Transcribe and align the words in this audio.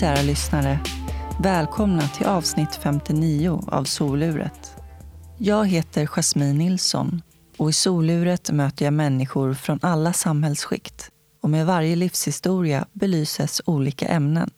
Kära 0.00 0.22
lyssnare! 0.22 0.78
Välkomna 1.40 2.02
till 2.08 2.26
avsnitt 2.26 2.74
59 2.74 3.64
av 3.68 3.84
Soluret. 3.84 4.76
Jag 5.38 5.68
heter 5.68 6.06
Jasmine 6.06 6.58
Nilsson 6.58 7.22
och 7.56 7.70
i 7.70 7.72
Soluret 7.72 8.50
möter 8.50 8.84
jag 8.84 8.94
människor 8.94 9.54
från 9.54 9.78
alla 9.82 10.12
samhällsskikt 10.12 11.10
och 11.42 11.50
med 11.50 11.66
varje 11.66 11.96
livshistoria 11.96 12.86
belyses 12.92 13.62
olika 13.64 14.08
ämnen. 14.08 14.50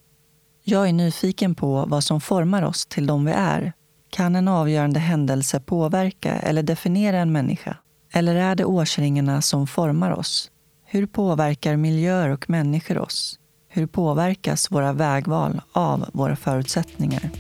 Jag 0.64 0.88
är 0.88 0.92
nyfiken 0.92 1.54
på 1.54 1.84
vad 1.88 2.04
som 2.04 2.20
formar 2.20 2.62
oss 2.62 2.86
till 2.86 3.06
de 3.06 3.24
vi 3.24 3.32
är. 3.32 3.72
Kan 4.10 4.36
en 4.36 4.48
avgörande 4.48 5.00
händelse 5.00 5.60
påverka 5.60 6.32
eller 6.32 6.62
definiera 6.62 7.18
en 7.18 7.32
människa? 7.32 7.76
Eller 8.12 8.34
är 8.34 8.54
det 8.54 8.64
årsringarna 8.64 9.42
som 9.42 9.66
formar 9.66 10.10
oss? 10.10 10.50
Hur 10.84 11.06
påverkar 11.06 11.76
miljöer 11.76 12.28
och 12.28 12.50
människor 12.50 12.98
oss? 12.98 13.38
Hur 13.76 13.86
påverkas 13.86 14.70
våra 14.70 14.92
vägval 14.92 15.60
av 15.72 16.10
våra 16.12 16.36
förutsättningar? 16.36 17.30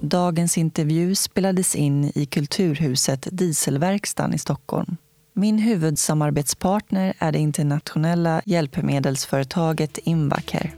Dagens 0.00 0.58
intervju 0.58 1.14
spelades 1.14 1.76
in 1.76 2.12
i 2.14 2.26
Kulturhuset 2.26 3.28
Dieselverkstan 3.32 4.34
i 4.34 4.38
Stockholm. 4.38 4.96
Min 5.32 5.58
huvudsamarbetspartner 5.58 7.14
är 7.18 7.32
det 7.32 7.38
internationella 7.38 8.42
hjälpmedelsföretaget 8.44 9.98
Invacare. 9.98 10.70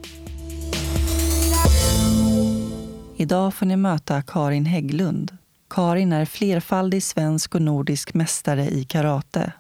Idag 3.17 3.55
får 3.55 3.67
ni 3.67 3.77
möta 3.77 4.23
Karin 4.23 4.67
Hägglund. 4.67 5.37
Karin 5.71 6.13
är 6.13 6.25
flerfaldig 6.25 7.03
svensk 7.03 7.55
och 7.55 7.63
nordisk 7.63 8.15
mästare 8.15 8.69
i 8.69 8.85
karate. 8.85 9.53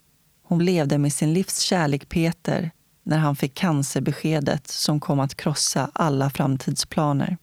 Hon 0.42 0.64
levde 0.64 0.98
med 0.98 1.12
sin 1.12 1.32
livs 1.32 1.58
kärlek 1.58 2.08
Peter 2.08 2.70
när 3.04 3.18
han 3.18 3.36
fick 3.36 3.54
cancerbeskedet 3.54 4.68
som 4.68 5.00
kom 5.00 5.20
att 5.20 5.34
krossa 5.34 5.90
alla 5.92 6.30
framtidsplaner. 6.30 7.36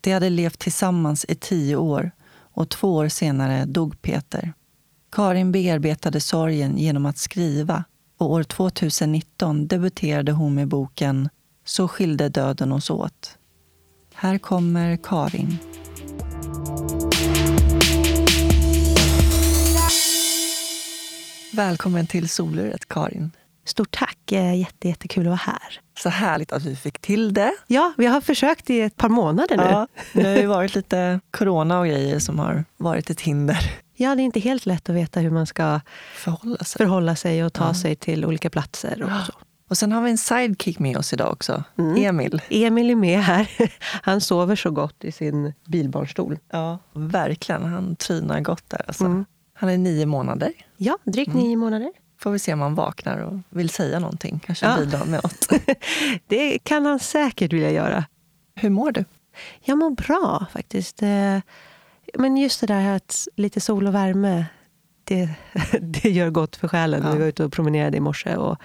De 0.00 0.12
hade 0.12 0.30
levt 0.30 0.58
tillsammans 0.58 1.26
i 1.28 1.34
tio 1.34 1.76
år 1.76 2.10
och 2.32 2.68
två 2.68 2.94
år 2.94 3.08
senare 3.08 3.64
dog 3.64 4.02
Peter. 4.02 4.52
Karin 5.12 5.52
bearbetade 5.52 6.20
sorgen 6.20 6.78
genom 6.78 7.06
att 7.06 7.18
skriva 7.18 7.84
och 8.18 8.30
år 8.30 8.42
2019 8.42 9.66
debuterade 9.66 10.32
hon 10.32 10.54
med 10.54 10.68
boken 10.68 11.28
Så 11.64 11.88
skilde 11.88 12.28
döden 12.28 12.72
oss 12.72 12.90
åt. 12.90 13.38
Här 14.14 14.38
kommer 14.38 14.96
Karin. 14.96 15.58
Välkommen 21.52 22.06
till 22.06 22.28
Soluret, 22.28 22.88
Karin. 22.88 23.30
Stort 23.70 23.90
tack! 23.90 24.18
Jätte, 24.56 24.88
jättekul 24.88 25.22
att 25.22 25.26
vara 25.26 25.36
här. 25.36 25.80
Så 25.98 26.08
härligt 26.08 26.52
att 26.52 26.64
vi 26.64 26.76
fick 26.76 26.98
till 26.98 27.34
det. 27.34 27.52
Ja, 27.66 27.92
vi 27.96 28.06
har 28.06 28.20
försökt 28.20 28.70
i 28.70 28.80
ett 28.80 28.96
par 28.96 29.08
månader 29.08 29.56
nu. 29.56 29.62
Ja, 29.62 29.86
det 30.12 30.22
har 30.22 30.36
ju 30.36 30.46
varit 30.46 30.74
lite 30.74 31.20
corona 31.30 31.80
och 31.80 31.86
grejer 31.86 32.18
som 32.18 32.38
har 32.38 32.64
varit 32.76 33.10
ett 33.10 33.20
hinder. 33.20 33.58
Ja, 33.94 34.14
det 34.14 34.22
är 34.22 34.24
inte 34.24 34.40
helt 34.40 34.66
lätt 34.66 34.88
att 34.88 34.96
veta 34.96 35.20
hur 35.20 35.30
man 35.30 35.46
ska 35.46 35.80
förhålla 36.14 36.56
sig, 36.64 36.78
förhålla 36.78 37.16
sig 37.16 37.44
och 37.44 37.52
ta 37.52 37.66
ja. 37.66 37.74
sig 37.74 37.96
till 37.96 38.24
olika 38.24 38.50
platser. 38.50 39.02
Och, 39.02 39.26
så. 39.26 39.32
och 39.68 39.78
sen 39.78 39.92
har 39.92 40.02
vi 40.02 40.10
en 40.10 40.18
sidekick 40.18 40.78
med 40.78 40.96
oss 40.96 41.12
idag 41.12 41.32
också. 41.32 41.64
Mm. 41.78 42.04
Emil. 42.04 42.42
Emil 42.48 42.90
är 42.90 42.94
med 42.94 43.20
här. 43.20 43.50
Han 44.02 44.20
sover 44.20 44.56
så 44.56 44.70
gott 44.70 45.04
i 45.04 45.12
sin 45.12 45.52
bilbarnstol. 45.66 46.38
Ja, 46.52 46.78
verkligen. 46.92 47.64
Han 47.64 47.96
trinar 47.96 48.40
gott 48.40 48.70
där. 48.70 48.84
Alltså. 48.86 49.04
Mm. 49.04 49.24
Han 49.54 49.70
är 49.70 49.78
nio 49.78 50.06
månader. 50.06 50.52
Ja, 50.76 50.98
drygt 51.04 51.34
nio 51.34 51.46
mm. 51.46 51.58
månader. 51.60 51.92
Får 52.20 52.30
vi 52.30 52.38
se 52.38 52.52
om 52.52 52.60
han 52.60 52.74
vaknar 52.74 53.18
och 53.18 53.38
vill 53.48 53.70
säga 53.70 53.98
någonting. 53.98 54.40
Kanske 54.46 54.66
ja. 54.66 54.76
bidra 54.76 55.04
med 55.04 55.20
något. 55.22 55.48
det 56.26 56.58
kan 56.58 56.86
han 56.86 56.98
säkert 56.98 57.52
vilja 57.52 57.70
göra. 57.70 58.04
Hur 58.54 58.70
mår 58.70 58.92
du? 58.92 59.04
Jag 59.60 59.78
mår 59.78 59.90
bra 59.90 60.46
faktiskt. 60.52 61.02
Eh, 61.02 61.38
men 62.14 62.36
just 62.36 62.60
det 62.60 62.66
där 62.66 62.96
att 62.96 63.28
lite 63.36 63.60
sol 63.60 63.86
och 63.86 63.94
värme, 63.94 64.46
det, 65.04 65.30
det 65.80 66.10
gör 66.10 66.30
gott 66.30 66.56
för 66.56 66.68
själen. 66.68 67.02
Ja. 67.04 67.12
Vi 67.12 67.18
var 67.18 67.26
ute 67.26 67.44
och 67.44 67.52
promenerade 67.52 67.96
i 67.96 68.00
morse 68.00 68.36
och 68.36 68.58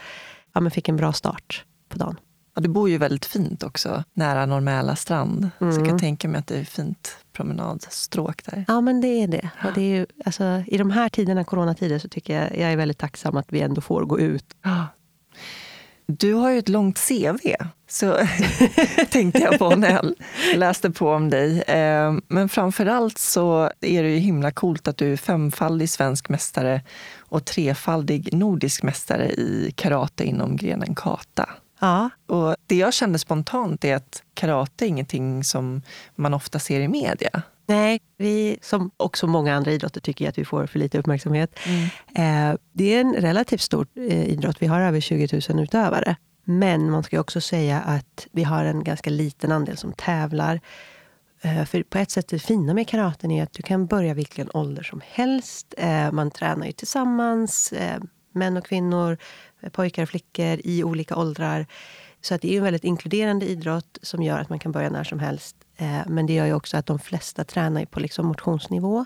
ja, 0.54 0.62
men 0.62 0.72
fick 0.72 0.90
en 0.90 0.98
bra 0.98 1.14
start 1.14 1.66
på 1.90 1.98
dagen. 1.98 2.20
Ja, 2.56 2.62
du 2.62 2.70
bor 2.70 2.90
ju 2.90 2.98
väldigt 2.98 3.26
fint 3.26 3.64
också, 3.64 4.04
nära 4.14 4.46
Norrmäla 4.46 4.96
strand. 4.96 5.50
Mm. 5.60 5.74
Så 5.74 5.80
jag 5.80 5.86
kan 5.86 5.86
mm. 5.86 6.00
tänka 6.00 6.28
mig 6.28 6.40
att 6.40 6.48
det 6.48 6.60
är 6.60 6.64
fint 6.64 7.18
promenadstråk 7.34 8.46
där. 8.46 8.66
Ja, 8.68 8.82
men 8.82 9.02
det 9.02 9.08
är 9.08 9.28
det. 9.28 9.50
Och 9.66 9.74
det 9.76 9.82
är 9.82 9.96
ju, 9.96 10.06
alltså, 10.26 10.64
I 10.68 10.78
de 10.78 10.92
här 10.92 11.10
tiderna, 11.10 11.44
coronatider, 11.44 12.00
så 12.00 12.10
tycker 12.10 12.42
jag 12.42 12.60
jag 12.60 12.72
är 12.72 12.78
väldigt 12.78 12.98
tacksam 12.98 13.38
att 13.38 13.54
vi 13.54 13.62
ändå 13.62 13.82
får 13.82 14.06
gå 14.06 14.20
ut. 14.20 14.46
Du 16.08 16.34
har 16.34 16.52
ju 16.52 16.60
ett 16.60 16.70
långt 16.70 17.00
CV, 17.08 17.56
så 17.88 18.18
tänkte 19.10 19.40
jag 19.40 19.60
på 19.60 19.76
när 19.76 19.92
jag 19.92 20.14
läste 20.56 20.92
på 20.92 21.12
om 21.12 21.30
dig. 21.30 21.62
Eh, 21.62 22.14
men 22.28 22.50
framför 22.50 22.86
allt 22.86 23.18
så 23.18 23.72
är 23.82 24.04
det 24.04 24.10
ju 24.10 24.18
himla 24.18 24.52
coolt 24.52 24.88
att 24.88 24.98
du 24.98 25.14
är 25.14 25.18
femfaldig 25.18 25.90
svensk 25.90 26.30
mästare 26.30 26.82
och 27.18 27.46
trefaldig 27.46 28.34
nordisk 28.34 28.84
mästare 28.84 29.32
i 29.32 29.74
karate 29.76 30.24
inom 30.24 30.56
grenen 30.56 30.96
kata. 30.96 31.50
Ja. 31.86 32.10
Och 32.36 32.56
det 32.68 32.76
jag 32.76 32.94
kände 32.94 33.20
spontant 33.20 33.86
är 33.86 33.96
att 33.96 34.24
karate 34.34 34.86
är 34.86 34.88
ingenting 34.88 35.44
som 35.44 35.82
man 36.16 36.34
ofta 36.34 36.60
ser 36.60 36.80
i 36.80 36.88
media. 36.88 37.42
Nej, 37.68 38.02
vi 38.18 38.58
som 38.62 38.92
också 38.98 39.28
många 39.28 39.56
andra 39.56 39.72
idrotter 39.72 40.02
tycker 40.02 40.30
att 40.30 40.38
vi 40.38 40.46
får 40.46 40.66
för 40.68 40.80
lite 40.80 41.00
uppmärksamhet. 41.00 41.60
Mm. 41.66 42.52
Eh, 42.52 42.58
det 42.74 42.96
är 42.96 43.02
en 43.02 43.14
relativt 43.14 43.62
stor 43.62 43.88
eh, 43.96 44.26
idrott. 44.26 44.58
Vi 44.60 44.68
har 44.68 44.82
över 44.82 45.00
20 45.00 45.42
000 45.50 45.64
utövare. 45.64 46.16
Men 46.44 46.92
man 46.92 47.04
ska 47.04 47.20
också 47.20 47.42
säga 47.42 47.82
att 47.82 48.28
vi 48.32 48.44
har 48.44 48.66
en 48.66 48.84
ganska 48.84 49.10
liten 49.10 49.52
andel 49.52 49.78
som 49.78 49.94
tävlar. 49.94 50.62
Eh, 51.42 51.66
för 51.66 51.84
på 51.84 51.98
ett 51.98 52.12
sätt 52.12 52.28
det 52.28 52.40
fina 52.40 52.74
med 52.74 52.88
karaten 52.88 53.32
är 53.32 53.44
att 53.44 53.54
du 53.54 53.64
kan 53.64 53.86
börja 53.86 54.14
vilken 54.14 54.50
ålder 54.54 54.84
som 54.84 55.02
helst. 55.06 55.74
Man 56.12 56.32
tränar 56.32 56.66
ju 56.66 56.72
tillsammans, 56.72 57.74
män 58.36 58.58
och 58.58 58.66
kvinnor, 58.66 59.18
Eh, 59.66 59.72
pojkar 59.72 60.04
och 60.04 60.10
flickor 60.10 60.60
i 60.64 60.84
olika 60.84 61.16
åldrar. 61.16 61.66
Så 62.22 62.36
att 62.36 62.42
det 62.42 62.54
är 62.54 62.58
en 62.58 62.64
väldigt 62.64 62.84
inkluderande 62.84 63.46
idrott 63.46 63.98
som 64.02 64.24
gör 64.24 64.40
att 64.40 64.50
man 64.50 64.60
kan 64.60 64.72
börja 64.72 64.90
när 64.90 65.04
som 65.04 65.20
helst. 65.20 65.56
Eh, 65.78 66.00
men 66.08 66.26
det 66.26 66.34
gör 66.34 66.46
ju 66.46 66.54
också 66.54 66.78
att 66.78 66.86
de 66.86 67.00
flesta 67.00 67.44
tränar 67.44 67.86
på 67.86 68.00
liksom 68.00 68.26
motionsnivå. 68.26 69.06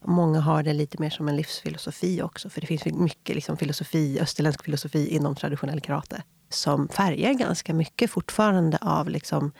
Många 0.00 0.40
har 0.40 0.62
det 0.62 0.72
lite 0.72 1.00
mer 1.00 1.10
som 1.10 1.28
en 1.28 1.36
livsfilosofi 1.36 2.22
också. 2.22 2.50
För 2.50 2.60
det 2.60 2.66
finns 2.66 2.84
mycket 2.84 3.34
liksom 3.34 3.56
filosofi, 3.56 4.18
österländsk 4.20 4.64
filosofi 4.64 5.08
inom 5.08 5.34
traditionell 5.34 5.80
karate. 5.80 6.22
Som 6.48 6.88
färgar 6.88 7.32
ganska 7.32 7.74
mycket 7.74 8.10
fortfarande 8.10 8.78
av 8.80 9.08
liksom 9.08 9.52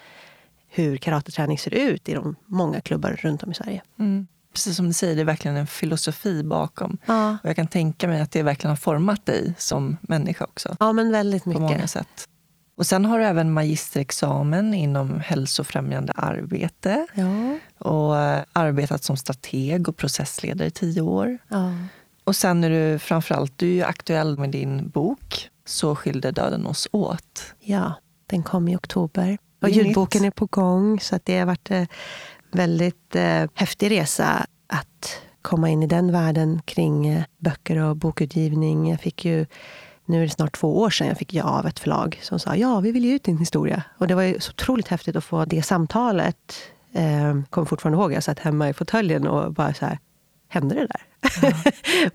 hur 0.69 0.97
karateträning 0.97 1.59
ser 1.59 1.75
ut 1.75 2.09
i 2.09 2.15
de 2.15 2.37
många 2.47 2.81
klubbar 2.81 3.19
runt 3.22 3.43
om 3.43 3.51
i 3.51 3.55
Sverige. 3.55 3.83
Mm 3.99 4.27
precis 4.54 4.76
som 4.76 4.87
du 4.87 4.92
säger, 4.92 5.15
det 5.15 5.20
är 5.20 5.25
verkligen 5.25 5.56
en 5.56 5.66
filosofi 5.66 6.42
bakom. 6.42 6.98
Ja. 7.06 7.31
Och 7.42 7.48
jag 7.48 7.56
kan 7.56 7.66
tänka 7.66 8.09
mig 8.09 8.20
att 8.20 8.31
det 8.31 8.42
verkligen 8.42 8.70
har 8.70 8.76
format 8.76 9.26
dig 9.26 9.54
som 9.59 9.97
människa 10.00 10.44
också. 10.44 10.76
Ja, 10.81 10.92
men 10.92 11.12
väldigt 11.12 11.47
mycket. 11.47 11.60
På 11.60 11.69
många 11.69 11.87
sätt. 11.87 12.28
Och 12.76 12.87
sen 12.87 13.04
har 13.04 13.19
du 13.19 13.25
även 13.25 13.53
magisterexamen 13.53 14.75
inom 14.75 15.20
hälsofrämjande 15.20 16.12
arbete. 16.12 17.06
Ja. 17.15 17.59
Och 17.88 18.19
eh, 18.19 18.42
arbetat 18.53 19.04
som 19.04 19.16
strateg 19.16 19.88
och 19.88 19.97
processledare 19.97 20.69
i 20.69 20.71
tio 20.71 21.00
år. 21.00 21.38
Ja. 21.48 21.72
Och 22.25 22.36
sen 22.36 22.65
är 22.65 22.71
du 22.71 22.98
framförallt 22.98 23.59
du 23.59 23.81
är 23.81 23.84
aktuell 23.84 24.38
med 24.38 24.50
din 24.50 24.88
bok 24.88 25.50
Så 25.66 25.97
skilde 25.97 26.30
döden 26.30 26.66
oss 26.66 26.89
åt. 26.92 27.54
Ja, 27.60 27.92
den 28.27 28.42
kom 28.42 28.68
i 28.68 28.77
oktober. 28.77 29.39
Och 29.62 29.71
ljudboken 29.71 30.24
är 30.24 30.30
på 30.30 30.47
gång, 30.47 31.00
så 31.00 31.16
att 31.16 31.24
det 31.24 31.39
har 31.39 31.47
varit 31.47 31.71
eh, 31.71 31.84
väldigt 32.54 33.16
eh, 33.16 33.45
häftig 33.54 33.91
resa 33.91 34.47
att 34.66 35.21
komma 35.42 35.71
in 35.71 35.83
i 35.83 35.86
den 35.86 36.12
världen 36.12 36.62
kring 36.65 37.06
eh, 37.06 37.24
böcker 37.39 37.77
och 37.77 37.97
bokutgivning. 37.97 38.91
Jag 38.91 39.01
fick 39.01 39.24
ju, 39.24 39.47
nu 40.04 40.18
är 40.18 40.22
det 40.22 40.30
snart 40.30 40.56
två 40.56 40.78
år 40.78 40.91
sedan 40.91 41.06
jag 41.06 41.18
fick 41.18 41.34
ja 41.34 41.45
av 41.45 41.66
ett 41.66 41.78
förlag 41.78 42.18
som 42.22 42.39
sa 42.39 42.56
ja, 42.56 42.80
vi 42.80 42.92
vill 42.92 43.04
ge 43.04 43.15
ut 43.15 43.24
din 43.24 43.39
historia. 43.39 43.83
Och 43.98 44.06
det 44.06 44.15
var 44.15 44.22
ju 44.22 44.41
så 44.41 44.51
otroligt 44.51 44.89
häftigt 44.89 45.16
att 45.16 45.24
få 45.24 45.45
det 45.45 45.62
samtalet. 45.62 46.54
Eh, 46.92 47.42
kommer 47.51 47.66
fortfarande 47.66 47.98
ihåg, 47.98 48.12
jag 48.12 48.24
satt 48.24 48.39
hemma 48.39 48.68
i 48.68 48.72
fåtöljen 48.72 49.27
och 49.27 49.53
bara 49.53 49.74
så 49.74 49.86
här, 49.86 49.98
hände 50.48 50.74
det 50.74 50.86
där? 50.86 51.03
Ja. 51.42 51.53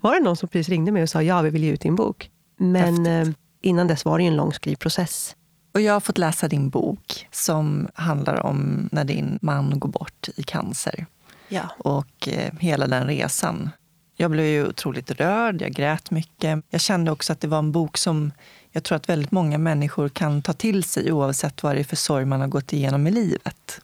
var 0.00 0.14
det 0.14 0.20
någon 0.20 0.36
som 0.36 0.48
precis 0.48 0.68
ringde 0.68 0.92
mig 0.92 1.02
och 1.02 1.10
sa 1.10 1.22
ja, 1.22 1.42
vi 1.42 1.50
vill 1.50 1.64
ge 1.64 1.70
ut 1.70 1.80
din 1.80 1.96
bok? 1.96 2.30
Men 2.56 3.06
eh, 3.06 3.28
innan 3.62 3.86
dess 3.86 4.04
var 4.04 4.18
det 4.18 4.24
ju 4.24 4.28
en 4.28 4.36
lång 4.36 4.52
skrivprocess. 4.52 5.36
Och 5.72 5.80
jag 5.80 5.92
har 5.92 6.00
fått 6.00 6.18
läsa 6.18 6.48
din 6.48 6.70
bok 6.70 7.26
som 7.30 7.88
handlar 7.94 8.46
om 8.46 8.88
när 8.92 9.04
din 9.04 9.38
man 9.42 9.78
går 9.80 9.88
bort 9.88 10.28
i 10.36 10.42
cancer. 10.42 11.06
Ja. 11.48 11.62
Och 11.78 12.28
eh, 12.28 12.52
hela 12.58 12.86
den 12.86 13.06
resan. 13.06 13.70
Jag 14.16 14.30
blev 14.30 14.46
ju 14.46 14.66
otroligt 14.66 15.10
rörd, 15.10 15.62
jag 15.62 15.72
grät 15.72 16.10
mycket. 16.10 16.64
Jag 16.70 16.80
kände 16.80 17.10
också 17.10 17.32
att 17.32 17.40
det 17.40 17.48
var 17.48 17.58
en 17.58 17.72
bok 17.72 17.96
som 17.96 18.32
jag 18.70 18.82
tror 18.84 18.96
att 18.96 19.08
väldigt 19.08 19.30
många 19.30 19.58
människor 19.58 20.08
kan 20.08 20.42
ta 20.42 20.52
till 20.52 20.84
sig 20.84 21.12
oavsett 21.12 21.62
vad 21.62 21.76
det 21.76 21.80
är 21.80 21.84
för 21.84 21.96
sorg 21.96 22.24
man 22.24 22.40
har 22.40 22.48
gått 22.48 22.72
igenom 22.72 23.06
i 23.06 23.10
livet. 23.10 23.80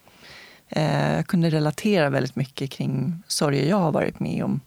Eh, 0.69 1.15
jag 1.15 1.27
kunde 1.27 1.50
relatera 1.50 2.11
väldigt 2.11 2.37
mycket 2.37 2.71
kring 2.71 3.23
sorger 3.27 3.69
jag 3.69 3.77
har 3.77 3.93
varit 3.93 4.21
med 4.21 4.44
om. 4.44 4.61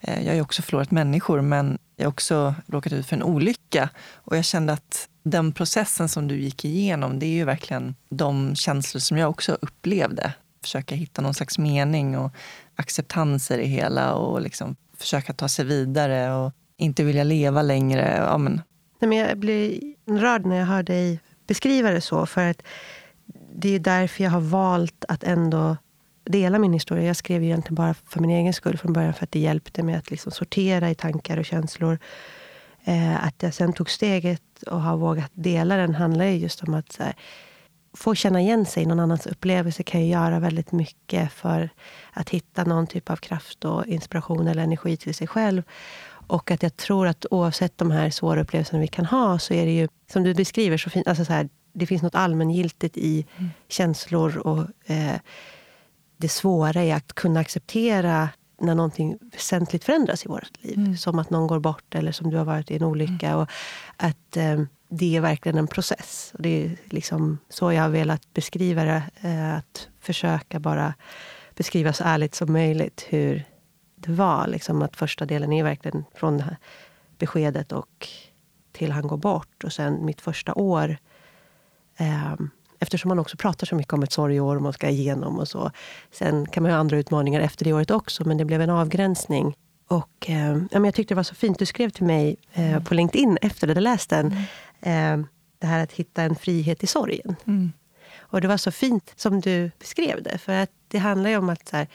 Eh, 0.00 0.22
jag 0.22 0.28
har 0.28 0.34
ju 0.34 0.40
också 0.40 0.62
förlorat 0.62 0.90
människor 0.90 1.40
men 1.40 1.78
jag 1.96 2.04
har 2.04 2.12
också 2.12 2.54
råkat 2.66 2.92
ut 2.92 3.06
för 3.06 3.16
en 3.16 3.22
olycka. 3.22 3.88
Och 4.14 4.36
jag 4.36 4.44
kände 4.44 4.72
att 4.72 5.08
den 5.28 5.52
processen 5.52 6.08
som 6.08 6.28
du 6.28 6.40
gick 6.40 6.64
igenom, 6.64 7.18
det 7.18 7.26
är 7.26 7.30
ju 7.30 7.44
verkligen 7.44 7.94
de 8.08 8.54
känslor 8.54 9.00
som 9.00 9.18
jag 9.18 9.30
också 9.30 9.58
upplevde. 9.60 10.32
Försöka 10.62 10.94
hitta 10.94 11.22
någon 11.22 11.34
slags 11.34 11.58
mening 11.58 12.18
och 12.18 12.32
acceptans 12.76 13.50
i 13.50 13.56
det 13.56 13.64
hela 13.64 14.14
och 14.14 14.40
liksom 14.40 14.76
försöka 14.96 15.32
ta 15.32 15.48
sig 15.48 15.64
vidare 15.64 16.34
och 16.34 16.52
inte 16.76 17.04
vilja 17.04 17.24
leva 17.24 17.62
längre. 17.62 18.16
Ja, 18.16 18.38
men. 18.38 18.62
Nej, 18.98 19.08
men 19.08 19.18
jag 19.18 19.38
blir 19.38 19.80
rörd 20.06 20.46
när 20.46 20.56
jag 20.56 20.66
hör 20.66 20.82
dig 20.82 21.20
beskriva 21.46 21.90
det 21.90 22.00
så. 22.00 22.26
För 22.26 22.50
att 22.50 22.62
det 23.54 23.74
är 23.74 23.78
därför 23.78 24.24
jag 24.24 24.30
har 24.30 24.40
valt 24.40 25.04
att 25.08 25.24
ändå 25.24 25.76
dela 26.24 26.58
min 26.58 26.72
historia. 26.72 27.04
Jag 27.04 27.16
skrev 27.16 27.42
ju 27.42 27.48
egentligen 27.48 27.74
bara 27.74 27.94
för 27.94 28.20
min 28.20 28.30
egen 28.30 28.52
skull 28.52 28.78
från 28.78 28.92
början, 28.92 29.14
för 29.14 29.24
att 29.24 29.32
det 29.32 29.38
hjälpte 29.38 29.82
mig 29.82 29.94
att 29.94 30.10
liksom 30.10 30.32
sortera 30.32 30.90
i 30.90 30.94
tankar 30.94 31.36
och 31.36 31.44
känslor. 31.44 31.98
Eh, 32.88 33.24
att 33.26 33.42
jag 33.42 33.54
sen 33.54 33.72
tog 33.72 33.90
steget 33.90 34.62
och 34.66 34.82
har 34.82 34.96
vågat 34.96 35.30
dela 35.34 35.76
den 35.76 35.94
handlar 35.94 36.24
just 36.24 36.62
om 36.62 36.74
att 36.74 36.96
här, 36.98 37.14
få 37.96 38.14
känna 38.14 38.40
igen 38.40 38.66
sig 38.66 38.82
i 38.82 38.86
någon 38.86 39.00
annans 39.00 39.26
upplevelse 39.26 39.82
kan 39.82 40.00
ju 40.00 40.06
göra 40.06 40.38
väldigt 40.38 40.72
mycket 40.72 41.32
för 41.32 41.70
att 42.12 42.30
hitta 42.30 42.64
någon 42.64 42.86
typ 42.86 43.10
av 43.10 43.16
kraft 43.16 43.64
och 43.64 43.86
inspiration 43.86 44.48
eller 44.48 44.62
energi 44.62 44.96
till 44.96 45.14
sig 45.14 45.26
själv. 45.26 45.62
Och 46.08 46.50
att 46.50 46.62
jag 46.62 46.76
tror 46.76 47.06
att 47.06 47.26
oavsett 47.30 47.78
de 47.78 47.90
här 47.90 48.10
svåra 48.10 48.40
upplevelserna 48.40 48.80
vi 48.80 48.88
kan 48.88 49.06
ha 49.06 49.38
så 49.38 49.54
är 49.54 49.66
det 49.66 49.72
ju, 49.72 49.88
som 50.12 50.22
du 50.22 50.34
beskriver, 50.34 50.78
så 50.78 50.90
fin, 50.90 51.02
alltså 51.06 51.24
så 51.24 51.32
här, 51.32 51.48
det 51.72 51.86
finns 51.86 52.02
något 52.02 52.14
allmängiltigt 52.14 52.96
i 52.96 53.26
mm. 53.36 53.50
känslor 53.68 54.38
och 54.38 54.90
eh, 54.90 55.16
det 56.16 56.28
svåra 56.28 56.82
är 56.82 56.94
att 56.94 57.12
kunna 57.12 57.40
acceptera 57.40 58.28
när 58.58 58.74
någonting 58.74 59.18
väsentligt 59.20 59.84
förändras 59.84 60.24
i 60.24 60.28
vårt 60.28 60.64
liv. 60.64 60.78
Mm. 60.78 60.96
Som 60.96 61.18
att 61.18 61.30
någon 61.30 61.46
går 61.46 61.58
bort 61.58 61.94
eller 61.94 62.12
som 62.12 62.30
du 62.30 62.36
har 62.36 62.44
varit 62.44 62.70
i 62.70 62.76
en 62.76 62.82
olycka. 62.82 63.28
Mm. 63.28 63.38
Och 63.38 63.48
att 63.96 64.36
eh, 64.36 64.60
Det 64.88 65.16
är 65.16 65.20
verkligen 65.20 65.58
en 65.58 65.66
process. 65.66 66.30
Och 66.34 66.42
det 66.42 66.64
är 66.64 66.76
liksom 66.84 67.38
så 67.48 67.72
jag 67.72 67.82
har 67.82 67.88
velat 67.88 68.34
beskriva 68.34 68.84
det. 68.84 69.02
Eh, 69.20 69.54
att 69.54 69.88
försöka 70.00 70.60
bara 70.60 70.94
beskriva 71.56 71.92
så 71.92 72.04
ärligt 72.04 72.34
som 72.34 72.52
möjligt 72.52 73.06
hur 73.08 73.44
det 73.96 74.12
var. 74.12 74.46
Liksom 74.46 74.82
att 74.82 74.96
första 74.96 75.26
delen 75.26 75.52
är 75.52 75.64
verkligen 75.64 76.04
från 76.14 76.42
beskedet 77.18 77.72
och 77.72 78.08
till 78.72 78.92
han 78.92 79.06
går 79.06 79.16
bort. 79.16 79.64
Och 79.64 79.72
sen 79.72 80.04
mitt 80.04 80.20
första 80.20 80.54
år 80.54 80.98
eh, 81.96 82.34
Eftersom 82.80 83.08
man 83.08 83.18
också 83.18 83.36
pratar 83.36 83.66
så 83.66 83.74
mycket 83.74 83.92
om 83.92 84.02
ett 84.02 84.12
sorgeår 84.12 84.56
och 84.56 84.62
man 84.62 84.72
ska 84.72 84.88
igenom 84.88 85.38
och 85.38 85.48
så. 85.48 85.70
Sen 86.10 86.46
kan 86.46 86.62
man 86.62 86.72
ha 86.72 86.78
andra 86.78 86.98
utmaningar 86.98 87.40
efter 87.40 87.64
det 87.64 87.72
året 87.72 87.90
också, 87.90 88.24
men 88.24 88.36
det 88.36 88.44
blev 88.44 88.62
en 88.62 88.70
avgränsning. 88.70 89.54
Och, 89.88 90.30
eh, 90.30 90.58
jag 90.70 90.94
tyckte 90.94 91.14
det 91.14 91.16
var 91.16 91.22
så 91.22 91.34
fint. 91.34 91.58
Du 91.58 91.66
skrev 91.66 91.90
till 91.90 92.04
mig 92.04 92.36
eh, 92.52 92.82
på 92.84 92.94
LinkedIn 92.94 93.38
efter 93.42 93.68
att 93.68 93.74
du 93.74 93.80
läst 93.80 94.10
den. 94.10 94.34
Mm. 94.82 95.20
Eh, 95.20 95.26
det 95.58 95.66
här 95.66 95.82
att 95.82 95.92
hitta 95.92 96.22
en 96.22 96.36
frihet 96.36 96.82
i 96.82 96.86
sorgen. 96.86 97.36
Mm. 97.46 97.72
Och 98.18 98.40
det 98.40 98.48
var 98.48 98.56
så 98.56 98.70
fint 98.70 99.12
som 99.16 99.40
du 99.40 99.70
beskrev 99.78 100.22
det. 100.22 100.38
För 100.38 100.52
att 100.52 100.70
det 100.88 100.98
handlar 100.98 101.30
ju 101.30 101.36
om 101.36 101.48
att 101.48 101.68
så 101.68 101.76
här, 101.76 101.88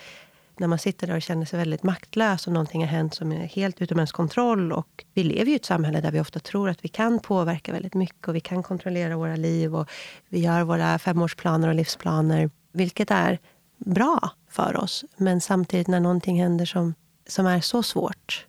när 0.61 0.67
man 0.67 0.79
sitter 0.79 1.07
där 1.07 1.15
och 1.15 1.21
känner 1.21 1.45
sig 1.45 1.59
väldigt 1.59 1.83
maktlös 1.83 2.47
och 2.47 2.53
någonting 2.53 2.81
har 2.81 2.87
hänt 2.87 3.15
som 3.15 3.31
är 3.31 3.45
helt 3.45 3.81
utom 3.81 3.97
ens 3.97 4.11
kontroll. 4.11 4.71
Och 4.71 5.05
vi 5.13 5.23
lever 5.23 5.45
ju 5.45 5.51
i 5.51 5.55
ett 5.55 5.65
samhälle 5.65 6.01
där 6.01 6.11
vi 6.11 6.19
ofta 6.19 6.39
tror 6.39 6.69
att 6.69 6.85
vi 6.85 6.89
kan 6.89 7.19
påverka 7.19 7.73
väldigt 7.73 7.93
mycket 7.93 8.27
och 8.27 8.35
vi 8.35 8.39
kan 8.39 8.63
kontrollera 8.63 9.17
våra 9.17 9.35
liv 9.35 9.75
och 9.75 9.89
vi 10.29 10.39
gör 10.39 10.63
våra 10.63 10.99
femårsplaner 10.99 11.67
och 11.67 11.75
livsplaner, 11.75 12.49
vilket 12.71 13.11
är 13.11 13.39
bra 13.77 14.29
för 14.49 14.77
oss. 14.77 15.05
Men 15.17 15.41
samtidigt 15.41 15.87
när 15.87 15.99
någonting 15.99 16.41
händer 16.41 16.65
som, 16.65 16.93
som 17.27 17.45
är 17.45 17.61
så 17.61 17.83
svårt 17.83 18.45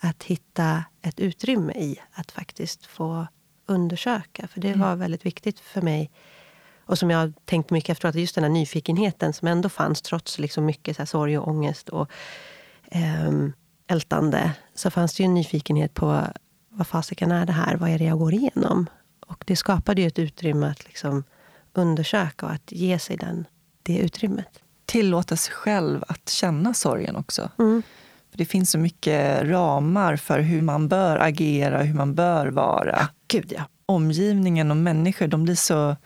att 0.00 0.22
hitta 0.22 0.84
ett 1.02 1.20
utrymme 1.20 1.72
i 1.72 2.00
att 2.12 2.30
faktiskt 2.30 2.86
få 2.86 3.26
undersöka. 3.66 4.48
För 4.48 4.60
det 4.60 4.68
mm. 4.68 4.80
var 4.80 4.96
väldigt 4.96 5.26
viktigt 5.26 5.60
för 5.60 5.82
mig 5.82 6.10
och 6.92 6.98
som 6.98 7.10
jag 7.10 7.18
har 7.18 7.32
tänkt 7.44 7.70
mycket 7.70 7.90
efteråt, 7.90 8.14
just 8.14 8.34
den 8.34 8.44
här 8.44 8.50
nyfikenheten 8.50 9.32
som 9.32 9.48
ändå 9.48 9.68
fanns 9.68 10.02
trots 10.02 10.38
liksom 10.38 10.64
mycket 10.64 10.96
så 10.96 11.02
här 11.02 11.06
sorg 11.06 11.38
och 11.38 11.48
ångest 11.48 11.88
och 11.88 12.10
eh, 12.90 13.32
ältande. 13.86 14.52
Så 14.74 14.90
fanns 14.90 15.14
det 15.14 15.22
ju 15.22 15.24
en 15.24 15.34
nyfikenhet 15.34 15.94
på 15.94 16.26
vad 16.68 16.86
fasiken 16.86 17.32
är 17.32 17.46
det 17.46 17.52
här? 17.52 17.76
Vad 17.76 17.90
är 17.90 17.98
det 17.98 18.04
jag 18.04 18.18
går 18.18 18.34
igenom? 18.34 18.86
Och 19.26 19.44
det 19.46 19.56
skapade 19.56 20.00
ju 20.00 20.06
ett 20.06 20.18
utrymme 20.18 20.66
att 20.66 20.84
liksom 20.84 21.24
undersöka 21.72 22.46
och 22.46 22.52
att 22.52 22.72
ge 22.72 22.98
sig 22.98 23.16
den, 23.16 23.46
det 23.82 23.98
utrymmet. 23.98 24.58
Tillåta 24.86 25.36
sig 25.36 25.54
själv 25.54 26.04
att 26.08 26.28
känna 26.28 26.74
sorgen 26.74 27.16
också. 27.16 27.50
Mm. 27.58 27.82
För 28.30 28.38
Det 28.38 28.44
finns 28.44 28.70
så 28.70 28.78
mycket 28.78 29.42
ramar 29.42 30.16
för 30.16 30.38
hur 30.38 30.62
man 30.62 30.88
bör 30.88 31.18
agera, 31.18 31.82
hur 31.82 31.94
man 31.94 32.14
bör 32.14 32.46
vara. 32.46 32.96
Ja, 33.00 33.06
gud 33.28 33.52
ja. 33.56 33.62
Omgivningen 33.86 34.70
och 34.70 34.76
människor 34.76 35.26
de 35.26 35.44
blir 35.44 35.54
så 35.54 35.96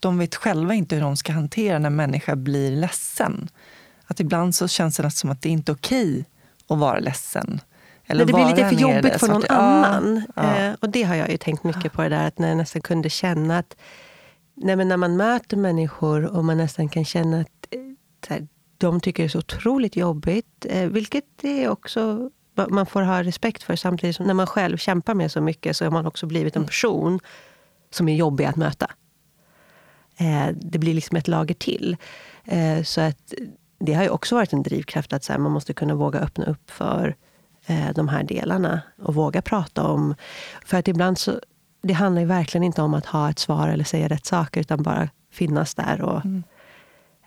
de 0.00 0.18
vet 0.18 0.34
själva 0.34 0.74
inte 0.74 0.94
hur 0.94 1.02
de 1.02 1.16
ska 1.16 1.32
hantera 1.32 1.78
när 1.78 1.86
en 1.86 1.96
människa 1.96 2.36
blir 2.36 2.70
ledsen. 2.70 3.48
Att 4.06 4.20
ibland 4.20 4.54
så 4.54 4.68
känns 4.68 4.96
det 4.96 5.10
som 5.10 5.30
att 5.30 5.42
det 5.42 5.48
inte 5.48 5.72
är 5.72 5.74
okej 5.74 6.24
att 6.68 6.78
vara 6.78 6.98
ledsen. 6.98 7.60
Eller 8.06 8.24
det 8.24 8.32
blir 8.32 8.46
lite 8.46 8.68
för 8.68 8.76
jobbigt 8.76 9.20
för 9.20 9.28
någon 9.28 9.44
att, 9.44 9.50
annan. 9.50 10.22
Ja, 10.36 10.42
ja. 10.42 10.66
Eh, 10.66 10.74
och 10.80 10.90
det 10.90 11.02
har 11.02 11.14
jag 11.14 11.30
ju 11.30 11.36
tänkt 11.36 11.64
mycket 11.64 11.92
på, 11.92 12.02
det 12.02 12.08
där 12.08 12.26
att 12.26 12.38
när 12.38 12.48
jag 12.48 12.56
nästan 12.56 12.82
kunde 12.82 13.10
känna 13.10 13.58
att 13.58 13.76
nej, 14.54 14.76
när 14.76 14.96
man 14.96 15.16
möter 15.16 15.56
människor 15.56 16.24
och 16.24 16.44
man 16.44 16.56
nästan 16.56 16.88
kan 16.88 17.04
känna 17.04 17.40
att 17.40 17.66
eh, 17.70 17.80
här, 18.28 18.48
de 18.78 19.00
tycker 19.00 19.22
det 19.22 19.26
är 19.26 19.28
så 19.28 19.38
otroligt 19.38 19.96
jobbigt. 19.96 20.66
Eh, 20.68 20.88
vilket 20.88 21.24
det 21.40 21.68
också 21.68 22.30
man 22.68 22.86
får 22.86 23.02
ha 23.02 23.22
respekt 23.22 23.62
för. 23.62 23.76
Samtidigt 23.76 24.16
som 24.16 24.26
när 24.26 24.34
man 24.34 24.46
själv 24.46 24.76
kämpar 24.76 25.14
med 25.14 25.32
så 25.32 25.40
mycket 25.40 25.76
så 25.76 25.84
har 25.84 25.90
man 25.90 26.06
också 26.06 26.26
blivit 26.26 26.56
en 26.56 26.62
mm. 26.62 26.66
person 26.66 27.20
som 27.90 28.08
är 28.08 28.14
jobbig 28.14 28.44
att 28.44 28.56
möta. 28.56 28.90
Eh, 30.20 30.48
det 30.54 30.78
blir 30.78 30.94
liksom 30.94 31.16
ett 31.16 31.28
lager 31.28 31.54
till. 31.54 31.96
Eh, 32.44 32.82
så 32.82 33.00
att 33.00 33.34
det 33.78 33.92
har 33.92 34.02
ju 34.02 34.08
också 34.08 34.34
varit 34.34 34.52
en 34.52 34.62
drivkraft 34.62 35.12
att 35.12 35.24
så 35.24 35.32
man 35.38 35.52
måste 35.52 35.72
kunna 35.72 35.94
våga 35.94 36.18
öppna 36.18 36.44
upp 36.44 36.70
för 36.70 37.16
eh, 37.66 37.90
de 37.94 38.08
här 38.08 38.24
delarna 38.24 38.80
och 39.02 39.14
våga 39.14 39.42
prata 39.42 39.84
om... 39.84 40.14
För 40.64 40.76
att 40.76 40.88
ibland 40.88 41.18
så... 41.18 41.40
Det 41.82 41.92
handlar 41.92 42.20
ju 42.20 42.26
verkligen 42.26 42.64
inte 42.64 42.82
om 42.82 42.94
att 42.94 43.06
ha 43.06 43.30
ett 43.30 43.38
svar 43.38 43.68
eller 43.68 43.84
säga 43.84 44.08
rätt 44.08 44.26
saker, 44.26 44.60
utan 44.60 44.82
bara 44.82 45.08
finnas 45.32 45.74
där. 45.74 46.00
Och, 46.02 46.24
mm. 46.24 46.42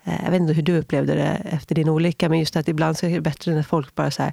Jag 0.04 0.30
vet 0.30 0.40
inte 0.40 0.52
hur 0.52 0.62
du 0.62 0.78
upplevde 0.78 1.14
det 1.14 1.42
efter 1.44 1.74
din 1.74 1.88
olycka, 1.88 2.28
men 2.28 2.38
just 2.38 2.56
att 2.56 2.68
ibland 2.68 2.98
så 2.98 3.06
är 3.06 3.10
det 3.10 3.20
bättre 3.20 3.54
när 3.54 3.62
folk 3.62 3.94
bara 3.94 4.10
så 4.10 4.22
här, 4.22 4.32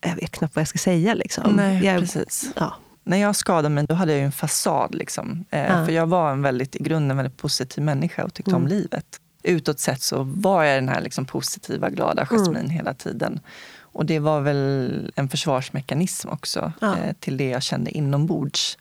jag 0.00 0.14
vet 0.14 0.30
knappt 0.30 0.56
vad 0.56 0.60
jag 0.60 0.68
ska 0.68 0.78
säga. 0.78 1.14
Liksom. 1.14 1.52
Nej, 1.56 1.84
jag, 1.84 2.00
precis. 2.00 2.52
Ja 2.56 2.74
när 3.04 3.16
jag 3.16 3.36
skadade 3.36 3.68
mig 3.68 3.84
då 3.88 3.94
hade 3.94 4.12
jag 4.12 4.22
en 4.22 4.32
fasad. 4.32 4.94
Liksom. 4.94 5.44
Eh, 5.50 5.62
ja. 5.62 5.86
För 5.86 5.92
jag 5.92 6.06
var 6.06 6.32
en 6.32 6.42
väldigt, 6.42 6.76
i 6.76 6.82
grunden 6.82 7.16
väldigt 7.16 7.36
positiv 7.36 7.84
människa 7.84 8.24
och 8.24 8.34
tyckte 8.34 8.50
mm. 8.50 8.62
om 8.62 8.68
livet. 8.68 9.20
Utåt 9.42 9.80
sett 9.80 10.02
så 10.02 10.22
var 10.22 10.64
jag 10.64 10.76
den 10.76 10.88
här 10.88 11.00
liksom, 11.00 11.24
positiva, 11.24 11.90
glada 11.90 12.26
Jasmin 12.26 12.56
mm. 12.56 12.70
hela 12.70 12.94
tiden. 12.94 13.40
Och 13.80 14.06
det 14.06 14.18
var 14.18 14.40
väl 14.40 15.12
en 15.14 15.28
försvarsmekanism 15.28 16.28
också 16.28 16.72
ja. 16.80 16.96
eh, 16.96 17.12
till 17.20 17.36
det 17.36 17.48
jag 17.48 17.62
kände 17.62 17.90
inombords. 17.90 18.78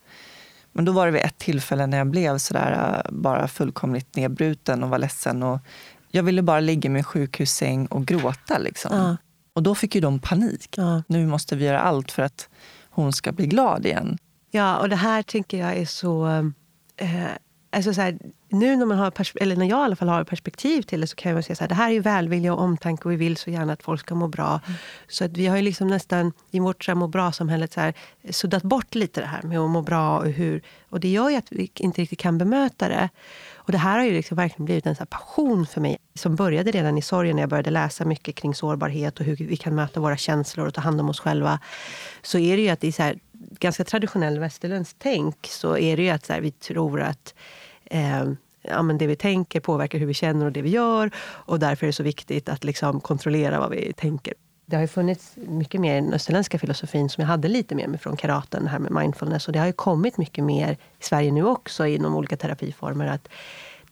Men 0.72 0.86
då 0.86 0.92
var 0.92 1.06
det 1.06 1.12
vid 1.12 1.22
ett 1.22 1.38
tillfälle 1.38 1.88
när 1.88 1.98
jag 1.98 2.08
blev 2.08 2.38
sådär 2.38 3.02
eh, 3.06 3.12
bara 3.12 3.48
fullkomligt 3.48 4.16
nedbruten 4.16 4.84
och 4.84 4.90
var 4.90 4.98
ledsen. 4.98 5.44
Och 5.44 5.60
jag 6.12 6.24
ville 6.24 6.42
bara 6.42 6.60
ligga 6.60 6.88
i 6.88 6.90
min 6.90 7.04
sjukhussäng 7.04 7.86
och 7.86 8.06
gråta. 8.06 8.58
Liksom. 8.58 8.98
Ja. 8.98 9.18
Och 9.54 9.64
då 9.64 9.76
fick 9.76 9.96
ju 9.96 10.02
de 10.02 10.20
panik. 10.20 10.78
Nu 11.08 11.28
måste 11.28 11.56
vi 11.56 11.66
göra 11.66 11.80
allt 11.80 12.12
för 12.12 12.24
att 12.24 12.50
hon 12.94 13.14
ska 13.14 13.32
bli 13.32 13.48
glad 13.48 13.86
igen. 13.86 14.18
Ja, 14.52 14.78
och 14.78 14.90
det 14.90 14.96
här 14.96 15.24
tänker 15.24 15.58
jag 15.58 15.78
är 15.78 15.86
så... 15.86 16.28
Eh, 16.98 17.26
alltså 17.72 17.94
så 17.94 18.02
här, 18.02 18.18
nu 18.50 18.76
när, 18.76 18.86
man 18.86 18.98
har 18.98 19.14
eller 19.42 19.56
när 19.56 19.70
jag 19.70 19.80
i 19.80 19.84
alla 19.84 19.96
fall 19.96 20.10
har 20.10 20.24
perspektiv 20.24 20.82
till 20.82 21.02
det 21.02 21.08
så 21.08 21.16
kan 21.16 21.32
jag 21.32 21.44
säga 21.44 21.58
att 21.60 21.70
det 21.70 21.76
här 21.76 21.90
är 21.90 21.94
ju 21.94 22.00
välvilja 22.00 22.54
och 22.54 22.62
omtanke 22.62 23.04
och 23.04 23.12
vi 23.12 23.16
vill 23.16 23.38
så 23.38 23.50
gärna 23.50 23.74
att 23.74 23.84
folk 23.84 24.02
ska 24.02 24.16
må 24.16 24.28
bra. 24.28 24.60
Mm. 24.66 24.78
Så 25.08 25.26
att 25.26 25.38
vi 25.38 25.48
har 25.48 25.56
ju 25.56 25.62
liksom 25.62 25.88
nästan 25.88 26.32
i 26.52 26.60
vårt 26.60 26.96
må 26.96 27.08
bra-samhälle 27.08 27.94
suddat 28.30 28.64
bort 28.64 28.96
lite 28.96 29.22
det 29.22 29.28
här 29.28 29.42
med 29.44 29.60
att 29.60 29.70
må 29.70 29.82
bra. 29.82 30.20
Och, 30.20 30.26
hur, 30.26 30.62
och 30.90 31.00
det 31.00 31.08
gör 31.08 31.30
ju 31.30 31.36
att 31.36 31.52
vi 31.52 31.72
inte 31.76 32.02
riktigt 32.02 32.20
kan 32.20 32.38
bemöta 32.38 32.90
det. 32.90 33.10
Och 33.56 33.72
det 33.72 33.78
här 33.78 33.98
har 33.98 34.06
ju 34.06 34.12
liksom 34.12 34.38
verkligen 34.38 34.66
blivit 34.66 34.86
en 34.86 34.96
så 34.96 35.06
passion 35.06 35.66
för 35.66 35.82
mig 35.82 35.98
som 36.16 36.36
började 36.36 36.72
redan 36.72 36.98
i 36.98 37.02
sorgen 37.02 37.36
när 37.36 37.44
jag 37.44 37.50
började 37.50 37.70
läsa 37.70 38.06
mycket 38.06 38.36
kring 38.36 38.56
sårbarhet 38.56 39.20
och 39.20 39.26
hur 39.26 39.36
vi 39.36 39.58
kan 39.58 39.76
möta 39.76 40.00
våra 40.00 40.18
känslor 40.18 40.68
och 40.68 40.74
ta 40.74 40.82
hand 40.82 41.00
om 41.02 41.10
oss 41.10 41.20
själva. 41.20 41.60
Så 42.22 42.40
är 42.40 42.58
det 42.58 42.64
ju 42.64 42.70
att 42.70 42.84
i 42.84 42.92
så 42.92 43.04
här, 43.04 43.20
ganska 43.60 43.84
traditionell 43.84 44.40
västerländskt 44.40 44.96
tänk 45.00 45.48
så 45.48 45.78
är 45.78 45.98
det 45.98 46.04
ju 46.04 46.10
att 46.10 46.26
så 46.26 46.34
här, 46.34 46.42
vi 46.42 46.52
tror 46.52 47.02
att 47.02 47.34
eh, 47.86 48.24
ja, 48.62 48.82
men 48.82 48.98
det 48.98 49.08
vi 49.08 49.16
tänker 49.16 49.60
påverkar 49.60 50.00
hur 50.00 50.06
vi 50.06 50.14
känner 50.14 50.46
och 50.46 50.52
det 50.52 50.62
vi 50.62 50.70
gör. 50.70 51.12
Och 51.20 51.60
därför 51.60 51.86
är 51.86 51.88
det 51.88 51.94
så 51.94 52.04
viktigt 52.04 52.50
att 52.50 52.64
liksom 52.64 53.00
kontrollera 53.02 53.60
vad 53.60 53.72
vi 53.72 53.94
tänker. 53.94 54.34
Det 54.66 54.76
har 54.76 54.82
ju 54.82 54.88
funnits 54.88 55.34
mycket 55.36 55.82
mer 55.82 55.98
i 55.98 56.02
den 56.02 56.14
österländska 56.14 56.60
filosofin 56.60 57.10
som 57.10 57.22
jag 57.22 57.28
hade 57.28 57.48
lite 57.48 57.76
med 57.76 57.90
mig 57.90 58.00
från 58.00 58.18
karaten, 58.18 58.68
här 58.68 58.80
med 58.80 58.92
mindfulness. 58.92 59.48
Och 59.48 59.54
det 59.54 59.60
har 59.60 59.66
ju 59.66 59.74
kommit 59.74 60.18
mycket 60.18 60.44
mer 60.44 60.72
i 60.72 61.04
Sverige 61.04 61.32
nu 61.32 61.46
också 61.46 61.86
inom 61.86 62.16
olika 62.16 62.38
terapiformer. 62.38 63.08
att 63.08 63.30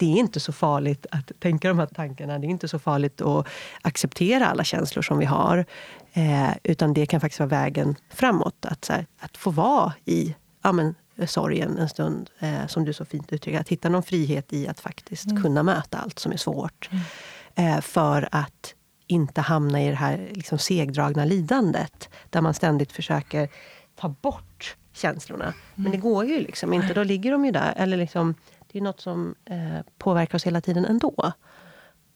det 0.01 0.13
är 0.13 0.17
inte 0.17 0.39
så 0.39 0.51
farligt 0.51 1.05
att 1.11 1.31
tänka 1.39 1.67
de 1.67 1.79
här 1.79 1.85
tankarna. 1.85 2.39
Det 2.39 2.47
är 2.47 2.49
inte 2.49 2.67
så 2.67 2.79
farligt 2.79 3.21
att 3.21 3.47
acceptera 3.81 4.47
alla 4.47 4.63
känslor 4.63 5.01
som 5.01 5.17
vi 5.17 5.25
har. 5.25 5.65
Eh, 6.13 6.49
utan 6.63 6.93
det 6.93 7.05
kan 7.05 7.21
faktiskt 7.21 7.39
vara 7.39 7.49
vägen 7.49 7.95
framåt. 8.09 8.65
Att, 8.65 8.87
här, 8.89 9.05
att 9.19 9.37
få 9.37 9.51
vara 9.51 9.93
i 10.05 10.35
ja, 10.61 10.71
men, 10.71 10.95
sorgen 11.27 11.77
en 11.77 11.89
stund. 11.89 12.29
Eh, 12.39 12.67
som 12.67 12.85
du 12.85 12.93
så 12.93 13.05
fint 13.05 13.33
uttrycker, 13.33 13.59
att 13.59 13.69
hitta 13.69 13.89
någon 13.89 14.03
frihet 14.03 14.53
i 14.53 14.67
att 14.67 14.79
faktiskt 14.79 15.25
mm. 15.25 15.43
kunna 15.43 15.63
möta 15.63 15.97
allt 15.97 16.19
som 16.19 16.31
är 16.31 16.37
svårt. 16.37 16.89
Mm. 16.91 17.75
Eh, 17.75 17.81
för 17.81 18.29
att 18.31 18.75
inte 19.07 19.41
hamna 19.41 19.81
i 19.83 19.89
det 19.89 19.95
här 19.95 20.29
liksom 20.31 20.57
segdragna 20.57 21.25
lidandet. 21.25 22.09
Där 22.29 22.41
man 22.41 22.53
ständigt 22.53 22.91
försöker 22.91 23.49
ta 23.95 24.09
bort 24.09 24.75
känslorna. 24.93 25.45
Mm. 25.45 25.55
Men 25.75 25.91
det 25.91 25.97
går 25.97 26.25
ju 26.25 26.39
liksom 26.39 26.73
inte. 26.73 26.93
Då 26.93 27.03
ligger 27.03 27.31
de 27.31 27.45
ju 27.45 27.51
där. 27.51 27.73
Eller 27.77 27.97
liksom, 27.97 28.35
det 28.71 28.79
är 28.79 28.83
något 28.83 29.01
som 29.01 29.35
eh, 29.45 29.79
påverkar 29.97 30.35
oss 30.35 30.43
hela 30.43 30.61
tiden 30.61 30.85
ändå. 30.85 31.31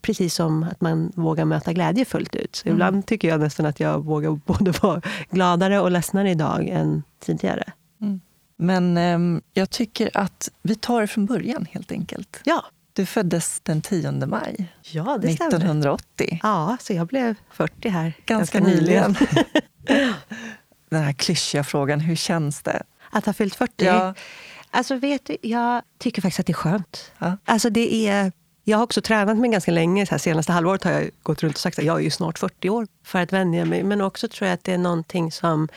Precis 0.01 0.35
som 0.35 0.63
att 0.63 0.81
man 0.81 1.11
vågar 1.15 1.45
möta 1.45 1.73
glädje 1.73 2.05
fullt 2.05 2.35
ut. 2.35 2.55
Så 2.55 2.67
mm. 2.67 2.75
Ibland 2.75 3.05
tycker 3.05 3.27
jag 3.27 3.39
nästan 3.39 3.65
att 3.65 3.79
jag 3.79 4.05
vågar 4.05 4.29
både 4.45 4.71
vara 4.71 5.01
gladare 5.29 5.79
och 5.79 5.91
ledsnare 5.91 6.31
idag 6.31 6.67
än 6.67 7.03
tidigare. 7.19 7.63
Mm. 8.01 8.21
Men 8.57 8.97
eh, 8.97 9.41
jag 9.53 9.69
tycker 9.69 10.17
att 10.17 10.51
vi 10.61 10.75
tar 10.75 11.01
det 11.01 11.07
från 11.07 11.25
början 11.25 11.67
helt 11.71 11.91
enkelt. 11.91 12.41
Ja. 12.43 12.65
Du 12.93 13.05
föddes 13.05 13.59
den 13.63 13.81
10 13.81 14.11
maj 14.11 14.73
ja, 14.81 15.17
det 15.21 15.27
1980. 15.27 16.05
Stämmer. 16.15 16.39
Ja, 16.43 16.77
så 16.79 16.93
jag 16.93 17.07
blev 17.07 17.35
40 17.51 17.89
här 17.89 18.13
ganska, 18.25 18.59
ganska 18.59 18.59
nyligen. 18.59 19.15
den 20.89 21.03
här 21.03 21.13
klyschiga 21.13 21.63
frågan, 21.63 21.99
hur 21.99 22.15
känns 22.15 22.61
det? 22.61 22.83
Att 23.09 23.25
ha 23.25 23.33
fyllt 23.33 23.55
40? 23.55 23.85
Ja. 23.85 24.13
Alltså 24.75 24.95
vet 24.95 25.25
du, 25.25 25.37
jag 25.41 25.81
tycker 25.97 26.21
faktiskt 26.21 26.39
att 26.39 26.45
det 26.45 26.51
är 26.51 26.53
skönt. 26.53 27.11
Ja. 27.17 27.37
Alltså 27.45 27.69
det 27.69 28.07
är, 28.07 28.31
jag 28.63 28.77
har 28.77 28.83
också 28.83 29.01
tränat 29.01 29.37
mig 29.37 29.51
ganska 29.51 29.71
länge. 29.71 30.05
Så 30.05 30.11
här, 30.11 30.17
senaste 30.17 30.51
halvåret 30.51 30.83
har 30.83 30.91
jag 30.91 31.09
gått 31.23 31.43
runt 31.43 31.55
och 31.55 31.59
sagt 31.59 31.79
att 31.79 31.85
jag 31.85 31.99
är 31.99 32.03
ju 32.03 32.09
snart 32.09 32.39
40 32.39 32.69
år. 32.69 32.87
För 33.03 33.21
att 33.21 33.33
vänja 33.33 33.65
mig. 33.65 33.83
Men 33.83 34.01
också 34.01 34.27
tror 34.27 34.47
jag 34.47 34.53
att 34.53 34.63
det 34.63 34.73
är 34.73 34.77
någonting 34.77 35.31
som... 35.31 35.67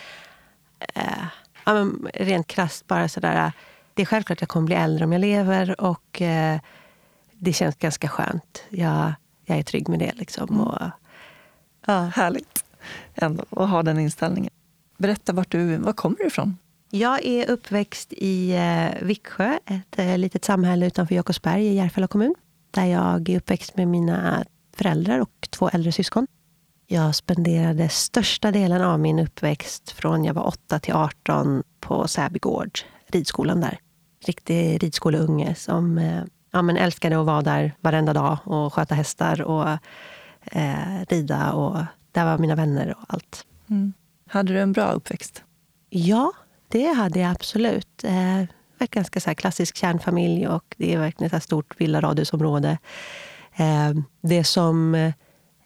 Eh, 0.95 1.02
ja, 1.64 1.90
rent 2.14 2.47
krasst 2.47 2.87
bara 2.87 3.09
sådär... 3.09 3.52
Det 3.95 4.02
är 4.02 4.07
självklart 4.07 4.37
att 4.37 4.43
jag 4.43 4.49
kommer 4.49 4.67
bli 4.67 4.76
äldre 4.76 5.05
om 5.05 5.12
jag 5.12 5.21
lever. 5.21 5.81
Och 5.81 6.23
eh, 6.23 6.61
det 7.33 7.52
känns 7.52 7.76
ganska 7.76 8.09
skönt. 8.09 8.64
Jag, 8.69 9.12
jag 9.45 9.59
är 9.59 9.62
trygg 9.62 9.88
med 9.88 9.99
det. 9.99 10.12
Liksom, 10.14 10.49
mm. 10.49 10.61
och, 10.61 10.83
ja. 11.87 12.00
Härligt 12.14 12.64
ändå 13.14 13.45
att 13.50 13.71
ha 13.71 13.83
den 13.83 13.99
inställningen. 13.99 14.52
Berätta, 14.97 15.33
vart 15.33 15.50
du, 15.50 15.76
var 15.76 15.93
kommer 15.93 16.17
du 16.17 16.26
ifrån? 16.26 16.57
Jag 16.90 17.25
är 17.25 17.50
uppväxt 17.50 18.12
i 18.12 18.52
eh, 18.52 19.07
Viksjö, 19.07 19.59
ett 19.66 19.99
eh, 19.99 20.18
litet 20.18 20.45
samhälle 20.45 20.87
utanför 20.87 21.14
Jakobsberg 21.14 21.66
i 21.66 21.75
Järfälla 21.75 22.07
kommun. 22.07 22.35
Där 22.71 22.85
jag 22.85 23.28
är 23.28 23.37
uppväxt 23.37 23.76
med 23.76 23.88
mina 23.88 24.45
föräldrar 24.76 25.18
och 25.18 25.49
två 25.50 25.68
äldre 25.68 25.92
syskon. 25.92 26.26
Jag 26.87 27.14
spenderade 27.14 27.88
största 27.88 28.50
delen 28.50 28.83
av 28.83 29.00
min 29.00 29.18
uppväxt 29.18 29.90
från 29.90 30.25
jag 30.25 30.35
var 30.35 30.47
8 30.47 30.78
till 30.78 30.95
18 30.95 31.62
på 31.80 32.09
Säby 32.09 32.38
gård, 32.38 32.78
ridskolan 33.07 33.61
där. 33.61 33.78
Riktig 34.25 34.83
ridskoleunge 34.83 35.54
som 35.54 35.99
eh, 35.99 36.23
ja, 36.50 36.62
men 36.62 36.76
älskade 36.76 37.21
att 37.21 37.26
vara 37.26 37.42
där 37.42 37.73
varenda 37.80 38.12
dag 38.12 38.38
och 38.45 38.75
sköta 38.75 38.95
hästar 38.95 39.42
och 39.42 39.68
eh, 40.42 41.04
rida. 41.09 41.52
Och 41.52 41.85
där 42.12 42.25
var 42.25 42.38
mina 42.38 42.54
vänner 42.54 42.95
och 42.99 43.04
allt. 43.09 43.47
Mm. 43.71 43.92
Hade 44.26 44.52
du 44.52 44.61
en 44.61 44.73
bra 44.73 44.90
uppväxt? 44.92 45.42
Ja, 45.90 46.33
det 46.69 46.87
hade 46.87 47.21
jag 47.21 47.31
absolut. 47.31 48.05
Eh, 48.05 48.45
var 48.79 48.87
ganska 48.91 49.21
så 49.21 49.35
klassisk 49.35 49.77
kärnfamilj 49.77 50.49
och 50.49 50.75
det 50.77 50.95
är 50.95 50.99
verkligen 50.99 51.37
ett 51.37 51.43
stort 51.43 51.81
villaradhusområde. 51.81 52.79
Eh, 53.57 53.93
det 54.21 54.45
som 54.45 54.95
eh, 54.95 55.13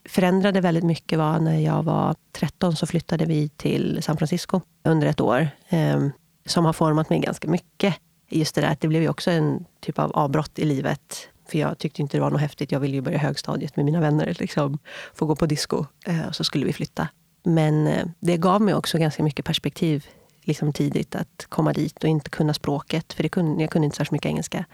förändrade 0.08 0.60
väldigt 0.60 0.84
mycket 0.84 1.18
var 1.18 1.38
när 1.38 1.58
jag 1.58 1.82
var 1.82 2.14
13 2.32 2.76
så 2.76 2.86
flyttade 2.86 3.24
vi 3.24 3.48
till 3.48 4.02
San 4.02 4.16
Francisco 4.16 4.60
under 4.84 5.06
ett 5.06 5.20
år. 5.20 5.48
Eh, 5.68 6.06
som 6.46 6.64
har 6.64 6.72
format 6.72 7.10
mig 7.10 7.18
ganska 7.18 7.48
mycket. 7.48 7.94
Just 8.30 8.54
det 8.54 8.60
där 8.60 8.68
att 8.68 8.80
det 8.80 8.88
blev 8.88 9.02
ju 9.02 9.08
också 9.08 9.30
en 9.30 9.64
typ 9.80 9.98
av 9.98 10.12
avbrott 10.12 10.58
i 10.58 10.64
livet. 10.64 11.28
För 11.48 11.58
jag 11.58 11.78
tyckte 11.78 12.02
inte 12.02 12.16
det 12.16 12.20
var 12.20 12.30
något 12.30 12.40
häftigt. 12.40 12.72
Jag 12.72 12.80
ville 12.80 12.94
ju 12.94 13.00
börja 13.00 13.18
högstadiet 13.18 13.76
med 13.76 13.84
mina 13.84 14.00
vänner. 14.00 14.36
Liksom, 14.38 14.78
få 15.14 15.26
gå 15.26 15.36
på 15.36 15.46
disco. 15.46 15.86
Eh, 16.06 16.28
och 16.28 16.36
så 16.36 16.44
skulle 16.44 16.66
vi 16.66 16.72
flytta. 16.72 17.08
Men 17.44 17.86
eh, 17.86 18.06
det 18.20 18.36
gav 18.36 18.60
mig 18.60 18.74
också 18.74 18.98
ganska 18.98 19.22
mycket 19.22 19.44
perspektiv 19.44 20.06
liksom 20.42 20.72
tidigt 20.72 21.14
att 21.14 21.46
komma 21.48 21.72
dit 21.72 22.04
och 22.04 22.10
inte 22.10 22.30
kunna 22.30 22.54
språket. 22.54 23.12
För 23.12 23.22
det 23.22 23.28
kunde, 23.28 23.62
jag 23.62 23.70
kunde 23.70 23.84
inte 23.84 23.96
särskilt 23.96 24.12
mycket 24.12 24.28
engelska. 24.28 24.64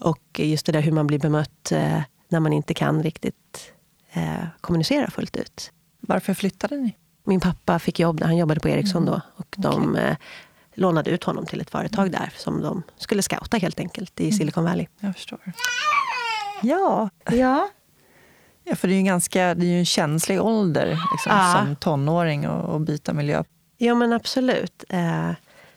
Och 0.00 0.40
just 0.40 0.66
det 0.66 0.72
där 0.72 0.80
hur 0.80 0.92
man 0.92 1.06
blir 1.06 1.18
bemött 1.18 1.72
eh, 1.72 2.00
när 2.28 2.40
man 2.40 2.52
inte 2.52 2.74
kan 2.74 3.02
riktigt 3.02 3.72
eh, 4.12 4.44
kommunicera 4.60 5.10
fullt 5.10 5.36
ut. 5.36 5.72
Varför 6.00 6.34
flyttade 6.34 6.76
ni? 6.76 6.96
Min 7.24 7.40
pappa 7.40 7.78
fick 7.78 8.00
jobb, 8.00 8.22
han 8.22 8.36
jobbade 8.36 8.60
på 8.60 8.68
Ericsson 8.68 9.04
då. 9.04 9.20
Och 9.36 9.54
de 9.58 9.90
okay. 9.90 10.04
eh, 10.04 10.16
lånade 10.74 11.10
ut 11.10 11.24
honom 11.24 11.46
till 11.46 11.60
ett 11.60 11.70
företag 11.70 12.10
där 12.12 12.32
som 12.36 12.62
de 12.62 12.82
skulle 12.96 13.22
scouta 13.22 13.56
helt 13.56 13.80
enkelt 13.80 14.20
i 14.20 14.24
mm. 14.24 14.32
Silicon 14.32 14.64
Valley. 14.64 14.86
Jag 15.00 15.14
förstår. 15.14 15.52
Ja. 16.62 17.10
ja. 17.30 17.68
Ja, 18.64 18.76
för 18.76 18.88
det 18.88 18.92
är 18.92 18.96
ju 18.96 18.98
en, 18.98 19.04
ganska, 19.04 19.54
det 19.54 19.66
är 19.66 19.68
ju 19.68 19.78
en 19.78 19.86
känslig 19.86 20.42
ålder 20.42 20.86
liksom, 20.86 21.32
ja. 21.32 21.54
som 21.58 21.76
tonåring 21.76 22.44
att 22.44 22.80
byta 22.80 23.12
miljö. 23.12 23.44
Ja, 23.78 23.94
men 23.94 24.12
absolut. 24.12 24.84
Eh, 24.88 25.30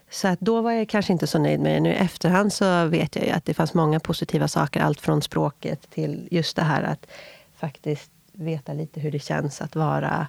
så 0.09 0.27
att 0.27 0.39
då 0.39 0.61
var 0.61 0.71
jag 0.71 0.89
kanske 0.89 1.13
inte 1.13 1.27
så 1.27 1.39
nöjd 1.39 1.59
med 1.59 1.73
det. 1.73 1.79
Nu 1.79 1.89
i 1.89 1.95
efterhand 1.95 2.53
så 2.53 2.85
vet 2.85 3.15
jag 3.15 3.25
ju 3.25 3.31
att 3.31 3.45
det 3.45 3.53
fanns 3.53 3.73
många 3.73 3.99
positiva 3.99 4.47
saker. 4.47 4.81
Allt 4.81 5.01
från 5.01 5.21
språket 5.21 5.89
till 5.89 6.27
just 6.31 6.55
det 6.55 6.61
här 6.61 6.83
att 6.83 7.07
faktiskt 7.55 8.11
veta 8.31 8.73
lite 8.73 8.99
hur 8.99 9.11
det 9.11 9.19
känns 9.19 9.61
att 9.61 9.75
vara 9.75 10.27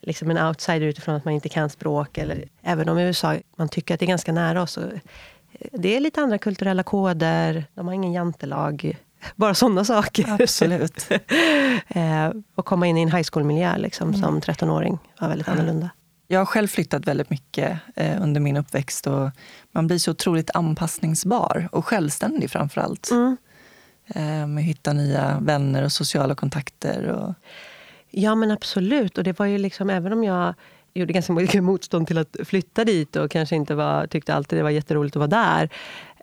liksom 0.00 0.30
en 0.30 0.46
outsider 0.46 0.86
utifrån 0.86 1.14
att 1.14 1.24
man 1.24 1.34
inte 1.34 1.48
kan 1.48 1.70
språk. 1.70 2.18
Eller, 2.18 2.44
även 2.62 2.88
om 2.88 2.98
USA, 2.98 3.36
man 3.56 3.68
tycker 3.68 3.94
att 3.94 4.00
det 4.00 4.06
är 4.06 4.08
ganska 4.08 4.32
nära 4.32 4.62
oss. 4.62 4.78
Eh, 4.78 4.88
det 5.72 5.96
är 5.96 6.00
lite 6.00 6.20
andra 6.20 6.38
kulturella 6.38 6.82
koder. 6.82 7.64
De 7.74 7.86
har 7.86 7.94
ingen 7.94 8.12
jantelag. 8.12 8.96
Bara 9.36 9.54
sådana 9.54 9.84
saker. 9.84 10.42
Absolut. 10.42 11.08
eh, 11.88 12.30
och 12.54 12.64
komma 12.64 12.86
in 12.86 12.96
i 12.96 13.02
en 13.02 13.12
high 13.12 13.28
school-miljö 13.32 13.76
liksom, 13.76 14.08
mm. 14.08 14.20
som 14.20 14.40
13-åring 14.40 14.98
var 15.20 15.28
väldigt 15.28 15.48
annorlunda. 15.48 15.90
Jag 16.30 16.40
har 16.40 16.46
själv 16.46 16.68
flyttat 16.68 17.06
väldigt 17.06 17.30
mycket 17.30 17.78
eh, 17.96 18.22
under 18.22 18.40
min 18.40 18.56
uppväxt. 18.56 19.06
Och 19.06 19.30
man 19.72 19.86
blir 19.86 19.98
så 19.98 20.10
otroligt 20.10 20.50
anpassningsbar 20.54 21.68
och 21.72 21.86
självständig 21.86 22.50
framför 22.50 22.80
allt. 22.80 23.10
Mm. 23.10 23.36
Eh, 24.06 24.62
hitta 24.62 24.92
nya 24.92 25.38
vänner 25.40 25.84
och 25.84 25.92
sociala 25.92 26.34
kontakter. 26.34 27.06
Och... 27.06 27.34
Ja, 28.10 28.34
men 28.34 28.50
absolut. 28.50 29.18
Och 29.18 29.24
det 29.24 29.38
var 29.38 29.46
ju 29.46 29.58
liksom, 29.58 29.90
även 29.90 30.12
om 30.12 30.24
jag 30.24 30.54
gjorde 30.94 31.12
ganska 31.12 31.32
mycket 31.32 31.64
motstånd 31.64 32.06
till 32.06 32.18
att 32.18 32.36
flytta 32.44 32.84
dit 32.84 33.16
och 33.16 33.30
kanske 33.30 33.56
inte 33.56 33.74
var, 33.74 34.06
tyckte 34.06 34.34
alltid 34.34 34.58
det 34.58 34.62
var 34.62 34.70
jätteroligt 34.70 35.16
att 35.16 35.30
vara 35.30 35.42
där 35.44 35.68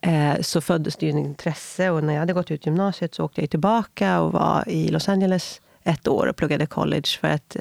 eh, 0.01 0.41
så 0.41 0.62
föddes 0.62 0.95
det 0.95 1.05
ju 1.05 1.09
ett 1.09 1.25
intresse. 1.25 1.89
Och 1.89 2.03
när 2.03 2.13
jag 2.13 2.19
hade 2.19 2.33
gått 2.33 2.51
ut 2.51 2.65
gymnasiet 2.65 3.15
så 3.15 3.24
åkte 3.24 3.41
jag 3.41 3.50
tillbaka 3.50 4.21
och 4.21 4.31
var 4.31 4.69
i 4.69 4.88
Los 4.88 5.09
Angeles 5.09 5.62
ett 5.83 6.07
år 6.07 6.27
och 6.27 6.35
pluggade 6.35 6.65
college. 6.65 7.07
För 7.21 7.27
att 7.27 7.57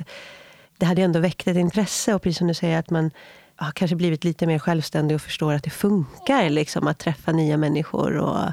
det 0.84 0.88
hade 0.88 1.02
ändå 1.02 1.20
väckt 1.20 1.48
ett 1.48 1.56
intresse. 1.56 2.14
Och 2.14 2.22
precis 2.22 2.38
som 2.38 2.46
du 2.46 2.54
säger, 2.54 2.78
att 2.78 2.90
man 2.90 3.10
har 3.56 3.72
kanske 3.72 3.96
blivit 3.96 4.24
lite 4.24 4.46
mer 4.46 4.58
självständig 4.58 5.14
och 5.14 5.20
förstår 5.22 5.52
att 5.52 5.62
det 5.62 5.70
funkar 5.70 6.50
liksom, 6.50 6.86
att 6.86 6.98
träffa 6.98 7.32
nya 7.32 7.56
människor 7.56 8.16
och 8.16 8.52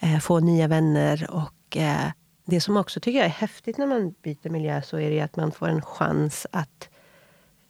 eh, 0.00 0.18
få 0.18 0.40
nya 0.40 0.68
vänner. 0.68 1.26
Och 1.30 1.76
eh, 1.76 2.10
Det 2.44 2.60
som 2.60 2.76
också 2.76 3.00
tycker 3.00 3.18
jag 3.18 3.26
är 3.26 3.30
häftigt 3.30 3.78
när 3.78 3.86
man 3.86 4.14
byter 4.22 4.50
miljö 4.50 4.82
så 4.82 4.98
är 4.98 5.10
det 5.10 5.20
att 5.20 5.36
man 5.36 5.52
får 5.52 5.68
en 5.68 5.82
chans 5.82 6.46
att 6.50 6.88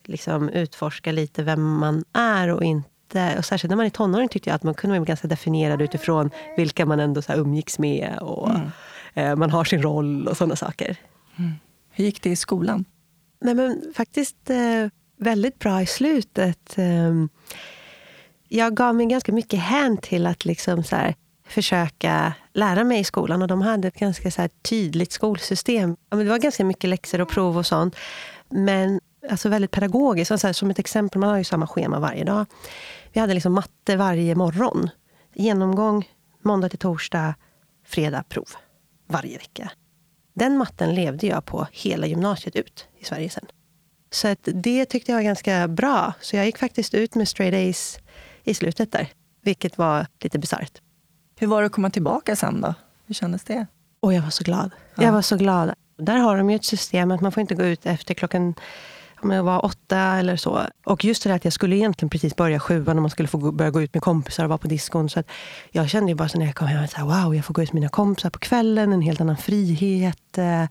liksom, 0.05 0.49
utforska 0.49 1.13
lite 1.13 1.43
vem 1.43 1.79
man 1.79 2.05
är 2.13 2.49
och 2.49 2.65
inte 2.65 3.35
och 3.39 3.45
särskilt 3.45 3.71
när 3.71 3.77
man 3.77 3.87
är 3.87 3.91
tonåring 3.91 4.29
tyckte 4.29 4.51
jag 4.51 4.55
att 4.55 4.63
man 4.63 4.75
kunde 4.75 4.99
vara 4.99 5.05
ganska 5.05 5.29
definierad 5.29 5.83
utifrån 5.83 6.31
vilka 6.57 6.87
man 6.87 7.01
ändå 7.01 7.23
så 7.23 7.33
här 7.33 7.39
umgicks 7.39 7.79
med. 7.79 8.19
Och 8.21 8.51
mm. 8.51 8.71
eh, 9.15 9.37
Man 9.37 9.51
har 9.51 9.65
sin 9.65 9.83
roll 9.83 10.29
och 10.29 10.37
sådana 10.37 10.57
saker. 10.57 10.97
Mm. 11.37 11.53
Hur 11.91 12.05
gick 12.05 12.23
det 12.23 12.31
i 12.31 12.37
skolan? 12.37 12.85
Nej, 13.41 13.55
men 13.55 13.93
faktiskt 13.97 14.51
eh, 14.51 14.89
väldigt 15.17 15.59
bra 15.59 15.83
i 15.83 15.87
slutet. 15.87 16.79
Eh, 16.79 17.15
jag 18.49 18.75
gav 18.75 18.95
mig 18.95 19.07
ganska 19.07 19.33
mycket 19.33 19.61
hän 19.61 19.97
till 19.97 20.27
att 20.27 20.45
liksom 20.45 20.85
så 20.85 20.97
här, 20.97 21.15
försöka 21.49 22.33
lära 22.53 22.85
mig 22.85 23.01
i 23.01 23.05
skolan. 23.05 23.43
Och 23.43 23.49
De 23.49 23.63
hade 23.63 23.89
ett 23.89 23.99
ganska 23.99 24.31
så 24.31 24.49
tydligt 24.63 25.13
skolsystem. 25.13 25.97
det 26.09 26.25
var 26.25 26.39
ganska 26.39 26.65
mycket 26.65 26.91
läxor 26.91 27.21
och 27.21 27.29
prov 27.29 27.59
och 27.59 27.67
sånt. 27.67 27.97
Men 28.49 29.01
alltså 29.31 29.49
väldigt 29.49 29.71
pedagogiskt. 29.71 30.31
Alltså, 30.31 30.43
så 30.43 30.47
här, 30.49 30.53
som 30.53 30.71
ett 30.71 30.79
exempel, 30.79 31.21
man 31.21 31.31
har 31.31 31.39
ju 31.39 31.45
samma 31.45 31.67
schema 31.67 32.01
varje 32.01 32.25
dag. 32.25 32.47
Vi 33.13 33.21
hade 33.21 33.35
liksom 33.35 33.53
matte 33.53 33.97
varje 33.97 34.35
morgon. 34.35 34.91
Genomgång 35.35 36.09
måndag 36.43 36.69
till 36.69 36.79
torsdag, 36.79 37.35
fredag 37.87 38.23
prov. 38.29 38.49
Varje 39.07 39.39
vecka. 39.39 39.71
Den 40.39 40.57
matten 40.57 40.95
levde 40.95 41.27
jag 41.27 41.45
på 41.45 41.67
hela 41.73 42.07
gymnasiet 42.07 42.57
ut 42.57 42.89
i 42.99 43.05
Sverige 43.05 43.31
sen. 43.31 43.47
Så 44.11 44.29
att 44.29 44.49
det 44.55 44.85
tyckte 44.85 45.13
jag 45.13 45.17
var 45.19 45.23
ganska 45.23 45.69
bra. 45.69 46.13
Så 46.21 46.37
jag 46.37 46.47
gick 46.47 46.59
faktiskt 46.59 46.95
ut 46.95 47.15
med 47.15 47.29
straight 47.29 47.55
A's 47.55 47.99
i 48.45 48.55
slutet 48.55 48.93
där. 48.93 49.09
Vilket 49.43 49.79
var 49.79 50.07
lite 50.21 50.39
bisarrt. 50.39 50.81
Hur 51.39 51.47
var 51.47 51.61
det 51.63 51.67
att 51.67 51.73
komma 51.73 51.91
tillbaka 51.91 52.37
sen 52.37 52.61
då? 52.61 52.75
Hur 53.07 53.15
kändes 53.15 53.45
det? 53.45 53.67
Och 54.01 54.13
jag 54.13 54.23
var 54.23 54.31
så 54.31 54.45
glad. 54.45 54.71
Ja. 54.95 55.03
Jag 55.03 55.13
var 55.13 55.23
så 55.23 55.37
glad. 55.37 55.75
Där 55.99 56.17
har 56.17 56.37
de 56.37 56.51
ju 56.51 56.57
ett 56.57 56.65
system 56.65 57.11
att 57.11 57.21
man 57.21 57.33
får 57.33 57.41
inte 57.41 57.55
gå 57.55 57.65
ut 57.65 57.87
efter 57.87 58.15
klockan 58.15 58.55
om 59.27 59.33
jag 59.33 59.43
var 59.43 59.65
åtta 59.65 59.99
eller 59.99 60.37
så. 60.37 60.67
Och 60.85 61.05
just 61.05 61.23
det 61.23 61.29
där 61.29 61.37
att 61.37 61.45
jag 61.45 61.53
skulle 61.53 61.77
egentligen 61.77 62.11
precis 62.11 62.37
börja 62.37 62.61
sjuan 62.61 62.97
och 62.97 63.03
man 63.03 63.11
skulle 63.11 63.29
få 63.29 63.39
gå, 63.39 63.53
börja 63.53 63.71
gå 63.71 63.83
ut 63.83 63.95
med 63.95 64.03
kompisar 64.03 64.45
och 64.45 64.49
vara 64.49 64.59
på 64.59 64.69
diskon. 64.69 65.09
Så 65.09 65.21
att 65.21 65.27
jag 65.71 65.91
kände 65.91 66.11
ju 66.11 66.15
bara 66.15 66.29
så 66.29 66.39
när 66.39 66.47
jag 66.47 66.55
kom 66.55 66.69
hem, 66.69 66.89
så 66.89 66.97
här, 66.97 67.05
wow, 67.05 67.35
jag 67.35 67.45
får 67.45 67.55
gå 67.55 67.63
ut 67.63 67.73
med 67.73 67.81
mina 67.81 67.89
kompisar 67.89 68.31
på 68.31 68.39
kvällen, 68.39 68.93
en 68.93 69.03
helt 69.03 69.21
annan 69.21 69.37
frihet. 69.37 70.39
Eh, 70.39 70.65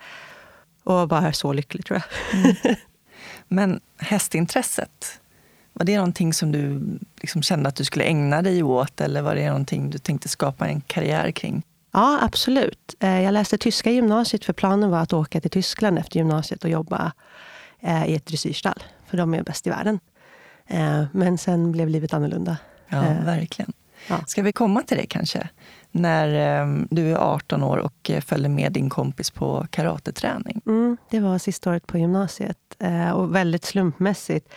och 0.83 1.07
bara 1.07 1.33
så 1.33 1.53
lycklig 1.53 1.85
tror 1.85 2.01
jag. 2.01 2.39
Mm. 2.39 2.55
Men 3.47 3.79
hästintresset, 3.97 5.19
var 5.73 5.85
det 5.85 5.95
någonting 5.95 6.33
som 6.33 6.51
du 6.51 6.81
liksom 7.21 7.43
kände 7.43 7.69
att 7.69 7.75
du 7.75 7.85
skulle 7.85 8.05
ägna 8.05 8.41
dig 8.41 8.63
åt 8.63 9.01
eller 9.01 9.21
var 9.21 9.35
det 9.35 9.47
någonting 9.47 9.89
du 9.89 9.97
tänkte 9.97 10.29
skapa 10.29 10.67
en 10.67 10.81
karriär 10.81 11.31
kring? 11.31 11.63
Ja, 11.91 12.19
absolut. 12.21 12.95
Eh, 12.99 13.21
jag 13.21 13.33
läste 13.33 13.57
tyska 13.57 13.91
gymnasiet 13.91 14.45
för 14.45 14.53
planen 14.53 14.91
var 14.91 14.99
att 14.99 15.13
åka 15.13 15.41
till 15.41 15.51
Tyskland 15.51 15.99
efter 15.99 16.17
gymnasiet 16.17 16.63
och 16.63 16.69
jobba 16.69 17.11
eh, 17.79 18.05
i 18.05 18.15
ett 18.15 18.25
dressyrstall. 18.25 18.83
För 19.05 19.17
de 19.17 19.33
är 19.33 19.43
bäst 19.43 19.67
i 19.67 19.69
världen. 19.69 19.99
Eh, 20.67 21.03
men 21.11 21.37
sen 21.37 21.71
blev 21.71 21.89
livet 21.89 22.13
annorlunda. 22.13 22.57
Ja, 22.87 23.01
verkligen. 23.25 23.73
Ja. 24.09 24.19
Ska 24.27 24.41
vi 24.41 24.51
komma 24.51 24.81
till 24.81 24.97
det 24.97 25.05
kanske? 25.05 25.49
När 25.91 26.27
du 26.89 27.11
är 27.11 27.15
18 27.15 27.63
år 27.63 27.77
och 27.77 28.11
följde 28.21 28.49
med 28.49 28.71
din 28.71 28.89
kompis 28.89 29.31
på 29.31 29.67
karateträning. 29.69 30.61
Mm, 30.65 30.97
det 31.09 31.19
var 31.19 31.37
sista 31.37 31.69
året 31.69 31.87
på 31.87 31.97
gymnasiet. 31.97 32.57
Och 33.13 33.35
väldigt 33.35 33.65
slumpmässigt. 33.65 34.53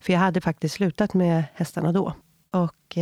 För 0.00 0.12
jag 0.12 0.20
hade 0.20 0.40
faktiskt 0.40 0.74
slutat 0.74 1.14
med 1.14 1.44
hästarna 1.54 1.92
då. 1.92 2.14
Och 2.50 2.98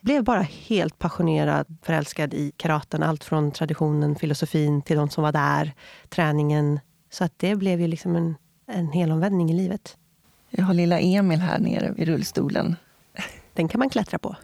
blev 0.00 0.24
bara 0.24 0.42
helt 0.42 0.98
passionerad, 0.98 1.76
förälskad 1.82 2.34
i 2.34 2.52
karaten. 2.56 3.02
Allt 3.02 3.24
från 3.24 3.52
traditionen, 3.52 4.16
filosofin 4.16 4.82
till 4.82 4.96
de 4.96 5.10
som 5.10 5.22
var 5.22 5.32
där, 5.32 5.72
träningen. 6.08 6.80
Så 7.10 7.24
att 7.24 7.32
det 7.36 7.54
blev 7.54 7.80
ju 7.80 7.86
liksom 7.86 8.16
en, 8.16 8.34
en 8.66 8.92
helomvändning 8.92 9.50
i 9.50 9.54
livet. 9.54 9.96
Jag 10.50 10.64
har 10.64 10.74
lilla 10.74 11.00
Emil 11.00 11.38
här 11.38 11.58
nere 11.58 11.94
i 11.96 12.04
rullstolen. 12.04 12.76
Den 13.54 13.68
kan 13.68 13.78
man 13.78 13.90
klättra 13.90 14.18
på. 14.18 14.36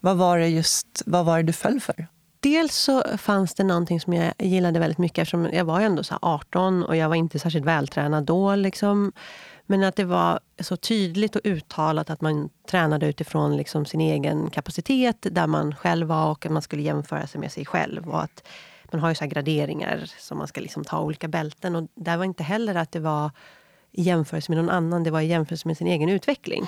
Vad 0.00 0.16
var 0.16 0.38
det, 0.38 0.48
just, 0.48 1.02
vad 1.06 1.24
var 1.24 1.42
du 1.42 1.52
föll 1.52 1.80
för? 1.80 2.06
Dels 2.40 2.74
så 2.76 3.02
fanns 3.18 3.54
det 3.54 3.64
någonting 3.64 4.00
som 4.00 4.12
jag 4.12 4.32
gillade 4.38 4.78
väldigt 4.78 4.98
mycket 4.98 5.18
eftersom 5.18 5.48
jag 5.52 5.64
var 5.64 5.80
ändå 5.80 6.02
så 6.04 6.18
18 6.22 6.84
och 6.84 6.96
jag 6.96 7.08
var 7.08 7.16
inte 7.16 7.38
särskilt 7.38 7.64
vältränad 7.64 8.24
då. 8.24 8.54
Liksom. 8.54 9.12
Men 9.66 9.84
att 9.84 9.96
det 9.96 10.04
var 10.04 10.40
så 10.60 10.76
tydligt 10.76 11.36
och 11.36 11.40
uttalat 11.44 12.10
att 12.10 12.20
man 12.20 12.48
tränade 12.70 13.06
utifrån 13.06 13.56
liksom 13.56 13.84
sin 13.84 14.00
egen 14.00 14.50
kapacitet, 14.50 15.26
där 15.30 15.46
man 15.46 15.74
själv 15.74 16.06
var 16.06 16.30
och 16.30 16.46
att 16.46 16.52
man 16.52 16.62
skulle 16.62 16.82
jämföra 16.82 17.26
sig 17.26 17.40
med 17.40 17.52
sig 17.52 17.66
själv. 17.66 18.08
Och 18.08 18.22
att 18.22 18.48
man 18.92 19.00
har 19.00 19.08
ju 19.08 19.14
så 19.14 19.26
graderingar 19.26 20.04
som 20.18 20.38
man 20.38 20.48
ska 20.48 20.60
liksom 20.60 20.84
ta 20.84 21.00
olika 21.00 21.28
bälten. 21.28 21.76
Och 21.76 21.88
där 21.94 22.16
var 22.16 22.24
inte 22.24 22.42
heller 22.42 22.74
att 22.74 22.92
det 22.92 23.00
var 23.00 23.30
i 23.92 24.02
jämförelse 24.02 24.52
med 24.52 24.58
någon 24.64 24.70
annan, 24.70 25.04
det 25.04 25.10
var 25.10 25.20
i 25.20 25.26
jämförelse 25.26 25.68
med 25.68 25.76
sin 25.76 25.86
egen 25.86 26.08
utveckling. 26.08 26.66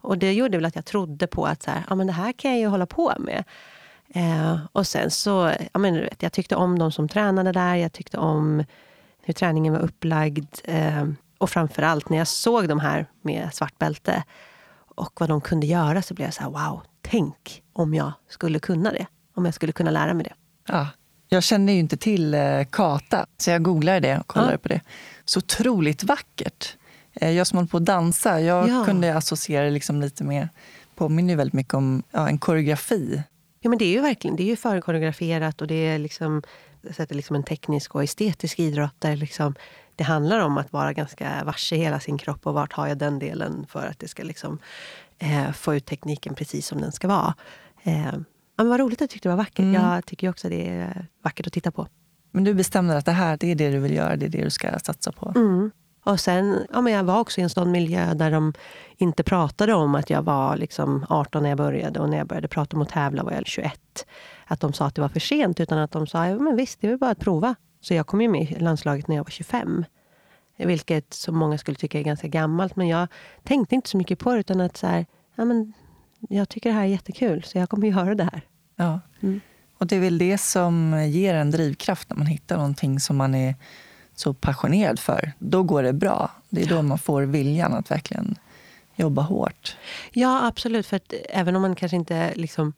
Och 0.00 0.18
det 0.18 0.32
gjorde 0.32 0.58
väl 0.58 0.64
att 0.64 0.76
jag 0.76 0.84
trodde 0.84 1.26
på 1.26 1.46
att 1.46 1.62
så 1.62 1.70
här, 1.70 1.84
ja, 1.88 1.94
men 1.94 2.06
det 2.06 2.12
här 2.12 2.32
kan 2.32 2.50
jag 2.50 2.60
ju 2.60 2.66
hålla 2.66 2.86
på 2.86 3.12
med. 3.18 3.44
Eh, 4.14 4.58
och 4.72 4.86
sen 4.86 5.10
så, 5.10 5.52
ja, 5.72 5.78
men, 5.78 5.94
vet, 5.94 6.22
jag 6.22 6.32
tyckte 6.32 6.56
om 6.56 6.78
de 6.78 6.92
som 6.92 7.08
tränade 7.08 7.52
där, 7.52 7.74
jag 7.74 7.92
tyckte 7.92 8.18
om 8.18 8.64
hur 9.22 9.34
träningen 9.34 9.72
var 9.72 9.80
upplagd. 9.80 10.46
Eh, 10.64 11.08
och 11.38 11.50
framför 11.50 11.82
allt 11.82 12.08
när 12.08 12.18
jag 12.18 12.28
såg 12.28 12.68
de 12.68 12.80
här 12.80 13.06
med 13.22 13.54
svart 13.54 13.78
bälte 13.78 14.24
och 14.94 15.20
vad 15.20 15.28
de 15.28 15.40
kunde 15.40 15.66
göra 15.66 16.02
så 16.02 16.14
blev 16.14 16.26
jag 16.26 16.34
så 16.34 16.42
här, 16.42 16.50
wow, 16.50 16.82
tänk 17.02 17.62
om 17.72 17.94
jag 17.94 18.12
skulle 18.28 18.58
kunna 18.58 18.92
det. 18.92 19.06
Om 19.34 19.44
jag 19.44 19.54
skulle 19.54 19.72
kunna 19.72 19.90
lära 19.90 20.14
mig 20.14 20.24
det. 20.24 20.34
Ja, 20.68 20.86
jag 21.32 21.42
kände 21.42 21.72
ju 21.72 21.78
inte 21.78 21.96
till 21.96 22.34
eh, 22.34 22.64
kata, 22.70 23.26
så 23.38 23.50
jag 23.50 23.62
googlade 23.62 24.00
det 24.00 24.18
och 24.18 24.26
kollade 24.26 24.52
ja. 24.52 24.58
på 24.58 24.68
det. 24.68 24.80
Så 25.24 25.38
otroligt 25.38 26.04
vackert. 26.04 26.76
Eh, 27.12 27.30
jag 27.30 27.46
som 27.46 27.56
håller 27.56 27.68
på 27.68 27.76
att 27.76 27.84
dansa, 27.84 28.40
jag 28.40 28.68
ja. 28.68 28.84
kunde 28.84 29.16
associera 29.16 29.64
det 29.64 29.70
liksom 29.70 30.00
lite 30.00 30.24
mer, 30.24 30.48
påminner 30.94 31.36
väldigt 31.36 31.54
mycket 31.54 31.74
om 31.74 32.02
ja, 32.10 32.28
en 32.28 32.38
koreografi. 32.38 33.22
Ja 33.60 33.68
men 33.68 33.78
det 33.78 33.84
är 33.84 33.92
ju 33.92 34.00
verkligen, 34.00 34.36
det 34.36 34.42
är 34.42 34.46
ju 34.46 34.56
förkoreograferat 34.56 35.60
och 35.60 35.66
det 35.66 35.74
är 35.74 35.98
liksom, 35.98 36.42
sätter 36.90 37.14
liksom 37.14 37.36
en 37.36 37.42
teknisk 37.42 37.94
och 37.94 38.04
estetisk 38.04 38.58
idrott 38.58 38.94
där 38.98 39.16
liksom 39.16 39.54
det 39.96 40.04
handlar 40.04 40.40
om 40.40 40.58
att 40.58 40.72
vara 40.72 40.92
ganska 40.92 41.44
varse 41.44 41.76
hela 41.76 42.00
sin 42.00 42.18
kropp 42.18 42.46
och 42.46 42.54
vart 42.54 42.72
har 42.72 42.86
jag 42.86 42.98
den 42.98 43.18
delen 43.18 43.66
för 43.68 43.86
att 43.86 43.98
det 43.98 44.08
ska 44.08 44.22
liksom, 44.22 44.58
eh, 45.18 45.52
få 45.52 45.74
ut 45.74 45.86
tekniken 45.86 46.34
precis 46.34 46.66
som 46.66 46.80
den 46.80 46.92
ska 46.92 47.08
vara. 47.08 47.34
Eh, 47.82 48.12
men 48.56 48.68
vad 48.68 48.80
roligt 48.80 49.02
att 49.02 49.08
du 49.08 49.12
tyckte 49.12 49.28
det 49.28 49.34
var 49.34 49.42
vackert. 49.42 49.58
Mm. 49.58 49.74
Jag 49.74 50.06
tycker 50.06 50.28
också 50.28 50.48
det 50.48 50.68
är 50.68 51.06
vackert 51.22 51.46
att 51.46 51.52
titta 51.52 51.70
på. 51.70 51.86
Men 52.30 52.44
du 52.44 52.54
bestämde 52.54 52.96
att 52.96 53.04
det 53.04 53.12
här 53.12 53.36
det 53.36 53.50
är 53.50 53.54
det 53.54 53.70
du 53.70 53.78
vill 53.78 53.94
göra, 53.94 54.16
det 54.16 54.26
är 54.26 54.30
det 54.30 54.44
du 54.44 54.50
ska 54.50 54.78
satsa 54.78 55.12
på? 55.12 55.32
Mm. 55.36 55.70
Och 56.04 56.20
sen, 56.20 56.66
ja, 56.72 56.80
men 56.80 56.92
jag 56.92 57.04
var 57.04 57.20
också 57.20 57.40
i 57.40 57.44
en 57.44 57.50
sån 57.50 57.70
miljö 57.70 58.14
där 58.14 58.30
de 58.30 58.52
inte 58.96 59.22
pratade 59.22 59.74
om 59.74 59.94
att 59.94 60.10
jag 60.10 60.22
var 60.22 60.56
liksom 60.56 61.06
18 61.08 61.42
när 61.42 61.48
jag 61.48 61.58
började 61.58 62.00
och 62.00 62.08
när 62.08 62.18
jag 62.18 62.26
började 62.26 62.48
prata 62.48 62.76
om 62.76 62.82
att 62.82 62.88
tävla 62.88 63.22
var 63.22 63.32
jag 63.32 63.46
21. 63.46 64.06
Att 64.46 64.60
de 64.60 64.72
sa 64.72 64.86
att 64.86 64.94
det 64.94 65.00
var 65.00 65.08
för 65.08 65.20
sent, 65.20 65.60
utan 65.60 65.78
att 65.78 65.90
de 65.90 66.06
sa 66.06 66.26
ja, 66.26 66.38
men 66.38 66.56
visst, 66.56 66.80
det 66.80 66.86
är 66.86 66.88
väl 66.88 66.98
bara 66.98 67.10
att 67.10 67.20
prova. 67.20 67.54
Så 67.80 67.94
jag 67.94 68.06
kom 68.06 68.20
ju 68.20 68.28
med 68.28 68.50
i 68.50 68.58
landslaget 68.58 69.08
när 69.08 69.16
jag 69.16 69.24
var 69.24 69.30
25. 69.30 69.84
Vilket 70.56 71.14
så 71.14 71.32
många 71.32 71.58
skulle 71.58 71.76
tycka 71.76 71.98
är 71.98 72.02
ganska 72.02 72.28
gammalt. 72.28 72.76
Men 72.76 72.88
jag 72.88 73.08
tänkte 73.42 73.74
inte 73.74 73.88
så 73.88 73.96
mycket 73.96 74.18
på 74.18 74.32
det. 74.32 74.40
Utan 74.40 74.60
att 74.60 74.76
så 74.76 74.86
här, 74.86 75.06
ja, 75.34 75.44
men 75.44 75.72
jag 76.28 76.48
tycker 76.48 76.70
det 76.70 76.76
här 76.76 76.82
är 76.82 76.88
jättekul, 76.88 77.42
så 77.42 77.58
jag 77.58 77.68
kommer 77.68 77.86
göra 77.98 78.14
det 78.14 78.24
här. 78.24 78.42
Ja. 78.76 79.00
Mm. 79.20 79.40
Och 79.78 79.86
det 79.86 79.96
är 79.96 80.00
väl 80.00 80.18
det 80.18 80.38
som 80.38 81.06
ger 81.08 81.34
en 81.34 81.50
drivkraft 81.50 82.10
när 82.10 82.16
man 82.16 82.26
hittar 82.26 82.56
någonting 82.56 83.00
som 83.00 83.16
man 83.16 83.34
är 83.34 83.54
så 84.14 84.34
passionerad 84.34 84.98
för. 84.98 85.32
Då 85.38 85.62
går 85.62 85.82
det 85.82 85.92
bra. 85.92 86.30
Det 86.48 86.62
är 86.62 86.66
då 86.66 86.82
man 86.82 86.98
får 86.98 87.22
viljan 87.22 87.72
att 87.72 87.90
verkligen 87.90 88.38
jobba 88.96 89.22
hårt. 89.22 89.76
Ja, 90.12 90.46
absolut. 90.46 90.86
För 90.86 90.96
att 90.96 91.14
även 91.28 91.56
om 91.56 91.62
man 91.62 91.74
kanske 91.74 91.96
inte 91.96 92.34
liksom 92.34 92.72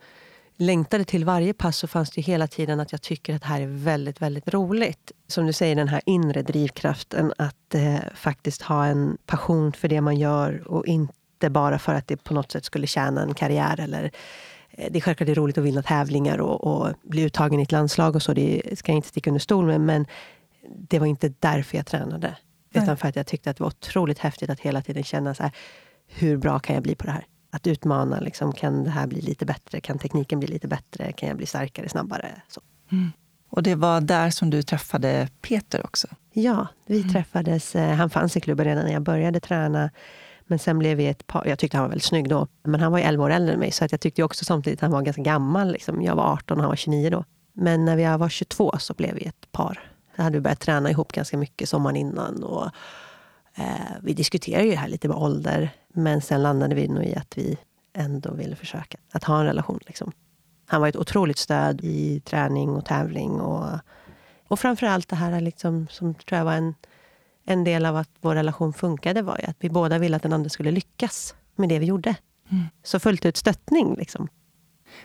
längtade 0.56 1.04
till 1.04 1.24
varje 1.24 1.54
pass 1.54 1.76
så 1.76 1.86
fanns 1.86 2.10
det 2.10 2.20
hela 2.20 2.46
tiden 2.46 2.80
att 2.80 2.92
jag 2.92 3.02
tycker 3.02 3.34
att 3.34 3.42
det 3.42 3.48
här 3.48 3.60
är 3.60 3.66
väldigt, 3.66 4.22
väldigt 4.22 4.54
roligt. 4.54 5.12
Som 5.26 5.46
du 5.46 5.52
säger, 5.52 5.76
den 5.76 5.88
här 5.88 6.02
inre 6.06 6.42
drivkraften 6.42 7.32
att 7.38 7.74
eh, 7.74 7.96
faktiskt 8.14 8.62
ha 8.62 8.86
en 8.86 9.18
passion 9.26 9.72
för 9.72 9.88
det 9.88 10.00
man 10.00 10.16
gör 10.16 10.68
och 10.68 10.86
inte 10.86 11.14
bara 11.50 11.78
för 11.78 11.94
att 11.94 12.08
det 12.08 12.16
på 12.16 12.34
något 12.34 12.52
sätt 12.52 12.64
skulle 12.64 12.86
tjäna 12.86 13.22
en 13.22 13.34
karriär. 13.34 13.80
Eller, 13.80 14.10
eh, 14.70 14.88
det 14.90 14.98
är 14.98 15.00
självklart 15.00 15.26
det 15.26 15.32
är 15.32 15.34
roligt 15.34 15.58
att 15.58 15.64
vinna 15.64 15.82
tävlingar 15.82 16.38
och, 16.38 16.64
och, 16.64 16.92
bli 17.02 17.22
uttagen 17.22 17.60
i 17.60 17.62
ett 17.62 17.72
landslag 17.72 18.16
och 18.16 18.22
så. 18.22 18.32
Det 18.32 18.78
ska 18.78 18.92
jag 18.92 18.96
inte 18.96 19.08
sticka 19.08 19.30
under 19.30 19.40
stol 19.40 19.66
med. 19.66 19.80
Men 19.80 20.06
det 20.88 20.98
var 20.98 21.06
inte 21.06 21.32
därför 21.38 21.76
jag 21.76 21.86
tränade. 21.86 22.36
Nej. 22.74 22.84
Utan 22.84 22.96
för 22.96 23.08
att 23.08 23.16
jag 23.16 23.26
tyckte 23.26 23.50
att 23.50 23.56
det 23.56 23.62
var 23.62 23.68
otroligt 23.68 24.18
häftigt 24.18 24.50
att 24.50 24.60
hela 24.60 24.82
tiden 24.82 25.04
känna 25.04 25.34
så 25.34 25.42
här, 25.42 25.52
hur 26.06 26.36
bra 26.36 26.58
kan 26.58 26.74
jag 26.74 26.82
bli 26.82 26.94
på 26.94 27.06
det 27.06 27.12
här? 27.12 27.24
att 27.54 27.66
utmana. 27.66 28.20
Liksom, 28.20 28.52
kan 28.52 28.84
det 28.84 28.90
här 28.90 29.06
bli 29.06 29.20
lite 29.20 29.46
bättre? 29.46 29.80
Kan 29.80 29.98
tekniken 29.98 30.38
bli 30.40 30.48
lite 30.48 30.68
bättre? 30.68 31.12
Kan 31.12 31.28
jag 31.28 31.36
bli 31.36 31.46
starkare, 31.46 31.88
snabbare? 31.88 32.42
Så. 32.48 32.60
Mm. 32.92 33.12
Och 33.50 33.62
det 33.62 33.74
var 33.74 34.00
där 34.00 34.30
som 34.30 34.50
du 34.50 34.62
träffade 34.62 35.28
Peter 35.40 35.84
också? 35.84 36.08
Ja, 36.32 36.66
vi 36.86 37.00
mm. 37.00 37.12
träffades. 37.12 37.76
Eh, 37.76 37.94
han 37.94 38.10
fanns 38.10 38.36
i 38.36 38.40
klubben 38.40 38.66
redan 38.66 38.84
när 38.84 38.92
jag 38.92 39.02
började 39.02 39.40
träna. 39.40 39.90
Men 40.46 40.58
sen 40.58 40.78
blev 40.78 40.96
vi 40.96 41.06
ett 41.06 41.26
par. 41.26 41.46
Jag 41.46 41.58
tyckte 41.58 41.76
han 41.76 41.84
var 41.84 41.88
väldigt 41.88 42.04
snygg 42.04 42.28
då. 42.28 42.46
Men 42.62 42.80
han 42.80 42.92
var 42.92 42.98
ju 42.98 43.04
11 43.04 43.24
år 43.24 43.30
äldre 43.30 43.54
än 43.54 43.60
mig. 43.60 43.70
Så 43.70 43.84
att 43.84 43.92
jag 43.92 44.00
tyckte 44.00 44.22
också 44.22 44.44
samtidigt 44.44 44.78
att 44.78 44.82
han 44.82 44.90
var 44.90 45.02
ganska 45.02 45.22
gammal. 45.22 45.72
Liksom. 45.72 46.02
Jag 46.02 46.16
var 46.16 46.32
18 46.32 46.56
och 46.58 46.62
han 46.62 46.68
var 46.68 46.76
29 46.76 47.10
då. 47.10 47.24
Men 47.52 47.84
när 47.84 47.98
jag 47.98 48.18
var 48.18 48.28
22 48.28 48.72
så 48.78 48.94
blev 48.94 49.14
vi 49.14 49.24
ett 49.24 49.52
par. 49.52 49.90
Då 50.16 50.22
hade 50.22 50.36
vi 50.36 50.40
börjat 50.40 50.60
träna 50.60 50.90
ihop 50.90 51.12
ganska 51.12 51.36
mycket 51.36 51.68
sommaren 51.68 51.96
innan. 51.96 52.42
Och 52.42 52.70
Eh, 53.54 53.96
vi 54.02 54.14
diskuterade 54.14 54.64
ju 54.64 54.70
det 54.70 54.76
här 54.76 54.88
lite 54.88 55.08
med 55.08 55.16
ålder, 55.16 55.70
men 55.88 56.20
sen 56.20 56.42
landade 56.42 56.74
vi 56.74 56.88
nog 56.88 57.04
i 57.04 57.14
att 57.14 57.38
vi 57.38 57.58
ändå 57.94 58.34
ville 58.34 58.56
försöka 58.56 58.98
att 59.12 59.24
ha 59.24 59.40
en 59.40 59.46
relation. 59.46 59.80
Liksom. 59.86 60.12
Han 60.66 60.80
var 60.80 60.88
ett 60.88 60.96
otroligt 60.96 61.38
stöd 61.38 61.80
i 61.82 62.20
träning 62.20 62.70
och 62.70 62.84
tävling. 62.84 63.30
Och, 63.30 63.78
och 64.48 64.60
framförallt 64.60 65.08
det 65.08 65.16
här 65.16 65.40
liksom, 65.40 65.86
som 65.90 66.14
tror 66.14 66.38
jag 66.38 66.44
var 66.44 66.52
en, 66.52 66.74
en 67.46 67.64
del 67.64 67.86
av 67.86 67.96
att 67.96 68.10
vår 68.20 68.34
relation 68.34 68.72
funkade 68.72 69.22
var 69.22 69.38
ju 69.38 69.44
att 69.44 69.56
vi 69.60 69.70
båda 69.70 69.98
ville 69.98 70.16
att 70.16 70.22
den 70.22 70.32
andra 70.32 70.50
skulle 70.50 70.70
lyckas 70.70 71.34
med 71.56 71.68
det 71.68 71.78
vi 71.78 71.86
gjorde. 71.86 72.14
Mm. 72.50 72.64
Så 72.82 73.00
fullt 73.00 73.26
ut 73.26 73.36
stöttning. 73.36 73.94
Liksom. 73.96 74.28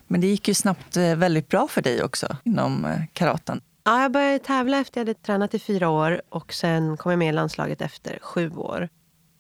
Men 0.08 0.22
det 0.22 0.28
gick 0.28 0.48
ju 0.48 0.54
snabbt 0.54 0.98
eh, 0.98 1.16
väldigt 1.16 1.48
bra 1.48 1.68
för 1.68 1.82
dig 1.82 2.04
också 2.04 2.38
inom 2.44 2.86
eh, 2.86 3.02
karaten. 3.14 3.62
Ja, 3.84 4.02
jag 4.02 4.12
började 4.12 4.40
tävla 4.40 4.78
efter 4.80 5.02
jag 5.02 5.06
hade 5.06 5.20
tränat 5.20 5.54
i 5.54 5.60
fyra 5.60 5.90
år 5.90 6.22
och 6.30 6.54
sen 6.54 6.98
kom 6.98 7.12
jag 7.12 7.20
med 7.20 7.30
i 7.30 7.32
landslaget 7.32 7.82
efter 7.82 8.20
sju 8.22 8.52
år. 8.52 8.90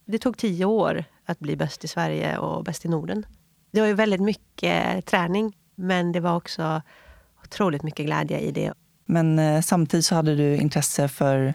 Det 0.06 0.18
tog 0.18 0.38
tio 0.38 0.66
år 0.66 1.04
att 1.26 1.40
bli 1.40 1.56
bäst 1.56 1.84
i 1.84 1.88
Sverige 1.88 2.38
och 2.38 2.64
bäst 2.64 2.86
i 2.86 2.88
Norden. 2.88 3.26
Det 3.72 3.82
var 3.82 3.88
ju 3.88 3.94
väldigt 3.94 4.22
mycket 4.22 5.06
träning, 5.06 5.58
men 5.76 6.12
det 6.12 6.20
var 6.20 6.36
också 6.36 6.82
otroligt 7.44 7.84
mycket 7.84 8.06
glädje 8.06 8.40
i 8.40 8.52
det. 8.52 8.74
Men 9.06 9.40
eh, 9.40 9.62
samtidigt 9.62 10.06
så 10.06 10.16
hade 10.16 10.36
du 10.36 10.56
intresse 10.56 11.08
för 11.08 11.54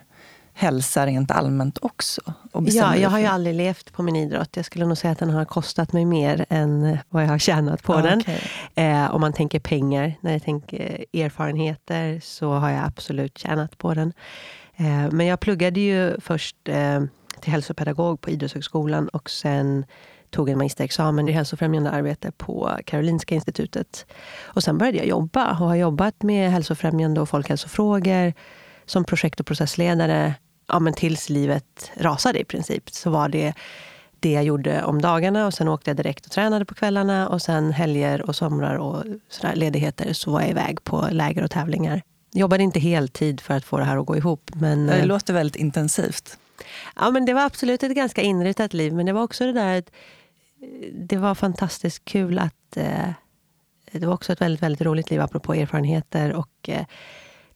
hälsa 0.55 1.07
rent 1.07 1.31
allmänt 1.31 1.79
också? 1.83 2.21
ja, 2.53 2.97
jag 2.97 3.11
har 3.11 3.19
ju 3.19 3.27
aldrig 3.27 3.55
levt 3.55 3.93
på 3.93 4.03
min 4.03 4.17
idrott. 4.17 4.57
Jag 4.57 4.65
skulle 4.65 4.87
nog 4.87 4.99
säga 4.99 5.13
att 5.13 5.19
den 5.19 5.31
har 5.31 5.45
kostat 5.45 5.93
mig 5.93 6.05
mer 6.05 6.47
än 6.49 6.99
vad 7.09 7.23
jag 7.23 7.29
har 7.29 7.39
tjänat 7.39 7.83
på 7.83 7.95
ah, 7.95 8.03
den. 8.03 8.19
Okay. 8.19 8.39
Eh, 8.75 9.15
om 9.15 9.21
man 9.21 9.33
tänker 9.33 9.61
pengar, 9.61 10.15
när 10.21 10.33
jag 10.33 10.43
tänker 10.43 11.05
erfarenheter, 11.13 12.21
så 12.23 12.53
har 12.53 12.71
jag 12.71 12.85
absolut 12.85 13.39
tjänat 13.39 13.79
på 13.79 13.95
den. 13.95 14.13
Eh, 14.77 15.11
men 15.11 15.27
jag 15.27 15.41
pluggade 15.41 15.81
ju 15.81 16.21
först 16.21 16.57
eh, 16.69 17.03
till 17.41 17.53
hälsopedagog 17.53 18.21
på 18.21 18.31
Idrottshögskolan 18.31 19.09
och 19.09 19.31
sen 19.31 19.85
tog 20.31 20.49
en 20.49 20.59
magisterexamen 20.59 21.29
i 21.29 21.33
hälsofrämjande 21.33 21.91
arbete 21.91 22.33
på 22.37 22.79
Karolinska 22.87 23.35
institutet. 23.35 24.07
Och 24.43 24.63
sen 24.63 24.79
började 24.79 24.99
jag 24.99 25.07
jobba 25.07 25.51
och 25.51 25.57
har 25.57 25.75
jobbat 25.75 26.23
med 26.23 26.51
hälsofrämjande 26.51 27.21
och 27.21 27.29
folkhälsofrågor 27.29 28.33
som 28.87 29.05
projekt 29.05 29.41
och 29.41 29.47
processledare 29.47 30.35
ja, 30.67 30.79
men 30.79 30.95
tills 30.95 31.29
livet 31.29 31.91
rasade 31.95 32.39
i 32.39 32.45
princip. 32.45 32.91
Så 32.91 33.11
var 33.11 33.29
det 33.29 33.55
det 34.21 34.33
jag 34.33 34.45
gjorde 34.45 34.85
om 34.85 35.03
dagarna 35.03 35.47
och 35.47 35.55
sen 35.55 35.69
åkte 35.69 35.91
jag 35.91 35.97
direkt 35.97 36.27
och 36.27 36.33
tränade 36.33 36.65
på 36.65 36.75
kvällarna 36.75 37.29
och 37.29 37.43
sen 37.43 37.73
helger 37.73 38.23
och 38.23 38.37
somrar 38.37 38.75
och 38.75 39.05
sådär 39.29 39.55
ledigheter 39.55 40.13
så 40.13 40.31
var 40.31 40.41
jag 40.41 40.51
iväg 40.51 40.85
på 40.85 41.09
läger 41.11 41.45
och 41.45 41.51
tävlingar. 41.51 42.03
Jobbade 42.33 42.63
inte 42.63 42.81
heltid 42.81 43.41
för 43.41 43.55
att 43.55 43.65
få 43.65 43.79
det 43.79 43.85
här 43.85 43.97
att 43.97 44.07
gå 44.07 44.17
ihop. 44.17 44.51
Men, 44.55 44.87
det 44.87 45.05
låter 45.05 45.35
väldigt 45.35 45.57
intensivt. 45.57 46.39
Ja, 46.97 47.11
men 47.11 47.25
det 47.25 47.35
var 47.35 47.43
absolut 47.43 47.83
ett 47.83 47.95
ganska 47.95 48.23
inrutat 48.23 48.75
liv. 48.75 48.93
Men 48.93 49.07
det 49.07 49.13
var 49.13 49.23
också 49.23 49.45
det 49.47 49.53
där 49.53 49.79
att 49.79 49.91
det 50.93 51.17
var 51.17 51.35
fantastiskt 51.35 52.05
kul 52.05 52.39
att... 52.39 52.77
Eh, 52.77 53.09
det 53.93 54.07
var 54.07 54.15
också 54.15 54.33
ett 54.33 54.41
väldigt, 54.41 54.63
väldigt 54.63 54.83
roligt 54.83 55.11
liv, 55.11 55.21
apropå 55.21 55.55
erfarenheter. 55.55 56.33
Och 56.33 56.69
eh, 56.69 56.85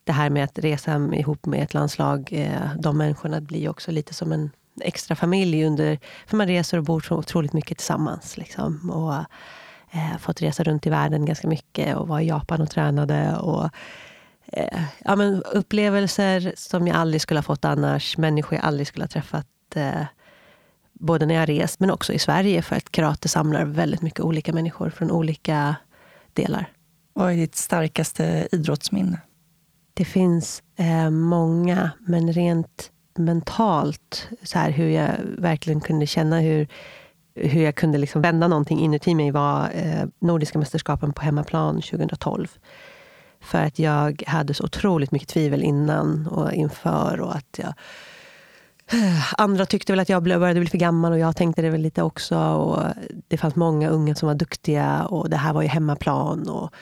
det 0.08 0.12
här 0.12 0.30
med 0.30 0.44
att 0.44 0.58
resa 0.58 1.10
ihop 1.14 1.46
med 1.46 1.62
ett 1.62 1.74
landslag, 1.74 2.28
eh, 2.32 2.74
de 2.78 2.98
människorna 2.98 3.40
blir 3.40 3.68
också 3.68 3.90
lite 3.90 4.14
som 4.14 4.32
en 4.32 4.50
extra 4.80 5.16
familj. 5.16 5.64
Under, 5.64 5.98
för 6.26 6.36
man 6.36 6.46
reser 6.46 6.78
och 6.78 6.84
bor 6.84 7.00
så 7.00 7.16
otroligt 7.16 7.52
mycket 7.52 7.78
tillsammans. 7.78 8.36
Liksom, 8.36 8.90
och 8.90 9.14
eh, 9.96 10.18
fått 10.18 10.42
resa 10.42 10.62
runt 10.62 10.86
i 10.86 10.90
världen 10.90 11.26
ganska 11.26 11.48
mycket 11.48 11.96
och 11.96 12.08
var 12.08 12.20
i 12.20 12.28
Japan 12.28 12.60
och 12.60 12.70
tränade. 12.70 13.36
Och, 13.36 13.70
eh, 14.52 14.82
ja, 15.04 15.16
men 15.16 15.42
upplevelser 15.42 16.52
som 16.56 16.86
jag 16.86 16.96
aldrig 16.96 17.20
skulle 17.20 17.38
ha 17.38 17.42
fått 17.42 17.64
annars. 17.64 18.18
Människor 18.18 18.54
jag 18.56 18.64
aldrig 18.64 18.86
skulle 18.86 19.02
ha 19.02 19.08
träffat. 19.08 19.46
Eh, 19.74 20.04
både 20.92 21.26
när 21.26 21.34
jag 21.34 21.48
rest, 21.48 21.80
men 21.80 21.90
också 21.90 22.12
i 22.12 22.18
Sverige. 22.18 22.62
För 22.62 22.76
att 22.76 22.92
karate 22.92 23.28
samlar 23.28 23.64
väldigt 23.64 24.02
mycket 24.02 24.20
olika 24.20 24.52
människor 24.52 24.90
från 24.90 25.10
olika 25.10 25.76
delar. 26.32 26.72
Vad 27.12 27.32
är 27.32 27.36
ditt 27.36 27.56
starkaste 27.56 28.48
idrottsminne? 28.52 29.20
Det 29.98 30.04
finns 30.04 30.62
eh, 30.76 31.10
många, 31.10 31.90
men 31.98 32.32
rent 32.32 32.90
mentalt, 33.16 34.28
så 34.42 34.58
här, 34.58 34.70
hur 34.70 34.88
jag 34.88 35.10
verkligen 35.38 35.80
kunde 35.80 36.06
känna 36.06 36.40
hur, 36.40 36.68
hur 37.34 37.62
jag 37.62 37.74
kunde 37.74 37.98
liksom 37.98 38.22
vända 38.22 38.48
någonting 38.48 38.80
inuti 38.80 39.14
mig 39.14 39.30
var 39.30 39.70
eh, 39.74 40.04
Nordiska 40.18 40.58
mästerskapen 40.58 41.12
på 41.12 41.22
hemmaplan 41.22 41.74
2012. 41.74 42.48
För 43.40 43.58
att 43.58 43.78
jag 43.78 44.22
hade 44.26 44.54
så 44.54 44.64
otroligt 44.64 45.12
mycket 45.12 45.28
tvivel 45.28 45.62
innan 45.62 46.26
och 46.26 46.52
inför. 46.52 47.20
och 47.20 47.36
att 47.36 47.58
jag 47.58 47.74
eh, 48.92 49.34
Andra 49.40 49.66
tyckte 49.66 49.92
väl 49.92 50.00
att 50.00 50.08
jag 50.08 50.22
började 50.22 50.60
bli 50.60 50.68
för 50.68 50.78
gammal 50.78 51.12
och 51.12 51.18
jag 51.18 51.36
tänkte 51.36 51.62
det 51.62 51.70
väl 51.70 51.80
lite 51.80 52.02
också. 52.02 52.38
Och 52.38 52.82
det 53.28 53.36
fanns 53.36 53.56
många 53.56 53.88
unga 53.88 54.14
som 54.14 54.26
var 54.26 54.34
duktiga 54.34 55.04
och 55.04 55.30
det 55.30 55.36
här 55.36 55.52
var 55.52 55.62
ju 55.62 55.68
hemmaplan. 55.68 56.48
Och 56.48 56.74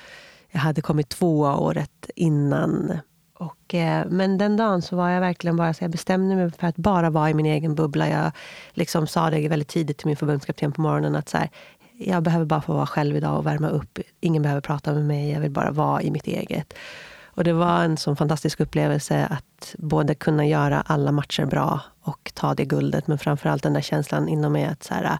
jag 0.50 0.60
hade 0.60 0.80
kommit 0.80 1.08
tvåa 1.08 1.56
året 1.56 2.10
innan. 2.14 2.98
Och, 3.38 3.74
eh, 3.74 4.06
men 4.10 4.38
den 4.38 4.56
dagen 4.56 4.82
så 4.82 4.96
var 4.96 5.10
jag 5.10 5.20
verkligen 5.20 5.56
bara 5.56 5.74
så 5.74 5.84
jag 5.84 5.90
bestämde 5.90 6.36
mig 6.36 6.50
för 6.50 6.66
att 6.66 6.76
bara 6.76 7.10
vara 7.10 7.30
i 7.30 7.34
min 7.34 7.46
egen 7.46 7.74
bubbla. 7.74 8.08
Jag 8.08 8.32
liksom 8.72 9.06
sa 9.06 9.30
det 9.30 9.48
väldigt 9.48 9.68
tidigt 9.68 9.98
till 9.98 10.06
min 10.06 10.16
förbundskapten 10.16 10.72
på 10.72 10.80
morgonen 10.80 11.16
att 11.16 11.28
så 11.28 11.38
här, 11.38 11.50
jag 11.98 12.22
behöver 12.22 12.44
bara 12.44 12.62
få 12.62 12.72
vara 12.72 12.86
själv 12.86 13.16
idag 13.16 13.38
och 13.38 13.46
värma 13.46 13.68
upp. 13.68 13.98
Ingen 14.20 14.42
behöver 14.42 14.60
prata 14.60 14.92
med 14.92 15.04
mig, 15.04 15.30
jag 15.30 15.40
vill 15.40 15.50
bara 15.50 15.70
vara 15.70 16.02
i 16.02 16.10
mitt 16.10 16.26
eget. 16.26 16.74
Och 17.24 17.44
det 17.44 17.52
var 17.52 17.84
en 17.84 17.96
sån 17.96 18.16
fantastisk 18.16 18.60
upplevelse 18.60 19.26
att 19.30 19.74
både 19.78 20.14
kunna 20.14 20.46
göra 20.46 20.80
alla 20.80 21.12
matcher 21.12 21.44
bra 21.44 21.80
och 22.00 22.32
ta 22.34 22.54
det 22.54 22.64
guldet. 22.64 23.06
Men 23.06 23.18
framförallt 23.18 23.62
den 23.62 23.72
där 23.72 23.80
känslan 23.80 24.28
inom 24.28 24.52
mig 24.52 24.64
att 24.64 24.82
så 24.82 24.94
här, 24.94 25.18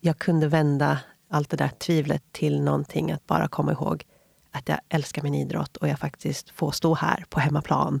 jag 0.00 0.18
kunde 0.18 0.48
vända 0.48 0.98
allt 1.34 1.50
det 1.50 1.56
där 1.56 1.68
tvivlet 1.68 2.22
till 2.32 2.62
någonting 2.62 3.12
att 3.12 3.26
bara 3.26 3.48
komma 3.48 3.72
ihåg 3.72 4.04
att 4.50 4.68
jag 4.68 4.78
älskar 4.88 5.22
min 5.22 5.34
idrott 5.34 5.76
och 5.76 5.88
jag 5.88 5.98
faktiskt 5.98 6.50
får 6.50 6.70
stå 6.70 6.94
här 6.94 7.24
på 7.28 7.40
hemmaplan 7.40 8.00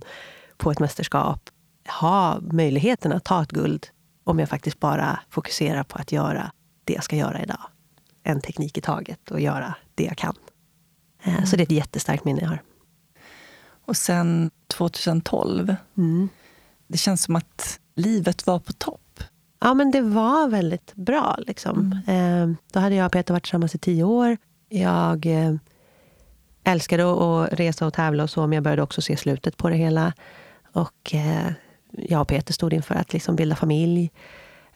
på 0.56 0.70
ett 0.70 0.78
mästerskap. 0.78 1.50
Ha 2.00 2.40
möjligheten 2.40 3.12
att 3.12 3.24
ta 3.24 3.42
ett 3.42 3.52
guld 3.52 3.86
om 4.24 4.38
jag 4.38 4.48
faktiskt 4.48 4.80
bara 4.80 5.20
fokuserar 5.30 5.82
på 5.82 5.98
att 5.98 6.12
göra 6.12 6.52
det 6.84 6.92
jag 6.92 7.04
ska 7.04 7.16
göra 7.16 7.42
idag. 7.42 7.60
En 8.22 8.40
teknik 8.40 8.78
i 8.78 8.80
taget 8.80 9.30
och 9.30 9.40
göra 9.40 9.74
det 9.94 10.04
jag 10.04 10.16
kan. 10.16 10.34
Mm. 11.22 11.46
Så 11.46 11.56
det 11.56 11.62
är 11.62 11.64
ett 11.64 11.70
jättestarkt 11.70 12.24
minne 12.24 12.40
jag 12.40 12.48
har. 12.48 12.62
Och 13.86 13.96
sen 13.96 14.50
2012, 14.66 15.76
mm. 15.96 16.28
det 16.86 16.98
känns 16.98 17.22
som 17.22 17.36
att 17.36 17.80
livet 17.94 18.46
var 18.46 18.58
på 18.58 18.72
topp. 18.72 19.03
Ja, 19.64 19.74
men 19.74 19.90
det 19.90 20.00
var 20.00 20.48
väldigt 20.48 20.94
bra. 20.94 21.36
Liksom. 21.46 22.00
Mm. 22.06 22.50
Eh, 22.50 22.56
då 22.72 22.80
hade 22.80 22.94
jag 22.94 23.06
och 23.06 23.12
Peter 23.12 23.34
varit 23.34 23.42
tillsammans 23.42 23.74
i 23.74 23.78
tio 23.78 24.04
år. 24.04 24.36
Jag 24.68 25.26
eh, 25.26 25.54
älskade 26.64 27.04
att 27.12 27.52
resa 27.52 27.86
och 27.86 27.94
tävla 27.94 28.22
och 28.22 28.30
så, 28.30 28.40
men 28.40 28.52
jag 28.52 28.62
började 28.62 28.82
också 28.82 29.02
se 29.02 29.16
slutet 29.16 29.56
på 29.56 29.68
det 29.68 29.76
hela. 29.76 30.12
Och 30.72 31.14
eh, 31.14 31.52
jag 31.90 32.20
och 32.20 32.28
Peter 32.28 32.52
stod 32.52 32.72
inför 32.72 32.94
att 32.94 33.12
liksom 33.12 33.36
bilda 33.36 33.56
familj. 33.56 34.10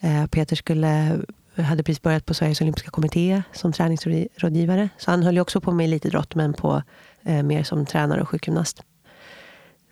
Eh, 0.00 0.26
Peter 0.26 0.56
skulle, 0.56 1.18
hade 1.56 1.82
precis 1.82 2.02
börjat 2.02 2.26
på 2.26 2.34
Sveriges 2.34 2.60
olympiska 2.60 2.90
kommitté 2.90 3.42
som 3.52 3.72
träningsrådgivare. 3.72 4.88
Så 4.98 5.10
han 5.10 5.22
höll 5.22 5.38
också 5.38 5.60
på 5.60 5.72
med 5.72 5.84
elitidrott, 5.84 6.34
men 6.34 6.52
på, 6.52 6.82
eh, 7.22 7.42
mer 7.42 7.62
som 7.62 7.86
tränare 7.86 8.22
och 8.22 8.28
sjukgymnast. 8.28 8.82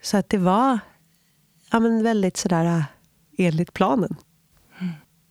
Så 0.01 0.17
att 0.17 0.29
det 0.29 0.37
var 0.37 0.79
ja, 1.71 1.79
men 1.79 2.03
väldigt 2.03 2.37
sådär 2.37 2.65
eh, 2.65 2.83
enligt 3.37 3.73
planen. 3.73 4.15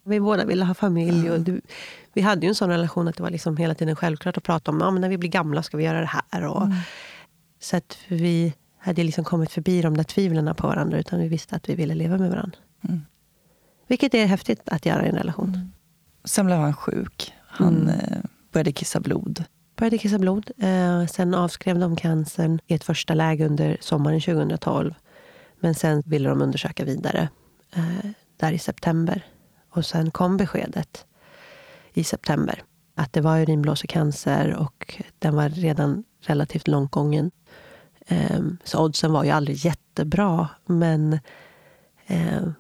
Vi 0.07 0.21
båda 0.21 0.45
ville 0.45 0.65
ha 0.65 0.75
familj. 0.75 1.31
Och 1.31 1.41
du, 1.41 1.61
vi 2.13 2.21
hade 2.21 2.47
ju 2.47 2.49
en 2.49 2.55
sån 2.55 2.71
relation 2.71 3.09
att 3.09 3.17
det 3.17 3.23
var 3.23 3.31
liksom 3.31 3.57
hela 3.57 3.75
tiden 3.75 3.97
självklart 3.97 4.37
att 4.37 4.43
prata 4.43 4.71
om 4.71 4.81
ja, 4.81 4.91
men 4.91 5.01
när 5.01 5.09
vi 5.09 5.19
blir 5.19 5.31
gamla 5.31 5.63
ska 5.63 5.77
vi 5.77 5.85
göra 5.85 6.01
det 6.01 6.11
här. 6.31 6.45
Och, 6.45 6.63
mm. 6.63 6.77
Så 7.61 7.77
att 7.77 7.99
vi 8.09 8.55
hade 8.79 9.05
liksom 9.05 9.25
kommit 9.25 9.53
förbi 9.53 9.83
de 9.83 9.97
där 9.97 10.05
tvivlen 10.05 10.55
på 10.55 10.67
varandra. 10.67 10.99
Utan 10.99 11.21
vi 11.21 11.29
visste 11.29 11.57
att 11.57 11.69
vi 11.69 11.75
ville 11.75 11.95
leva 11.95 12.19
med 12.19 12.31
varandra. 12.31 12.59
Mm. 12.89 13.01
Vilket 13.87 14.15
är 14.15 14.27
häftigt 14.27 14.61
att 14.67 14.87
göra 14.87 15.07
i 15.07 15.09
en 15.09 15.17
relation. 15.17 15.49
Mm. 15.49 15.73
Sen 16.25 16.47
blev 16.47 16.59
han 16.59 16.75
sjuk. 16.75 17.33
Han 17.47 17.77
mm. 17.77 17.89
eh, 17.89 18.19
började 18.53 18.73
kissa 18.73 19.01
blod. 19.01 19.45
Började 19.77 19.99
kissa 19.99 20.19
blod. 20.19 20.51
Eh, 20.59 21.07
sen 21.07 21.35
avskrev 21.35 21.79
de 21.79 21.97
cancern 21.97 22.59
i 22.67 22.75
ett 22.75 22.85
första 22.85 23.15
läge 23.15 23.47
under 23.47 23.77
sommaren 23.81 24.21
2012. 24.21 24.95
Men 25.61 25.75
sen 25.75 26.03
ville 26.07 26.29
de 26.29 26.43
undersöka 26.43 26.85
vidare. 26.85 27.29
Eh, 27.75 28.11
där 28.37 28.53
i 28.53 28.59
september. 28.59 29.25
Och 29.77 29.87
sen 29.87 30.11
kom 30.11 30.37
beskedet 30.37 31.07
i 31.95 32.05
september 32.05 32.63
att 32.95 33.13
det 33.13 33.21
var 33.21 33.39
urinblåsecancer 33.39 34.55
och 34.55 35.03
den 35.19 35.37
var 35.37 35.49
redan 35.49 36.05
relativt 36.21 36.69
långt 36.69 36.91
gången. 36.91 37.31
Ehm, 38.07 38.59
så 38.65 38.85
oddsen 38.85 39.13
var 39.13 39.25
ju 39.25 39.31
aldrig 39.31 39.57
jättebra, 39.57 40.49
men 40.67 41.19
ehm, 42.07 42.55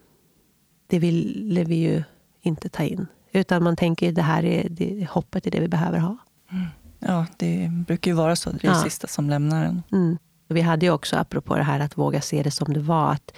det 0.86 0.98
ville 0.98 1.64
vi 1.64 1.74
ju 1.74 2.02
inte 2.40 2.68
ta 2.68 2.82
in. 2.82 3.06
Utan 3.32 3.62
man 3.62 3.76
tänker 3.76 4.12
det 4.12 4.22
här 4.22 4.44
är 4.44 4.68
det, 4.70 5.08
hoppet 5.10 5.46
är 5.46 5.50
det 5.50 5.60
vi 5.60 5.68
behöver 5.68 5.98
ha. 5.98 6.16
Mm. 6.50 6.66
Ja, 6.98 7.26
det 7.36 7.70
brukar 7.86 8.10
ju 8.10 8.14
vara 8.14 8.36
så. 8.36 8.50
Det 8.50 8.56
är 8.56 8.60
det 8.60 8.78
ja. 8.78 8.84
sista 8.84 9.06
som 9.06 9.30
lämnar 9.30 9.64
en. 9.64 9.82
Mm. 9.92 10.18
Vi 10.48 10.60
hade 10.60 10.86
ju 10.86 10.92
också, 10.92 11.16
apropå 11.16 11.56
det 11.56 11.62
här 11.62 11.80
att 11.80 11.98
våga 11.98 12.20
se 12.20 12.42
det 12.42 12.50
som 12.50 12.72
det 12.72 12.80
var, 12.80 13.12
att 13.12 13.32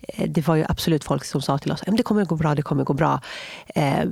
eh, 0.00 0.30
det 0.30 0.46
var 0.48 0.56
ju 0.56 0.64
absolut 0.68 1.04
folk 1.04 1.24
som 1.24 1.42
sa 1.42 1.58
till 1.58 1.72
oss 1.72 1.82
att 1.86 1.96
det 1.96 2.02
kommer 2.02 2.24
gå 2.24 2.36
bra, 2.36 2.54
det 2.54 2.62
kommer 2.62 2.84
gå 2.84 2.92
bra. 2.92 3.20
Eh, 3.74 4.04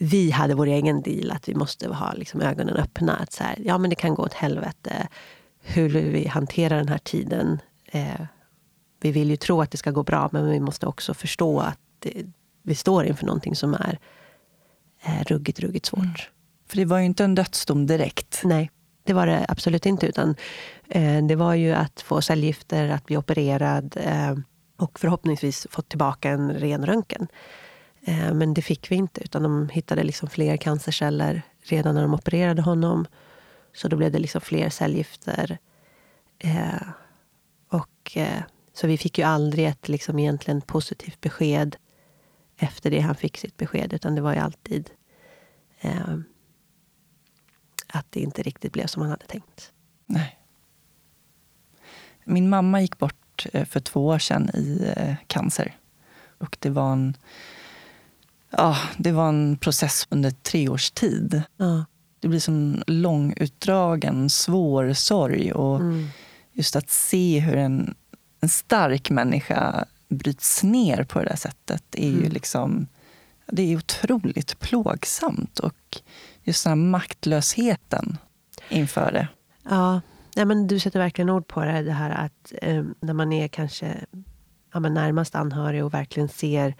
vi 0.00 0.30
hade 0.30 0.54
vår 0.54 0.66
egen 0.66 1.02
deal, 1.02 1.30
att 1.30 1.48
vi 1.48 1.54
måste 1.54 1.88
ha 1.88 2.12
liksom 2.12 2.40
ögonen 2.40 2.76
öppna. 2.76 3.16
Att 3.16 3.32
så 3.32 3.44
här, 3.44 3.58
ja, 3.64 3.78
men 3.78 3.90
det 3.90 3.96
kan 3.96 4.14
gå 4.14 4.22
åt 4.22 4.32
helvete. 4.32 5.08
Hur 5.62 5.88
vi 5.88 6.28
hanterar 6.28 6.76
den 6.76 6.88
här 6.88 6.98
tiden. 6.98 7.58
Eh, 7.86 8.20
vi 9.00 9.12
vill 9.12 9.30
ju 9.30 9.36
tro 9.36 9.60
att 9.60 9.70
det 9.70 9.78
ska 9.78 9.90
gå 9.90 10.02
bra, 10.02 10.28
men 10.32 10.50
vi 10.50 10.60
måste 10.60 10.86
också 10.86 11.14
förstå 11.14 11.60
att 11.60 11.78
det, 11.98 12.26
vi 12.62 12.74
står 12.74 13.04
inför 13.04 13.26
någonting 13.26 13.56
som 13.56 13.74
är 13.74 13.98
eh, 15.02 15.24
ruggigt, 15.24 15.60
ruggigt 15.60 15.86
svårt. 15.86 16.00
Mm. 16.00 16.14
För 16.66 16.76
det 16.76 16.84
var 16.84 16.98
ju 16.98 17.04
inte 17.04 17.24
en 17.24 17.34
dödsdom 17.34 17.86
direkt. 17.86 18.40
Nej, 18.44 18.70
det 19.04 19.12
var 19.12 19.26
det 19.26 19.46
absolut 19.48 19.86
inte. 19.86 20.06
Utan 20.06 20.34
Eh, 20.90 21.26
det 21.26 21.36
var 21.36 21.54
ju 21.54 21.72
att 21.72 22.00
få 22.00 22.20
cellgifter, 22.20 22.88
att 22.88 23.06
bli 23.06 23.16
opererad 23.16 23.96
eh, 24.00 24.34
och 24.76 25.00
förhoppningsvis 25.00 25.66
få 25.70 25.82
tillbaka 25.82 26.30
en 26.30 26.52
ren 26.52 26.86
röntgen. 26.86 27.28
Eh, 28.00 28.34
men 28.34 28.54
det 28.54 28.62
fick 28.62 28.90
vi 28.90 28.96
inte, 28.96 29.20
utan 29.24 29.42
de 29.42 29.68
hittade 29.68 30.02
liksom 30.02 30.28
fler 30.28 30.56
cancerceller 30.56 31.42
redan 31.62 31.94
när 31.94 32.02
de 32.02 32.14
opererade 32.14 32.62
honom. 32.62 33.06
Så 33.72 33.88
då 33.88 33.96
blev 33.96 34.12
det 34.12 34.18
liksom 34.18 34.40
fler 34.40 34.70
cellgifter. 34.70 35.58
Och, 37.68 38.16
så 38.72 38.86
vi 38.86 38.98
fick 38.98 39.18
ju 39.18 39.24
aldrig 39.24 39.66
ett 39.66 39.88
liksom 39.88 40.18
egentligen 40.18 40.60
positivt 40.60 41.20
besked 41.20 41.76
efter 42.56 42.90
det 42.90 43.00
han 43.00 43.14
fick 43.14 43.38
sitt 43.38 43.56
besked. 43.56 43.92
Utan 43.92 44.14
det 44.14 44.20
var 44.20 44.34
ju 44.34 44.38
alltid 44.38 44.90
att 47.86 48.06
det 48.10 48.20
inte 48.20 48.42
riktigt 48.42 48.72
blev 48.72 48.86
som 48.86 49.02
han 49.02 49.10
hade 49.10 49.26
tänkt. 49.26 49.72
Nej. 50.06 50.39
Min 52.24 52.48
mamma 52.48 52.80
gick 52.80 52.98
bort 52.98 53.46
eh, 53.52 53.64
för 53.64 53.80
två 53.80 54.06
år 54.06 54.18
sedan 54.18 54.50
i 54.54 54.92
eh, 54.96 55.14
cancer. 55.26 55.76
Och 56.38 56.56
det 56.60 56.70
var 56.70 56.92
en, 56.92 57.16
ja, 58.50 58.76
det 58.98 59.12
var 59.12 59.28
en 59.28 59.56
process 59.56 60.06
under 60.10 60.30
tre 60.30 60.68
års 60.68 60.90
tid. 60.90 61.42
Ja. 61.56 61.84
Det 62.20 62.28
blir 62.28 62.40
som 62.40 62.82
långutdragen, 62.86 64.30
svår 64.30 64.92
sorg. 64.92 65.52
Och 65.52 65.80
Mm. 65.80 66.08
just 66.52 66.76
att 66.76 66.90
se 66.90 67.38
hur 67.40 67.56
en, 67.56 67.94
en 68.40 68.48
stark 68.48 69.10
människa 69.10 69.84
bryts 70.08 70.62
ner 70.62 71.04
på 71.04 71.18
det 71.18 71.24
där 71.28 71.36
sättet 71.36 71.84
är 71.92 72.08
ju 72.08 72.18
Mm. 72.18 72.32
liksom... 72.32 72.86
Det 73.52 73.62
är 73.72 73.76
otroligt 73.76 74.58
plågsamt. 74.60 75.58
Och 75.58 76.00
just 76.44 76.64
den 76.64 76.70
här 76.70 76.76
maktlösheten 76.90 78.18
inför 78.68 79.12
det. 79.12 79.28
Ja, 79.68 80.00
nej, 80.36 80.44
men 80.44 80.66
du 80.66 80.78
sätter 80.78 80.98
verkligen 80.98 81.30
ord 81.30 81.46
på 81.46 81.64
det. 81.64 81.82
Det 81.82 81.92
här 81.92 82.10
att 82.10 82.52
eh, 82.62 82.84
när 83.00 83.14
man 83.14 83.32
är 83.32 83.48
kanske 83.48 84.04
ja, 84.72 84.80
men 84.80 84.94
närmast 84.94 85.34
anhörig 85.34 85.84
och 85.84 85.94
verkligen 85.94 86.28
ser... 86.28 86.74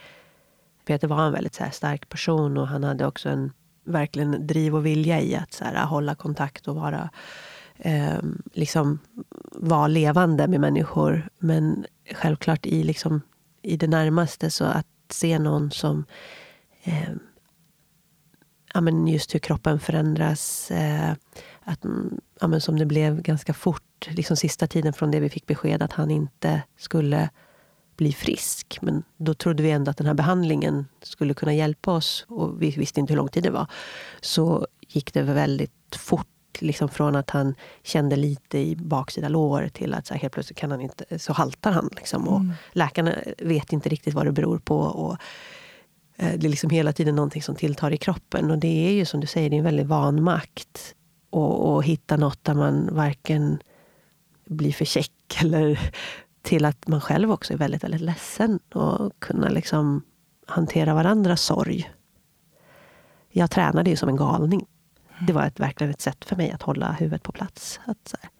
Peter 0.84 1.08
var 1.08 1.26
en 1.26 1.32
väldigt 1.32 1.54
så 1.54 1.64
här, 1.64 1.70
stark 1.70 2.08
person 2.08 2.56
och 2.56 2.68
han 2.68 2.84
hade 2.84 3.06
också 3.06 3.28
en 3.28 3.52
verkligen 3.84 4.46
driv 4.46 4.76
och 4.76 4.86
vilja 4.86 5.20
i 5.20 5.36
att 5.36 5.52
så 5.52 5.64
här, 5.64 5.86
hålla 5.86 6.14
kontakt 6.14 6.68
och 6.68 6.76
vara, 6.76 7.10
eh, 7.76 8.18
liksom, 8.52 8.98
vara 9.52 9.86
levande 9.86 10.48
med 10.48 10.60
människor. 10.60 11.28
Men 11.38 11.86
självklart 12.14 12.66
i, 12.66 12.82
liksom, 12.82 13.22
i 13.62 13.76
det 13.76 13.86
närmaste, 13.86 14.50
så 14.50 14.64
att 14.64 14.86
se 15.10 15.38
någon 15.38 15.70
som 15.70 16.04
eh, 16.82 17.10
ja, 18.74 18.80
men 18.80 19.08
just 19.08 19.34
hur 19.34 19.38
kroppen 19.38 19.80
förändras. 19.80 20.70
Eh, 20.70 21.14
att, 21.70 21.84
mm, 21.84 22.20
ja, 22.40 22.60
som 22.60 22.78
det 22.78 22.86
blev 22.86 23.22
ganska 23.22 23.54
fort, 23.54 24.08
liksom 24.08 24.36
sista 24.36 24.66
tiden 24.66 24.92
från 24.92 25.10
det 25.10 25.20
vi 25.20 25.28
fick 25.28 25.46
besked 25.46 25.82
att 25.82 25.92
han 25.92 26.10
inte 26.10 26.62
skulle 26.78 27.30
bli 27.96 28.12
frisk. 28.12 28.78
Men 28.82 29.02
då 29.16 29.34
trodde 29.34 29.62
vi 29.62 29.70
ändå 29.70 29.90
att 29.90 29.96
den 29.96 30.06
här 30.06 30.14
behandlingen 30.14 30.86
skulle 31.02 31.34
kunna 31.34 31.54
hjälpa 31.54 31.92
oss. 31.92 32.24
Och 32.28 32.62
vi 32.62 32.70
visste 32.70 33.00
inte 33.00 33.12
hur 33.12 33.16
lång 33.16 33.28
tid 33.28 33.42
det 33.42 33.50
var. 33.50 33.66
Så 34.20 34.66
gick 34.80 35.14
det 35.14 35.22
väldigt 35.22 35.96
fort. 35.96 36.26
Liksom 36.58 36.88
från 36.88 37.16
att 37.16 37.30
han 37.30 37.54
kände 37.82 38.16
lite 38.16 38.58
i 38.58 38.76
baksida 38.76 39.28
lår 39.28 39.68
till 39.68 39.94
att 39.94 40.06
så 40.06 40.14
här, 40.14 40.20
helt 40.20 40.32
plötsligt 40.32 40.58
kan 40.58 40.70
han 40.70 40.80
inte, 40.80 41.18
så 41.18 41.32
haltar 41.32 41.72
han. 41.72 41.90
Liksom, 41.96 42.28
och 42.28 42.40
Mm. 42.40 42.52
Läkarna 42.72 43.14
vet 43.38 43.72
inte 43.72 43.88
riktigt 43.88 44.14
vad 44.14 44.26
det 44.26 44.32
beror 44.32 44.58
på. 44.58 44.78
Och 44.78 45.16
eh, 46.16 46.38
det 46.38 46.46
är 46.46 46.50
liksom 46.50 46.70
hela 46.70 46.92
tiden 46.92 47.16
någonting 47.16 47.42
som 47.42 47.54
tilltar 47.54 47.92
i 47.92 47.96
kroppen. 47.96 48.50
Och 48.50 48.58
det 48.58 48.88
är 48.88 48.92
ju 48.92 49.04
som 49.04 49.20
du 49.20 49.26
säger, 49.26 49.50
det 49.50 49.56
är 49.56 49.58
en 49.58 49.64
väldig 49.64 49.86
vanmakt. 49.86 50.94
Och, 51.30 51.74
och 51.74 51.84
hitta 51.84 52.16
något 52.16 52.44
där 52.44 52.54
man 52.54 52.88
varken 52.92 53.62
blir 54.46 54.72
för 54.72 54.84
check 54.84 55.12
eller 55.42 55.92
till 56.42 56.64
att 56.64 56.88
man 56.88 57.00
själv 57.00 57.32
också 57.32 57.52
är 57.52 57.58
väldigt, 57.58 57.84
väldigt 57.84 58.00
ledsen. 58.00 58.58
Och 58.74 59.12
kunna 59.18 59.48
liksom 59.48 60.02
hantera 60.46 60.94
varandras 60.94 61.42
sorg. 61.42 61.90
Jag 63.30 63.50
tränade 63.50 63.90
ju 63.90 63.96
som 63.96 64.08
en 64.08 64.16
galning. 64.16 64.66
Det 65.26 65.32
var 65.32 65.46
ett, 65.46 65.60
verkligen 65.60 65.90
ett 65.90 66.00
sätt 66.00 66.24
för 66.24 66.36
mig 66.36 66.50
att 66.50 66.62
hålla 66.62 66.92
huvudet 66.92 67.22
på 67.22 67.32
plats. 67.32 67.80
Att 67.84 68.08
så 68.08 68.16
här, 68.20 68.30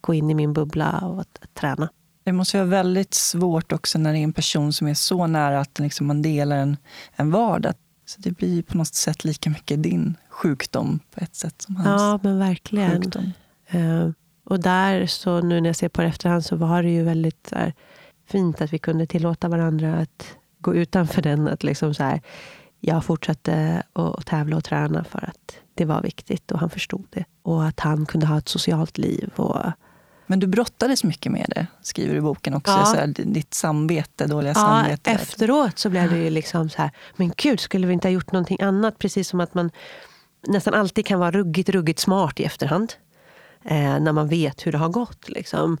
gå 0.00 0.14
in 0.14 0.30
i 0.30 0.34
min 0.34 0.52
bubbla 0.52 0.98
och 0.98 1.20
att, 1.20 1.38
att 1.42 1.54
träna. 1.54 1.88
Det 2.24 2.32
måste 2.32 2.56
vara 2.56 2.68
väldigt 2.68 3.14
svårt 3.14 3.72
också 3.72 3.98
när 3.98 4.12
det 4.12 4.18
är 4.18 4.24
en 4.24 4.32
person 4.32 4.72
som 4.72 4.86
är 4.86 4.94
så 4.94 5.26
nära 5.26 5.60
att 5.60 5.78
liksom 5.78 6.06
man 6.06 6.22
delar 6.22 6.56
en, 6.56 6.76
en 7.16 7.30
vardag. 7.30 7.74
Så 8.06 8.20
det 8.20 8.30
blir 8.30 8.62
på 8.62 8.76
något 8.76 8.94
sätt 8.94 9.24
lika 9.24 9.50
mycket 9.50 9.82
din 9.82 10.16
sjukdom 10.38 11.00
på 11.10 11.20
ett 11.24 11.34
sätt 11.34 11.62
som 11.62 11.76
hans 11.76 12.02
Ja, 12.02 12.18
men 12.22 12.38
verkligen. 12.38 13.02
sjukdom. 13.02 13.32
Eh, 13.66 14.10
och 14.44 14.60
där, 14.60 15.06
så 15.06 15.40
nu 15.40 15.60
när 15.60 15.68
jag 15.68 15.76
ser 15.76 15.88
på 15.88 16.02
det 16.02 16.08
efterhand, 16.08 16.44
så 16.44 16.56
var 16.56 16.82
det 16.82 16.90
ju 16.90 17.02
väldigt 17.02 17.46
så 17.50 17.56
här, 17.56 17.74
fint 18.26 18.60
att 18.60 18.72
vi 18.72 18.78
kunde 18.78 19.06
tillåta 19.06 19.48
varandra 19.48 19.94
att 19.94 20.36
gå 20.58 20.74
utanför 20.74 21.22
den. 21.22 21.48
Att 21.48 21.62
liksom 21.62 21.94
så 21.94 22.02
här, 22.02 22.20
jag 22.80 23.04
fortsatte 23.04 23.82
att 23.92 24.26
tävla 24.26 24.56
och 24.56 24.64
träna 24.64 25.04
för 25.04 25.24
att 25.28 25.56
det 25.74 25.84
var 25.84 26.02
viktigt 26.02 26.52
och 26.52 26.58
han 26.58 26.70
förstod 26.70 27.06
det. 27.10 27.24
Och 27.42 27.64
att 27.64 27.80
han 27.80 28.06
kunde 28.06 28.26
ha 28.26 28.38
ett 28.38 28.48
socialt 28.48 28.98
liv. 28.98 29.30
Och, 29.36 29.58
Men 30.26 30.40
du 30.40 30.46
brottades 30.46 31.04
mycket 31.04 31.32
med 31.32 31.52
det, 31.54 31.66
skriver 31.82 32.12
du 32.12 32.18
i 32.18 32.22
boken 32.22 32.54
också. 32.54 32.72
Ja. 32.72 32.84
Så 32.84 32.96
här, 32.96 33.06
ditt 33.06 33.54
samvete, 33.54 34.26
dåliga 34.26 34.50
ja, 34.50 34.54
samvete. 34.54 35.10
efteråt 35.10 35.78
så 35.78 35.90
blev 35.90 36.10
det 36.10 36.18
ju 36.18 36.30
liksom 36.30 36.68
så 36.70 36.82
här, 36.82 36.90
men 37.16 37.32
gud, 37.36 37.60
skulle 37.60 37.86
vi 37.86 37.92
inte 37.92 38.08
ha 38.08 38.12
gjort 38.12 38.32
någonting 38.32 38.62
annat? 38.62 38.98
Precis 38.98 39.28
som 39.28 39.40
att 39.40 39.54
man 39.54 39.70
nästan 40.48 40.74
alltid 40.74 41.06
kan 41.06 41.20
vara 41.20 41.30
ruggigt, 41.30 41.68
ruggigt 41.68 41.98
smart 41.98 42.40
i 42.40 42.44
efterhand. 42.44 42.92
Eh, 43.64 44.00
när 44.00 44.12
man 44.12 44.28
vet 44.28 44.66
hur 44.66 44.72
det 44.72 44.78
har 44.78 44.88
gått. 44.88 45.28
Liksom. 45.28 45.78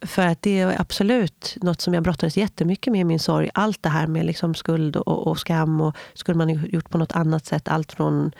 För 0.00 0.26
att 0.26 0.42
det 0.42 0.60
är 0.60 0.80
absolut 0.80 1.56
något 1.62 1.80
som 1.80 1.94
jag 1.94 2.02
brottades 2.02 2.36
jättemycket 2.36 2.92
med 2.92 3.00
i 3.00 3.04
min 3.04 3.18
sorg. 3.18 3.50
Allt 3.54 3.82
det 3.82 3.88
här 3.88 4.06
med 4.06 4.26
liksom 4.26 4.54
skuld 4.54 4.96
och, 4.96 5.26
och 5.26 5.38
skam. 5.38 5.80
Och 5.80 5.96
skulle 6.14 6.38
man 6.38 6.56
ha 6.56 6.66
gjort 6.66 6.90
på 6.90 6.98
något 6.98 7.12
annat 7.12 7.46
sätt? 7.46 7.68
Allt 7.68 7.92
från 7.92 8.32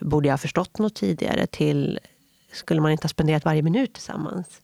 borde 0.00 0.28
jag 0.28 0.32
ha 0.32 0.38
förstått 0.38 0.78
något 0.78 0.94
tidigare 0.94 1.46
till 1.46 1.98
skulle 2.52 2.80
man 2.80 2.92
inte 2.92 3.04
ha 3.04 3.08
spenderat 3.08 3.44
varje 3.44 3.62
minut 3.62 3.92
tillsammans? 3.92 4.60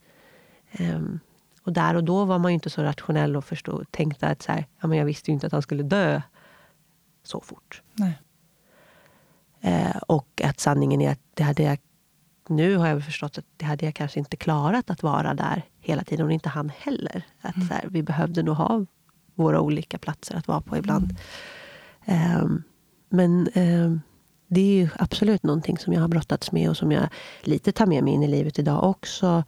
Um, 0.79 1.19
och 1.63 1.73
där 1.73 1.95
och 1.95 2.03
då 2.03 2.25
var 2.25 2.39
man 2.39 2.51
ju 2.51 2.53
inte 2.53 2.69
så 2.69 2.83
rationell 2.83 3.35
och 3.35 3.45
förstod, 3.45 3.91
tänkte 3.91 4.27
att 4.27 4.41
så 4.41 4.51
här, 4.51 4.65
ja, 4.81 4.87
men 4.87 4.97
jag 4.97 5.05
visste 5.05 5.31
ju 5.31 5.33
inte 5.33 5.47
att 5.47 5.53
han 5.53 5.61
skulle 5.61 5.83
dö 5.83 6.21
så 7.23 7.41
fort. 7.41 7.81
Nej. 7.93 8.19
Eh, 9.63 9.97
och 10.07 10.41
att 10.43 10.59
sanningen 10.59 11.01
är 11.01 11.11
att 11.11 11.19
det 11.33 11.43
hade 11.43 11.63
jag, 11.63 11.77
nu 12.49 12.75
har 12.75 12.87
jag 12.87 13.05
förstått 13.05 13.37
att 13.37 13.45
det 13.57 13.65
hade 13.65 13.85
jag 13.85 13.95
kanske 13.95 14.19
inte 14.19 14.37
klarat 14.37 14.89
att 14.89 15.03
vara 15.03 15.33
där 15.33 15.63
hela 15.79 16.03
tiden. 16.03 16.25
Och 16.25 16.31
inte 16.31 16.49
han 16.49 16.71
heller. 16.77 17.25
Att 17.41 17.67
så 17.67 17.73
här, 17.73 17.85
vi 17.89 18.03
behövde 18.03 18.43
nog 18.43 18.55
ha 18.55 18.85
våra 19.35 19.61
olika 19.61 19.97
platser 19.97 20.35
att 20.35 20.47
vara 20.47 20.61
på 20.61 20.77
ibland. 20.77 21.15
Ehm, 22.05 22.63
men 23.09 23.47
ehm, 23.53 24.01
det 24.47 24.61
är 24.61 24.75
ju 24.75 24.89
absolut 24.95 25.43
någonting 25.43 25.77
som 25.77 25.93
jag 25.93 26.01
har 26.01 26.07
brottats 26.07 26.51
med 26.51 26.69
och 26.69 26.77
som 26.77 26.91
jag 26.91 27.07
lite 27.41 27.71
tar 27.71 27.85
med 27.85 28.03
mig 28.03 28.13
in 28.13 28.23
i 28.23 28.27
livet 28.27 28.59
idag 28.59 28.83
också. 28.83 29.43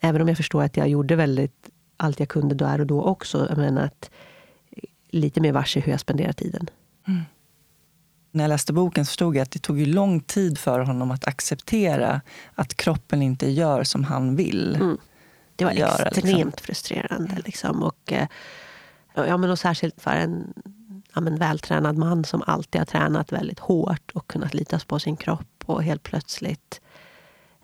Även 0.00 0.22
om 0.22 0.28
jag 0.28 0.36
förstår 0.36 0.62
att 0.62 0.76
jag 0.76 0.88
gjorde 0.88 1.16
väldigt 1.16 1.70
allt 1.96 2.20
jag 2.20 2.28
kunde 2.28 2.54
där 2.54 2.80
och 2.80 2.86
då 2.86 3.02
också. 3.02 3.54
Men 3.56 3.78
att 3.78 4.10
lite 5.10 5.40
mer 5.40 5.52
varse 5.52 5.80
hur 5.80 5.92
jag 5.92 6.00
spenderar 6.00 6.32
tiden. 6.32 6.70
När 8.30 8.44
jag 8.44 8.48
läste 8.48 8.72
boken 8.72 9.04
så 9.04 9.08
förstod 9.08 9.36
jag 9.36 9.42
att 9.42 9.50
det 9.50 9.58
tog 9.58 9.78
ju 9.78 9.86
lång 9.86 10.20
tid 10.20 10.58
för 10.58 10.80
honom 10.80 11.10
att 11.10 11.26
acceptera 11.26 12.20
att 12.54 12.76
kroppen 12.76 13.22
inte 13.22 13.50
gör 13.50 13.84
som 13.84 14.04
han 14.04 14.36
vill. 14.36 14.74
Mm. 14.74 14.98
Det 15.56 15.64
var 15.64 15.72
göra, 15.72 16.08
extremt 16.08 16.36
liksom. 16.36 16.52
frustrerande. 16.52 17.36
Liksom. 17.44 17.82
Och, 17.82 18.12
eh, 18.12 18.26
ja, 19.14 19.36
men 19.36 19.50
och 19.50 19.58
särskilt 19.58 20.00
för 20.00 20.10
en 20.10 20.54
ja, 21.14 21.20
men 21.20 21.36
vältränad 21.36 21.96
man 21.96 22.24
som 22.24 22.42
alltid 22.46 22.80
har 22.80 22.86
tränat 22.86 23.32
väldigt 23.32 23.58
hårt 23.58 24.10
och 24.14 24.26
kunnat 24.26 24.54
lita 24.54 24.78
på 24.86 24.98
sin 24.98 25.16
kropp 25.16 25.64
och 25.66 25.82
helt 25.82 26.02
plötsligt 26.02 26.80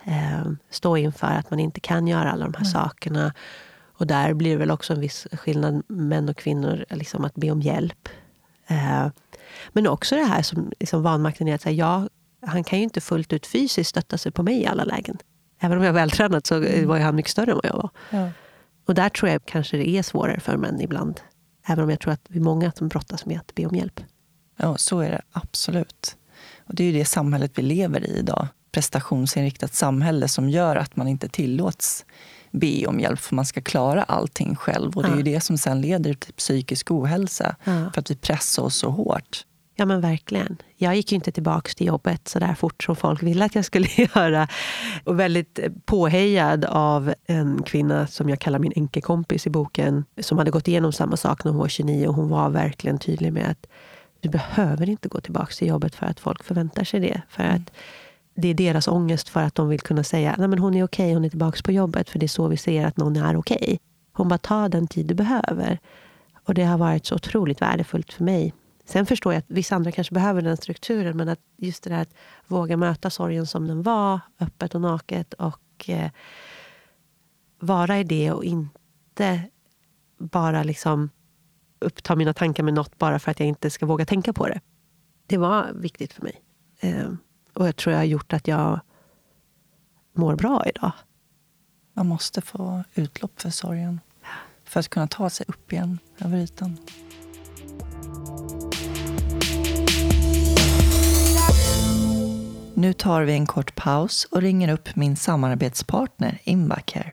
eh, 0.04 0.50
stå 0.70 0.96
inför 0.96 1.26
att 1.26 1.50
man 1.50 1.60
inte 1.60 1.80
kan 1.80 2.06
göra 2.06 2.32
alla 2.32 2.44
de 2.48 2.54
här 2.58 2.64
sakerna. 2.64 3.34
Och 3.98 4.06
där 4.06 4.34
blir 4.34 4.50
det 4.50 4.56
väl 4.56 4.70
också 4.70 4.92
en 4.92 5.00
viss 5.00 5.26
skillnad 5.32 5.82
män 5.88 6.28
och 6.28 6.36
kvinnor, 6.36 6.84
liksom 6.90 7.24
att 7.24 7.34
be 7.34 7.50
om 7.50 7.60
hjälp. 7.60 8.08
Eh, 8.66 9.06
men 9.72 9.86
också 9.86 10.16
det 10.16 10.24
här 10.24 10.42
som 10.42 10.72
liksom 10.80 11.02
vanmakten 11.02 11.48
är 11.48 11.54
att 11.54 11.62
säga, 11.62 11.74
ja, 11.74 12.08
han 12.46 12.64
kan 12.64 12.78
ju 12.78 12.82
inte 12.82 13.00
fullt 13.00 13.32
ut 13.32 13.46
fysiskt 13.46 13.90
stötta 13.90 14.18
sig 14.18 14.32
på 14.32 14.42
mig 14.42 14.62
i 14.62 14.66
alla 14.66 14.84
lägen. 14.84 15.18
Även 15.60 15.78
om 15.78 15.84
jag 15.84 15.88
är 15.88 15.94
vältränad 15.94 16.46
så 16.46 16.60
var 16.60 16.96
ju 16.96 17.02
han 17.02 17.16
mycket 17.16 17.32
större 17.32 17.50
än 17.50 17.56
vad 17.56 17.64
jag 17.64 17.76
var. 17.76 17.90
Ja. 18.10 18.30
Och 18.86 18.94
där 18.94 19.08
tror 19.08 19.30
jag 19.30 19.44
kanske 19.44 19.76
det 19.76 19.88
är 19.88 20.02
svårare 20.02 20.40
för 20.40 20.56
män 20.56 20.80
ibland. 20.80 21.20
Även 21.66 21.84
om 21.84 21.90
jag 21.90 22.00
tror 22.00 22.12
att 22.12 22.24
vi 22.28 22.38
är 22.38 22.42
många 22.42 22.72
som 22.72 22.88
brottas 22.88 23.26
med 23.26 23.38
att 23.38 23.54
be 23.54 23.66
om 23.66 23.76
hjälp. 23.76 24.00
Ja, 24.56 24.76
så 24.76 25.00
är 25.00 25.10
det 25.10 25.22
absolut. 25.32 26.16
Och 26.58 26.74
det 26.74 26.82
är 26.84 26.86
ju 26.92 26.98
det 26.98 27.04
samhället 27.04 27.52
vi 27.54 27.62
lever 27.62 28.04
i 28.06 28.18
idag. 28.18 28.48
Prestationsinriktat 28.72 29.74
samhälle 29.74 30.28
som 30.28 30.50
gör 30.50 30.76
att 30.76 30.96
man 30.96 31.08
inte 31.08 31.28
tillåts 31.28 32.04
be 32.50 32.86
om 32.86 33.00
hjälp 33.00 33.20
för 33.20 33.34
man 33.34 33.46
ska 33.46 33.60
klara 33.60 34.02
allting 34.02 34.56
själv. 34.56 34.96
Och 34.96 35.02
det 35.02 35.08
är 35.08 35.16
ju 35.16 35.22
det 35.22 35.40
som 35.40 35.58
sen 35.58 35.80
leder 35.80 36.14
till 36.14 36.32
psykisk 36.32 36.90
ohälsa. 36.90 37.56
För 37.64 38.00
att 38.00 38.10
vi 38.10 38.16
pressar 38.16 38.62
oss 38.62 38.76
så 38.76 38.90
hårt. 38.90 39.44
Ja 39.78 39.84
men 39.84 40.00
verkligen. 40.00 40.56
Jag 40.76 40.96
gick 40.96 41.12
ju 41.12 41.16
inte 41.16 41.32
tillbaka 41.32 41.70
till 41.76 41.86
jobbet 41.86 42.28
så 42.28 42.38
där 42.38 42.54
fort 42.54 42.82
som 42.82 42.96
folk 42.96 43.22
ville 43.22 43.44
att 43.44 43.54
jag 43.54 43.64
skulle 43.64 43.88
göra. 43.96 44.48
Och 45.04 45.20
väldigt 45.20 45.58
eh, 45.58 45.72
påhejad 45.84 46.64
av 46.64 47.14
en 47.26 47.62
kvinna 47.62 48.06
som 48.06 48.28
jag 48.28 48.38
kallar 48.38 48.58
min 48.58 48.72
enkekompis 48.76 49.46
i 49.46 49.50
boken. 49.50 50.04
Som 50.20 50.38
hade 50.38 50.50
gått 50.50 50.68
igenom 50.68 50.92
samma 50.92 51.16
sak 51.16 51.44
när 51.44 51.52
hon 51.52 51.60
var 51.60 51.68
29 51.68 52.08
och 52.08 52.14
hon 52.14 52.28
var 52.28 52.50
verkligen 52.50 52.98
tydlig 52.98 53.32
med 53.32 53.50
att 53.50 53.66
du 54.20 54.28
behöver 54.28 54.88
inte 54.88 55.08
gå 55.08 55.20
tillbaka 55.20 55.52
till 55.52 55.68
jobbet 55.68 55.94
för 55.94 56.06
att 56.06 56.20
folk 56.20 56.44
förväntar 56.44 56.84
sig 56.84 57.00
det. 57.00 57.22
För 57.28 57.42
att 57.42 57.72
det 58.36 58.48
är 58.48 58.54
deras 58.54 58.88
ångest 58.88 59.28
för 59.28 59.42
att 59.42 59.54
de 59.54 59.68
vill 59.68 59.80
kunna 59.80 60.04
säga 60.04 60.34
Nej, 60.38 60.48
men 60.48 60.58
hon 60.58 60.74
är 60.74 60.84
okej, 60.84 61.14
hon 61.14 61.24
är 61.24 61.28
tillbaka 61.28 61.62
på 61.64 61.72
jobbet. 61.72 62.10
För 62.10 62.18
det 62.18 62.26
är 62.26 62.28
så 62.28 62.48
vi 62.48 62.56
ser 62.56 62.86
att 62.86 62.96
någon 62.96 63.16
är 63.16 63.36
okej. 63.36 63.78
Hon 64.12 64.28
bara 64.28 64.38
tar 64.38 64.68
den 64.68 64.86
tid 64.86 65.06
du 65.06 65.14
behöver. 65.14 65.78
Och 66.44 66.54
det 66.54 66.64
har 66.64 66.78
varit 66.78 67.06
så 67.06 67.14
otroligt 67.14 67.62
värdefullt 67.62 68.12
för 68.12 68.24
mig. 68.24 68.54
Sen 68.84 69.06
förstår 69.06 69.32
jag 69.32 69.38
att 69.38 69.44
vissa 69.48 69.76
andra 69.76 69.92
kanske 69.92 70.14
behöver 70.14 70.42
den 70.42 70.56
strukturen. 70.56 71.16
Men 71.16 71.28
att 71.28 71.40
just 71.56 71.82
det 71.82 71.90
där 71.90 72.02
att 72.02 72.14
våga 72.46 72.76
möta 72.76 73.10
sorgen 73.10 73.46
som 73.46 73.66
den 73.68 73.82
var, 73.82 74.20
öppet 74.40 74.74
och 74.74 74.80
naket. 74.80 75.34
Och 75.34 75.88
eh, 75.88 76.10
vara 77.58 77.98
i 77.98 78.04
det 78.04 78.32
och 78.32 78.44
inte 78.44 79.42
bara 80.18 80.62
liksom 80.62 81.10
uppta 81.78 82.16
mina 82.16 82.34
tankar 82.34 82.62
med 82.62 82.74
något 82.74 82.98
bara 82.98 83.18
för 83.18 83.30
att 83.30 83.40
jag 83.40 83.48
inte 83.48 83.70
ska 83.70 83.86
våga 83.86 84.06
tänka 84.06 84.32
på 84.32 84.46
det. 84.46 84.60
Det 85.26 85.36
var 85.36 85.72
viktigt 85.74 86.12
för 86.12 86.22
mig. 86.22 86.42
Eh, 86.80 87.08
och 87.56 87.66
jag 87.66 87.76
tror 87.76 87.92
jag 87.92 88.00
har 88.00 88.04
gjort 88.04 88.32
att 88.32 88.48
jag 88.48 88.80
mår 90.12 90.36
bra 90.36 90.62
idag. 90.66 90.92
Man 91.94 92.06
måste 92.06 92.40
få 92.40 92.84
utlopp 92.94 93.40
för 93.40 93.50
sorgen 93.50 94.00
för 94.64 94.80
att 94.80 94.88
kunna 94.88 95.06
ta 95.06 95.30
sig 95.30 95.46
upp 95.48 95.72
igen 95.72 95.98
över 96.24 96.38
ytan. 96.38 96.76
Nu 102.74 102.92
tar 102.92 103.22
vi 103.22 103.32
en 103.32 103.46
kort 103.46 103.74
paus 103.74 104.24
och 104.24 104.42
ringer 104.42 104.72
upp 104.72 104.96
min 104.96 105.16
samarbetspartner 105.16 106.38
Invacare. 106.44 107.12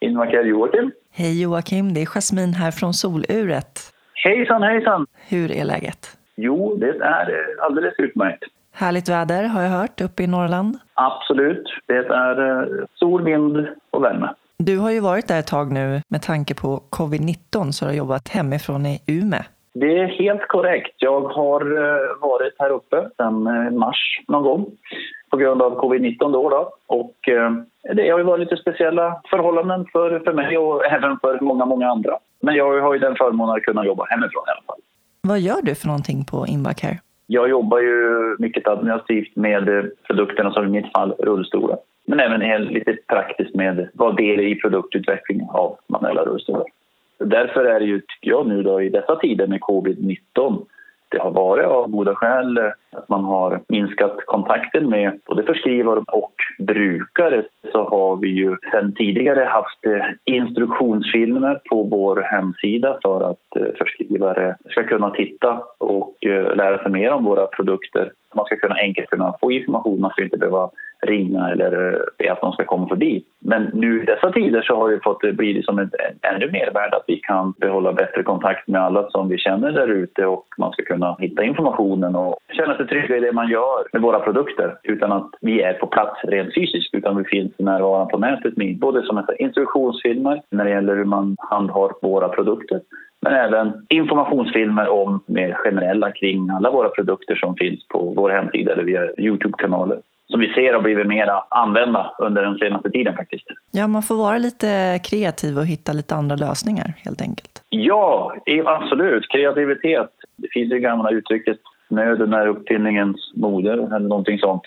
Invacare 0.00 0.48
Joakim. 0.48 0.92
Hej 1.10 1.42
Joakim, 1.42 1.94
det 1.94 2.02
är 2.02 2.06
Jasmin 2.06 2.54
här 2.54 2.70
från 2.70 2.94
Soluret. 2.94 3.92
Hejsan 4.24 4.62
hejsan! 4.62 5.06
Hur 5.28 5.52
är 5.52 5.64
läget? 5.64 6.17
Jo, 6.40 6.76
det 6.76 6.88
är 6.88 7.26
alldeles 7.60 7.94
utmärkt. 7.98 8.44
Härligt 8.72 9.08
väder 9.08 9.44
har 9.44 9.62
jag 9.62 9.70
hört 9.70 10.00
uppe 10.00 10.22
i 10.22 10.26
Norrland. 10.26 10.78
Absolut. 10.94 11.64
Det 11.86 11.96
är 11.96 12.62
eh, 12.62 12.84
sol, 12.94 13.24
vind 13.24 13.68
och 13.90 14.04
värme. 14.04 14.28
Du 14.58 14.78
har 14.78 14.90
ju 14.90 15.00
varit 15.00 15.28
där 15.28 15.38
ett 15.38 15.46
tag 15.46 15.72
nu 15.72 16.00
med 16.08 16.22
tanke 16.22 16.54
på 16.54 16.82
covid-19 16.90 17.70
så 17.70 17.84
du 17.84 17.90
har 17.90 17.96
jobbat 17.96 18.28
hemifrån 18.28 18.86
i 18.86 19.00
Ume. 19.06 19.44
Det 19.74 19.98
är 19.98 20.06
helt 20.06 20.48
korrekt. 20.48 20.94
Jag 20.96 21.20
har 21.20 21.60
eh, 21.60 22.20
varit 22.20 22.54
här 22.58 22.70
uppe 22.70 23.08
sedan 23.16 23.46
eh, 23.46 23.70
mars 23.70 24.20
någon 24.28 24.42
gång 24.42 24.66
på 25.30 25.36
grund 25.36 25.62
av 25.62 25.80
covid-19 25.80 26.32
då. 26.32 26.48
då. 26.48 26.72
Och 26.86 27.14
det 27.94 28.10
har 28.10 28.18
ju 28.18 28.24
varit 28.24 28.40
lite 28.40 28.56
speciella 28.56 29.20
förhållanden 29.30 29.86
för, 29.92 30.18
för 30.18 30.32
mig 30.32 30.58
och 30.58 30.86
även 30.86 31.18
för 31.18 31.40
många, 31.40 31.64
många 31.64 31.88
andra. 31.90 32.18
Men 32.40 32.54
jag 32.54 32.80
har 32.80 32.94
ju 32.94 32.98
den 32.98 33.16
förmånen 33.16 33.56
att 33.56 33.62
kunna 33.62 33.86
jobba 33.86 34.04
hemifrån 34.04 34.44
i 34.46 34.50
alla 34.50 34.62
fall. 34.66 34.80
Vad 35.28 35.40
gör 35.40 35.62
du 35.62 35.74
för 35.74 35.86
någonting 35.86 36.24
på 36.24 36.46
Invacare? 36.46 36.98
Jag 37.26 37.48
jobbar 37.48 37.78
ju 37.78 38.36
mycket 38.38 38.68
administrativt 38.68 39.36
med 39.36 39.68
eh, 39.68 39.84
produkterna, 40.06 40.52
som 40.52 40.66
i 40.66 40.68
mitt 40.68 40.92
fall 40.92 41.14
rullstolar. 41.18 41.78
Men 42.06 42.20
även 42.20 42.64
lite 42.64 42.96
praktiskt 43.06 43.54
med 43.54 43.88
vad 43.94 44.16
del 44.16 44.40
i 44.40 44.54
produktutveckling 44.54 45.48
av 45.50 45.78
manuella 45.86 46.24
rullstolar. 46.24 46.66
Därför 47.18 47.64
är 47.64 47.80
det 47.80 47.86
ju, 47.86 48.00
tycker 48.00 48.30
jag 48.30 48.46
nu 48.46 48.62
då, 48.62 48.82
i 48.82 48.88
dessa 48.88 49.16
tider 49.16 49.46
med 49.46 49.60
covid-19 49.60 50.64
det 51.10 51.18
har 51.18 51.30
varit 51.30 51.66
av 51.66 51.90
goda 51.90 52.14
skäl 52.14 52.58
att 52.92 53.08
man 53.08 53.24
har 53.24 53.60
minskat 53.68 54.16
kontakten 54.26 54.90
med 54.90 55.20
både 55.26 55.42
förskrivare 55.42 56.04
och 56.12 56.34
brukare 56.58 57.44
så 57.72 57.84
har 57.84 58.16
vi 58.16 58.28
ju 58.28 58.56
sedan 58.72 58.94
tidigare 58.94 59.44
haft 59.44 59.86
eh, 59.86 60.34
instruktionsfilmer 60.34 61.60
på 61.70 61.82
vår 61.82 62.16
hemsida 62.16 62.98
för 63.02 63.30
att 63.30 63.56
eh, 63.56 63.74
förskrivare 63.78 64.56
ska 64.70 64.82
kunna 64.82 65.10
titta 65.10 65.62
och 65.78 66.26
eh, 66.26 66.56
lära 66.56 66.82
sig 66.82 66.92
mer 66.92 67.12
om 67.12 67.24
våra 67.24 67.46
produkter. 67.46 68.12
Man 68.34 68.44
ska 68.44 68.56
kunna 68.56 68.74
enkelt 68.74 69.10
kunna 69.10 69.34
få 69.40 69.52
information, 69.52 70.00
man 70.00 70.10
ska 70.10 70.24
inte 70.24 70.38
behöva 70.38 70.70
ringa 71.06 71.48
eller 71.50 72.02
be 72.18 72.32
att 72.32 72.40
de 72.40 72.52
ska 72.52 72.64
komma 72.64 72.88
förbi. 72.88 73.24
Men 73.40 73.70
nu 73.74 74.02
i 74.02 74.04
dessa 74.04 74.32
tider 74.32 74.62
så 74.62 74.76
har 74.76 74.90
det 74.90 75.00
fått 75.02 75.20
bli 75.20 75.62
som 75.62 75.78
liksom 75.78 75.78
ett 75.78 76.34
ännu 76.34 76.50
mer 76.50 76.70
värde 76.74 76.96
att 76.96 77.04
vi 77.06 77.16
kan 77.16 77.52
behålla 77.52 77.92
bättre 77.92 78.22
kontakt 78.22 78.68
med 78.68 78.82
alla 78.82 79.10
som 79.10 79.28
vi 79.28 79.38
känner 79.38 79.72
där 79.72 79.88
ute 79.88 80.26
och 80.26 80.44
man 80.58 80.72
ska 80.72 80.82
kunna 80.82 81.16
hitta 81.18 81.44
informationen 81.44 82.16
och 82.16 82.38
känna 82.52 82.76
sig 82.76 82.86
trygga 82.86 83.16
i 83.16 83.20
det 83.20 83.32
man 83.32 83.48
gör 83.48 83.86
med 83.92 84.02
våra 84.02 84.18
produkter 84.18 84.78
utan 84.82 85.12
att 85.12 85.30
vi 85.40 85.62
är 85.62 85.72
på 85.72 85.86
plats 85.86 86.24
rent 86.24 86.54
fysiskt 86.54 86.94
utan 86.94 87.16
vi 87.16 87.24
finns 87.24 87.52
närvarande 87.58 88.10
på 88.10 88.18
nätet 88.18 88.56
med 88.56 88.78
både 88.78 89.02
som 89.02 89.26
instruktionsfilmer 89.38 90.42
när 90.50 90.64
det 90.64 90.70
gäller 90.70 90.96
hur 90.96 91.04
man 91.04 91.36
handhar 91.38 91.90
våra 92.02 92.28
produkter 92.28 92.80
men 93.20 93.32
även 93.32 93.86
informationsfilmer 93.88 94.88
om 94.88 95.20
mer 95.26 95.52
generella 95.52 96.12
kring 96.12 96.50
alla 96.50 96.70
våra 96.70 96.88
produkter 96.88 97.34
som 97.34 97.56
finns 97.56 97.88
på 97.88 98.12
vår 98.16 98.30
hemsida 98.30 98.72
eller 98.72 98.84
via 98.84 99.02
Youtube-kanaler 99.18 99.98
som 100.30 100.40
vi 100.40 100.52
ser 100.52 100.72
har 100.72 100.80
blivit 100.80 101.06
mer 101.06 101.28
använda 101.48 102.14
under 102.18 102.42
den 102.42 102.58
senaste 102.58 102.90
tiden 102.90 103.16
faktiskt. 103.16 103.46
Ja, 103.70 103.86
man 103.86 104.02
får 104.02 104.14
vara 104.14 104.38
lite 104.38 105.00
kreativ 105.04 105.58
och 105.58 105.66
hitta 105.66 105.92
lite 105.92 106.14
andra 106.14 106.36
lösningar 106.36 106.94
helt 107.04 107.20
enkelt. 107.20 107.62
Ja, 107.68 108.34
absolut. 108.66 109.28
Kreativitet. 109.28 110.10
Det 110.36 110.48
finns 110.52 110.72
ju 110.72 110.78
gamla 110.78 111.10
uttrycket 111.10 111.58
nöden 111.90 112.32
är 112.32 112.46
uppfinningens 112.46 113.32
moder 113.34 113.72
eller 113.72 114.08
någonting 114.08 114.38
sånt. 114.38 114.62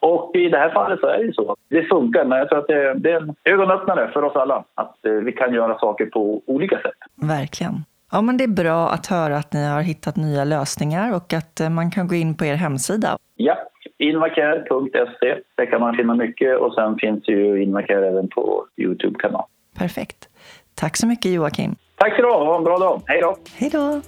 Och 0.00 0.36
i 0.36 0.48
det 0.48 0.58
här 0.58 0.70
fallet 0.70 1.00
så 1.00 1.06
är 1.06 1.18
det 1.18 1.24
ju 1.24 1.32
så. 1.32 1.56
Det 1.70 1.82
funkar, 1.82 2.24
men 2.24 2.38
jag 2.38 2.48
tror 2.48 2.58
att 2.58 2.66
det, 2.66 2.94
det 2.94 3.10
är 3.10 3.20
en 3.20 3.34
ögonöppnare 3.44 4.10
för 4.12 4.22
oss 4.22 4.36
alla. 4.36 4.64
Att 4.74 5.06
eh, 5.06 5.12
vi 5.12 5.32
kan 5.32 5.54
göra 5.54 5.78
saker 5.78 6.06
på 6.06 6.42
olika 6.46 6.76
sätt. 6.76 7.28
Verkligen. 7.28 7.74
Ja, 8.12 8.20
men 8.20 8.36
det 8.36 8.44
är 8.44 8.64
bra 8.64 8.88
att 8.88 9.06
höra 9.06 9.36
att 9.36 9.52
ni 9.52 9.66
har 9.66 9.82
hittat 9.82 10.16
nya 10.16 10.44
lösningar 10.44 11.16
och 11.16 11.32
att 11.32 11.60
eh, 11.60 11.68
man 11.68 11.90
kan 11.90 12.08
gå 12.08 12.14
in 12.14 12.36
på 12.36 12.44
er 12.44 12.54
hemsida. 12.54 13.16
Ja, 13.36 13.56
invacare.se. 13.98 15.38
Där 15.56 15.70
kan 15.70 15.80
man 15.80 15.96
finna 15.96 16.14
mycket 16.14 16.58
och 16.58 16.74
sen 16.74 16.98
finns 16.98 17.28
ju 17.28 17.62
Invacare 17.62 18.08
även 18.08 18.28
på 18.28 18.66
Youtube-kanal. 18.76 19.44
Perfekt. 19.78 20.28
Tack 20.74 20.96
så 20.96 21.06
mycket 21.06 21.32
Joakim. 21.32 21.76
Tack 21.96 22.12
ska 22.12 22.22
du 22.22 22.28
ha. 22.28 22.44
Ha 22.44 22.56
en 22.56 22.64
bra 22.64 22.78
dag. 22.78 23.02
Hej 23.06 23.20
då. 23.20 23.36
Hej 23.56 23.70
då. 23.70 24.00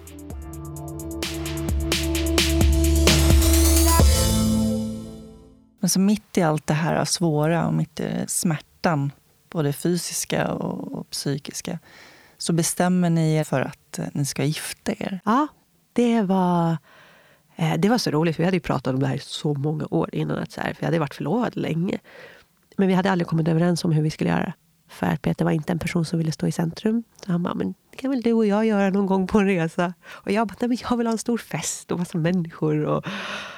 Men 5.81 5.88
så 5.88 6.01
mitt 6.01 6.38
i 6.38 6.42
allt 6.42 6.66
det 6.66 6.75
här 6.75 7.05
svåra 7.05 7.66
och 7.66 7.75
mitt 7.75 8.01
i 8.01 8.25
smärtan, 8.27 9.12
både 9.49 9.72
fysiska 9.72 10.53
och 10.53 11.11
psykiska, 11.11 11.79
så 12.38 12.53
bestämmer 12.53 13.11
ni 13.11 13.37
er 13.37 13.44
för 13.44 13.61
att 13.61 13.99
eh, 13.99 14.05
ni 14.12 14.25
ska 14.25 14.44
gifta 14.44 14.92
er. 14.92 15.20
Ja, 15.25 15.46
det 15.92 16.22
var, 16.22 16.70
eh, 16.70 16.77
Eh, 17.57 17.75
det 17.79 17.88
var 17.88 17.99
så 17.99 18.11
roligt. 18.11 18.37
För 18.37 18.42
vi 18.42 18.45
hade 18.45 18.57
ju 18.57 18.61
pratat 18.61 18.95
om 18.95 19.01
det 19.01 19.07
här 19.07 19.19
så 19.19 19.55
många 19.55 19.87
år 19.90 20.14
innan. 20.14 20.38
Att 20.38 20.53
så 20.53 20.61
här, 20.61 20.75
för 20.75 20.83
jag 20.83 20.87
hade 20.87 20.99
varit 20.99 21.14
förlovad 21.14 21.57
länge. 21.57 21.99
Men 22.77 22.88
vi 22.88 22.95
hade 22.95 23.11
aldrig 23.11 23.29
kommit 23.29 23.49
överens 23.49 23.85
om 23.85 23.92
hur 23.92 24.03
vi 24.03 24.11
skulle 24.11 24.31
göra. 24.31 24.53
För 24.88 25.07
att 25.07 25.23
Peter 25.23 25.45
var 25.45 25.53
inte 25.53 25.73
en 25.73 25.79
person 25.79 26.05
som 26.05 26.19
ville 26.19 26.33
stå 26.33 26.47
i 26.47 26.53
centrum. 26.53 27.05
Så 27.25 27.33
han 27.33 27.42
bara, 27.42 27.55
men 27.55 27.75
det 27.90 27.97
kan 27.97 28.11
väl 28.11 28.23
du 28.23 28.33
och 28.33 28.47
jag 28.47 28.66
göra 28.66 28.90
någon 28.90 29.07
gång 29.07 29.27
på 29.27 29.38
en 29.38 29.47
resa? 29.47 29.95
Och 30.09 30.31
jag 30.31 30.49
bara, 30.49 30.57
nej 30.61 30.69
men 30.69 30.79
jag 30.90 30.97
vill 30.97 31.07
ha 31.07 31.12
en 31.12 31.19
stor 31.19 31.38
fest 31.38 31.92
och 31.92 31.99
massa 31.99 32.19
människor. 32.19 32.85
Och, 32.85 33.07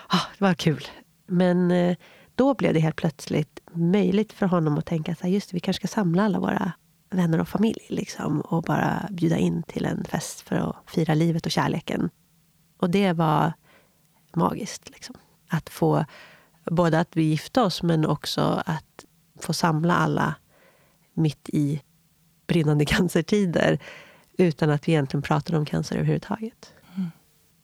ah, 0.08 0.22
det 0.38 0.44
var 0.44 0.54
kul. 0.54 0.84
Men 1.26 1.70
eh, 1.70 1.96
då 2.34 2.54
blev 2.54 2.74
det 2.74 2.80
helt 2.80 2.96
plötsligt 2.96 3.60
möjligt 3.72 4.32
för 4.32 4.46
honom 4.46 4.78
att 4.78 4.86
tänka 4.86 5.14
så 5.14 5.22
här, 5.22 5.30
just 5.30 5.50
det, 5.50 5.54
vi 5.54 5.60
kanske 5.60 5.88
ska 5.88 5.94
samla 5.94 6.24
alla 6.24 6.40
våra 6.40 6.72
vänner 7.10 7.40
och 7.40 7.48
familj 7.48 7.86
liksom, 7.88 8.40
och 8.40 8.62
bara 8.62 9.08
bjuda 9.10 9.36
in 9.36 9.62
till 9.62 9.84
en 9.84 10.04
fest 10.04 10.40
för 10.40 10.56
att 10.56 10.76
fira 10.86 11.14
livet 11.14 11.46
och 11.46 11.52
kärleken. 11.52 12.10
Och 12.78 12.90
det 12.90 13.12
var 13.12 13.52
magiskt. 14.36 14.90
Liksom. 14.90 15.16
Att 15.48 15.68
få 15.68 16.04
både 16.64 17.00
att 17.00 17.16
vi 17.16 17.22
gifte 17.22 17.60
oss, 17.60 17.82
men 17.82 18.06
också 18.06 18.62
att 18.66 19.04
få 19.40 19.52
samla 19.52 19.96
alla 19.96 20.34
mitt 21.14 21.48
i 21.48 21.82
brinnande 22.46 22.84
cancertider 22.86 23.78
utan 24.38 24.70
att 24.70 24.88
vi 24.88 24.92
egentligen 24.92 25.22
pratade 25.22 25.58
om 25.58 25.66
cancer 25.66 25.96
överhuvudtaget. 25.96 26.72
Mm. 26.96 27.10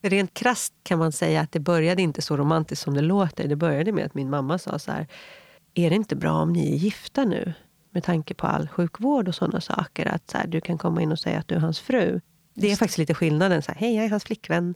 Rent 0.03 0.35
krast 0.35 0.75
kan 0.83 0.99
man 0.99 1.13
säga 1.13 1.41
att 1.41 1.53
det 1.53 1.61
började 1.61 2.03
inte 2.03 2.23
så 2.23 2.37
romantiskt 2.37 2.85
som 2.85 2.95
det 2.95 3.01
låter. 3.01 3.49
Det 3.49 3.57
började 3.57 3.93
med 3.93 4.07
att 4.07 4.15
min 4.15 4.31
mamma 4.31 4.59
sa 4.59 4.79
så 4.79 4.93
här, 4.93 5.07
är 5.75 5.91
det 5.91 5.97
inte 5.97 6.17
bra 6.17 6.33
om 6.33 6.53
ni 6.53 6.73
är 6.73 6.77
gifta 6.77 7.25
nu? 7.25 7.53
Med 7.91 8.05
tanke 8.05 8.35
på 8.35 8.47
all 8.47 8.69
sjukvård 8.69 9.29
och 9.29 9.35
sådana 9.35 9.61
saker. 9.61 10.07
Att 10.07 10.31
så 10.31 10.39
här, 10.39 10.47
du 10.47 10.61
kan 10.61 10.79
komma 10.79 11.03
in 11.03 11.13
och 11.13 11.19
säga 11.19 11.39
att 11.39 11.49
du 11.49 11.55
är 11.55 11.59
hans 11.59 11.81
fru. 11.81 12.21
Det 12.55 12.73
är 12.73 12.77
faktiskt 12.77 12.99
lite 12.99 13.15
skillnaden. 13.15 13.63
Så 13.63 13.73
här, 13.73 13.81
Hej, 13.81 13.97
jag 13.97 14.05
är 14.05 14.11
hans 14.11 14.25
flickvän. 14.25 14.75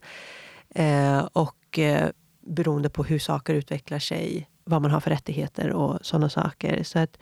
Eh, 0.74 1.18
och 1.32 1.78
eh, 1.78 2.10
beroende 2.40 2.90
på 2.90 3.04
hur 3.04 3.18
saker 3.18 3.54
utvecklar 3.54 3.98
sig, 3.98 4.50
vad 4.64 4.82
man 4.82 4.90
har 4.90 5.00
för 5.00 5.10
rättigheter 5.10 5.72
och 5.72 5.98
sådana 6.02 6.28
saker. 6.28 6.82
Så 6.82 6.98
att 6.98 7.18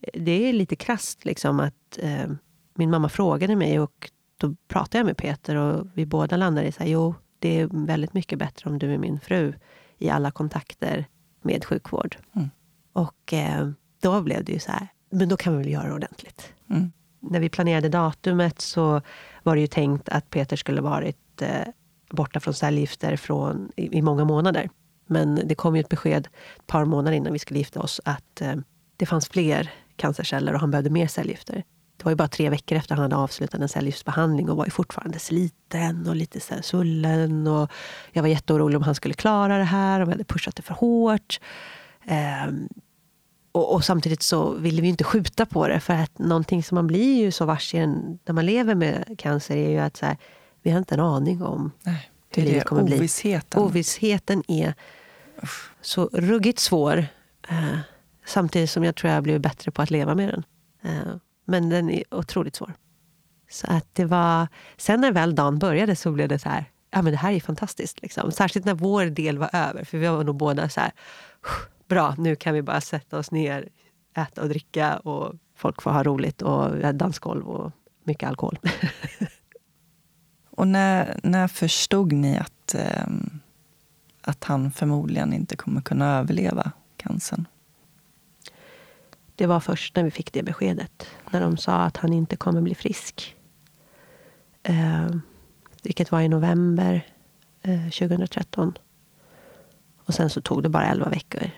eh, 0.00 0.20
det 0.22 0.48
är 0.48 0.52
lite 0.52 0.76
krasst 0.76 1.24
liksom 1.24 1.60
att 1.60 1.98
eh, 1.98 2.30
min 2.74 2.90
mamma 2.90 3.08
frågade 3.08 3.56
mig 3.56 3.80
och 3.80 4.10
då 4.36 4.54
pratade 4.68 4.98
jag 4.98 5.06
med 5.06 5.16
Peter 5.16 5.56
och 5.56 5.86
vi 5.94 6.06
båda 6.06 6.36
landade 6.36 6.66
i 6.66 6.72
så 6.72 6.82
här, 6.82 6.90
jo, 6.90 7.14
det 7.38 7.60
är 7.60 7.86
väldigt 7.86 8.14
mycket 8.14 8.38
bättre 8.38 8.70
om 8.70 8.78
du 8.78 8.94
är 8.94 8.98
min 8.98 9.20
fru 9.20 9.54
i 9.98 10.10
alla 10.10 10.30
kontakter 10.30 11.06
med 11.42 11.64
sjukvård. 11.64 12.16
Mm. 12.32 12.50
Och 12.92 13.34
då 14.00 14.22
blev 14.22 14.44
det 14.44 14.52
ju 14.52 14.58
så 14.58 14.72
här, 14.72 14.88
men 15.10 15.28
då 15.28 15.36
kan 15.36 15.52
vi 15.52 15.58
väl 15.58 15.72
göra 15.72 15.86
det 15.86 15.94
ordentligt. 15.94 16.52
Mm. 16.70 16.92
När 17.20 17.40
vi 17.40 17.48
planerade 17.48 17.88
datumet 17.88 18.60
så 18.60 19.00
var 19.42 19.54
det 19.54 19.60
ju 19.60 19.66
tänkt 19.66 20.08
att 20.08 20.30
Peter 20.30 20.56
skulle 20.56 20.80
varit 20.80 21.42
borta 22.14 22.40
från 22.40 22.54
cellgifter 22.54 23.16
från, 23.16 23.72
i, 23.76 23.98
i, 23.98 24.02
många 24.02 24.24
månader. 24.24 24.70
Men 25.06 25.48
det 25.48 25.54
kom 25.54 25.76
ju 25.76 25.80
ett 25.80 25.88
besked 25.88 26.28
ett 26.56 26.66
par 26.66 26.84
månader 26.84 27.16
innan 27.16 27.32
vi 27.32 27.38
skulle 27.38 27.58
gifta 27.58 27.80
oss 27.80 28.00
att 28.04 28.40
eh, 28.40 28.54
det 28.96 29.06
fanns 29.06 29.28
fler 29.28 29.70
cancerceller 29.96 30.54
och 30.54 30.60
han 30.60 30.70
behövde 30.70 30.90
mer 30.90 31.06
cellgifter. 31.06 31.64
Det 31.96 32.04
var 32.04 32.12
ju 32.12 32.16
bara 32.16 32.28
tre 32.28 32.50
veckor 32.50 32.78
efter 32.78 32.94
han 32.94 33.02
hade 33.02 33.16
avslutat 33.16 33.60
en 33.60 33.68
cellgiftsbehandling 33.68 34.50
och 34.50 34.56
var 34.56 34.64
ju 34.64 34.70
fortfarande 34.70 35.18
sliten 35.18 36.08
och 36.08 36.16
lite 36.16 36.40
så 36.40 36.54
svullen. 36.62 37.46
Och 37.46 37.70
jag 38.12 38.22
var 38.22 38.28
jätteorolig 38.28 38.76
om 38.76 38.82
han 38.82 38.94
skulle 38.94 39.14
klara 39.14 39.58
det 39.58 39.64
här, 39.64 40.00
om 40.00 40.08
jag 40.08 40.14
hade 40.14 40.24
pushat 40.24 40.56
det 40.56 40.62
för 40.62 40.74
hårt. 40.74 41.40
Eh, 42.04 42.52
och, 43.52 43.74
och, 43.74 43.84
samtidigt 43.84 44.22
så 44.22 44.50
ville 44.50 44.82
vi 44.82 44.88
inte 44.88 45.04
skjuta 45.04 45.46
på 45.46 45.68
det. 45.68 45.80
För 45.80 45.94
att 45.94 46.18
någonting 46.18 46.62
som 46.62 46.74
man 46.74 46.86
blir 46.86 47.20
ju 47.20 47.30
så 47.30 47.44
varse 47.44 47.86
när 47.86 48.32
man 48.32 48.46
lever 48.46 48.74
med 48.74 49.14
cancer 49.18 49.56
är 49.56 49.70
ju 49.70 49.78
att 49.78 49.96
så 49.96 50.06
här, 50.06 50.16
vi 50.64 50.70
har 50.70 50.78
inte 50.78 50.94
en 50.94 51.00
aning 51.00 51.42
om 51.42 51.70
Nej, 51.82 52.10
det 52.30 52.40
hur 52.40 52.48
livet 52.48 52.64
kommer 52.64 52.82
ovissheten. 52.82 53.62
bli. 53.62 53.70
Ovissheten 53.70 54.42
är 54.48 54.74
Uff. 55.42 55.70
så 55.80 56.08
ruggigt 56.12 56.58
svår. 56.58 57.06
Eh, 57.48 57.78
samtidigt 58.26 58.70
som 58.70 58.84
jag 58.84 58.96
tror 58.96 59.12
jag 59.12 59.22
blivit 59.22 59.42
bättre 59.42 59.70
på 59.70 59.82
att 59.82 59.90
leva 59.90 60.14
med 60.14 60.28
den. 60.28 60.44
Eh, 60.82 61.14
men 61.44 61.68
den 61.68 61.90
är 61.90 62.14
otroligt 62.14 62.56
svår. 62.56 62.72
Så 63.50 63.66
att 63.70 63.86
det 63.92 64.04
var, 64.04 64.48
sen 64.76 65.00
när 65.00 65.12
väl 65.12 65.34
dagen 65.34 65.58
började 65.58 65.96
så 65.96 66.12
blev 66.12 66.28
det 66.28 66.38
så 66.38 66.48
här, 66.48 66.64
ja 66.90 67.02
men 67.02 67.12
det 67.12 67.18
här 67.18 67.32
är 67.32 67.40
fantastiskt. 67.40 68.02
Liksom. 68.02 68.32
Särskilt 68.32 68.66
när 68.66 68.74
vår 68.74 69.04
del 69.04 69.38
var 69.38 69.50
över. 69.52 69.84
För 69.84 69.98
vi 69.98 70.06
var 70.06 70.24
nog 70.24 70.36
båda 70.36 70.68
så 70.68 70.80
här, 70.80 70.92
bra, 71.88 72.14
nu 72.18 72.36
kan 72.36 72.54
vi 72.54 72.62
bara 72.62 72.80
sätta 72.80 73.18
oss 73.18 73.30
ner, 73.30 73.68
äta 74.16 74.42
och 74.42 74.48
dricka 74.48 74.96
och 74.96 75.34
folk 75.56 75.82
får 75.82 75.90
ha 75.90 76.02
roligt 76.02 76.42
och 76.42 76.94
dansgolv 76.94 77.48
och 77.48 77.72
mycket 78.04 78.28
alkohol. 78.28 78.58
och 80.56 80.68
när, 80.68 81.20
när 81.22 81.48
förstod 81.48 82.12
ni 82.12 82.38
att, 82.38 82.74
eh, 82.74 83.06
att 84.20 84.44
han 84.44 84.70
förmodligen 84.70 85.32
inte 85.32 85.56
kommer 85.56 85.80
kunna 85.80 86.18
överleva 86.18 86.72
cancern? 86.96 87.48
Det 89.34 89.46
var 89.46 89.60
först 89.60 89.96
när 89.96 90.02
vi 90.02 90.10
fick 90.10 90.32
det 90.32 90.42
beskedet. 90.42 91.06
När 91.30 91.40
de 91.40 91.56
sa 91.56 91.76
att 91.76 91.96
han 91.96 92.12
inte 92.12 92.36
kommer 92.36 92.60
bli 92.60 92.74
frisk. 92.74 93.36
Eh, 94.62 95.16
vilket 95.82 96.12
var 96.12 96.20
i 96.20 96.28
november 96.28 97.06
eh, 97.62 97.84
2013. 97.84 98.78
Och 100.04 100.14
sen 100.14 100.30
så 100.30 100.40
tog 100.40 100.62
det 100.62 100.68
bara 100.68 100.86
elva 100.86 101.08
veckor 101.08 101.50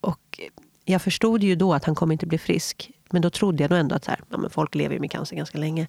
och 0.00 0.40
jag 0.84 1.02
förstod 1.02 1.42
ju 1.42 1.54
då 1.54 1.74
att 1.74 1.84
han 1.84 1.94
kommer 1.94 2.12
inte 2.12 2.26
bli 2.26 2.38
frisk. 2.38 2.90
Men 3.10 3.22
då 3.22 3.30
trodde 3.30 3.62
jag 3.62 3.70
nog 3.70 3.78
ändå 3.78 3.94
att 3.94 4.04
så 4.04 4.10
här, 4.10 4.20
ja, 4.30 4.38
men 4.38 4.50
folk 4.50 4.74
lever 4.74 4.98
med 4.98 5.10
cancer 5.10 5.36
ganska 5.36 5.58
länge. 5.58 5.86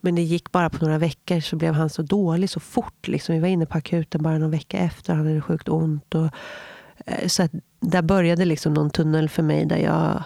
Men 0.00 0.14
det 0.14 0.22
gick 0.22 0.52
bara 0.52 0.70
på 0.70 0.84
några 0.84 0.98
veckor 0.98 1.40
så 1.40 1.56
blev 1.56 1.74
han 1.74 1.90
så 1.90 2.02
dålig 2.02 2.50
så 2.50 2.60
fort. 2.60 3.08
Liksom. 3.08 3.34
Vi 3.34 3.40
var 3.40 3.48
inne 3.48 3.66
på 3.66 3.78
akuten 3.78 4.22
bara 4.22 4.38
någon 4.38 4.50
vecka 4.50 4.78
efter. 4.78 5.14
Han 5.14 5.26
hade 5.26 5.40
sjukt 5.40 5.68
ont. 5.68 6.14
Och, 6.14 6.28
eh, 7.06 7.28
så 7.28 7.42
att 7.42 7.50
där 7.80 8.02
började 8.02 8.44
liksom 8.44 8.74
någon 8.74 8.90
tunnel 8.90 9.28
för 9.28 9.42
mig 9.42 9.66
där 9.66 9.78
jag 9.78 10.24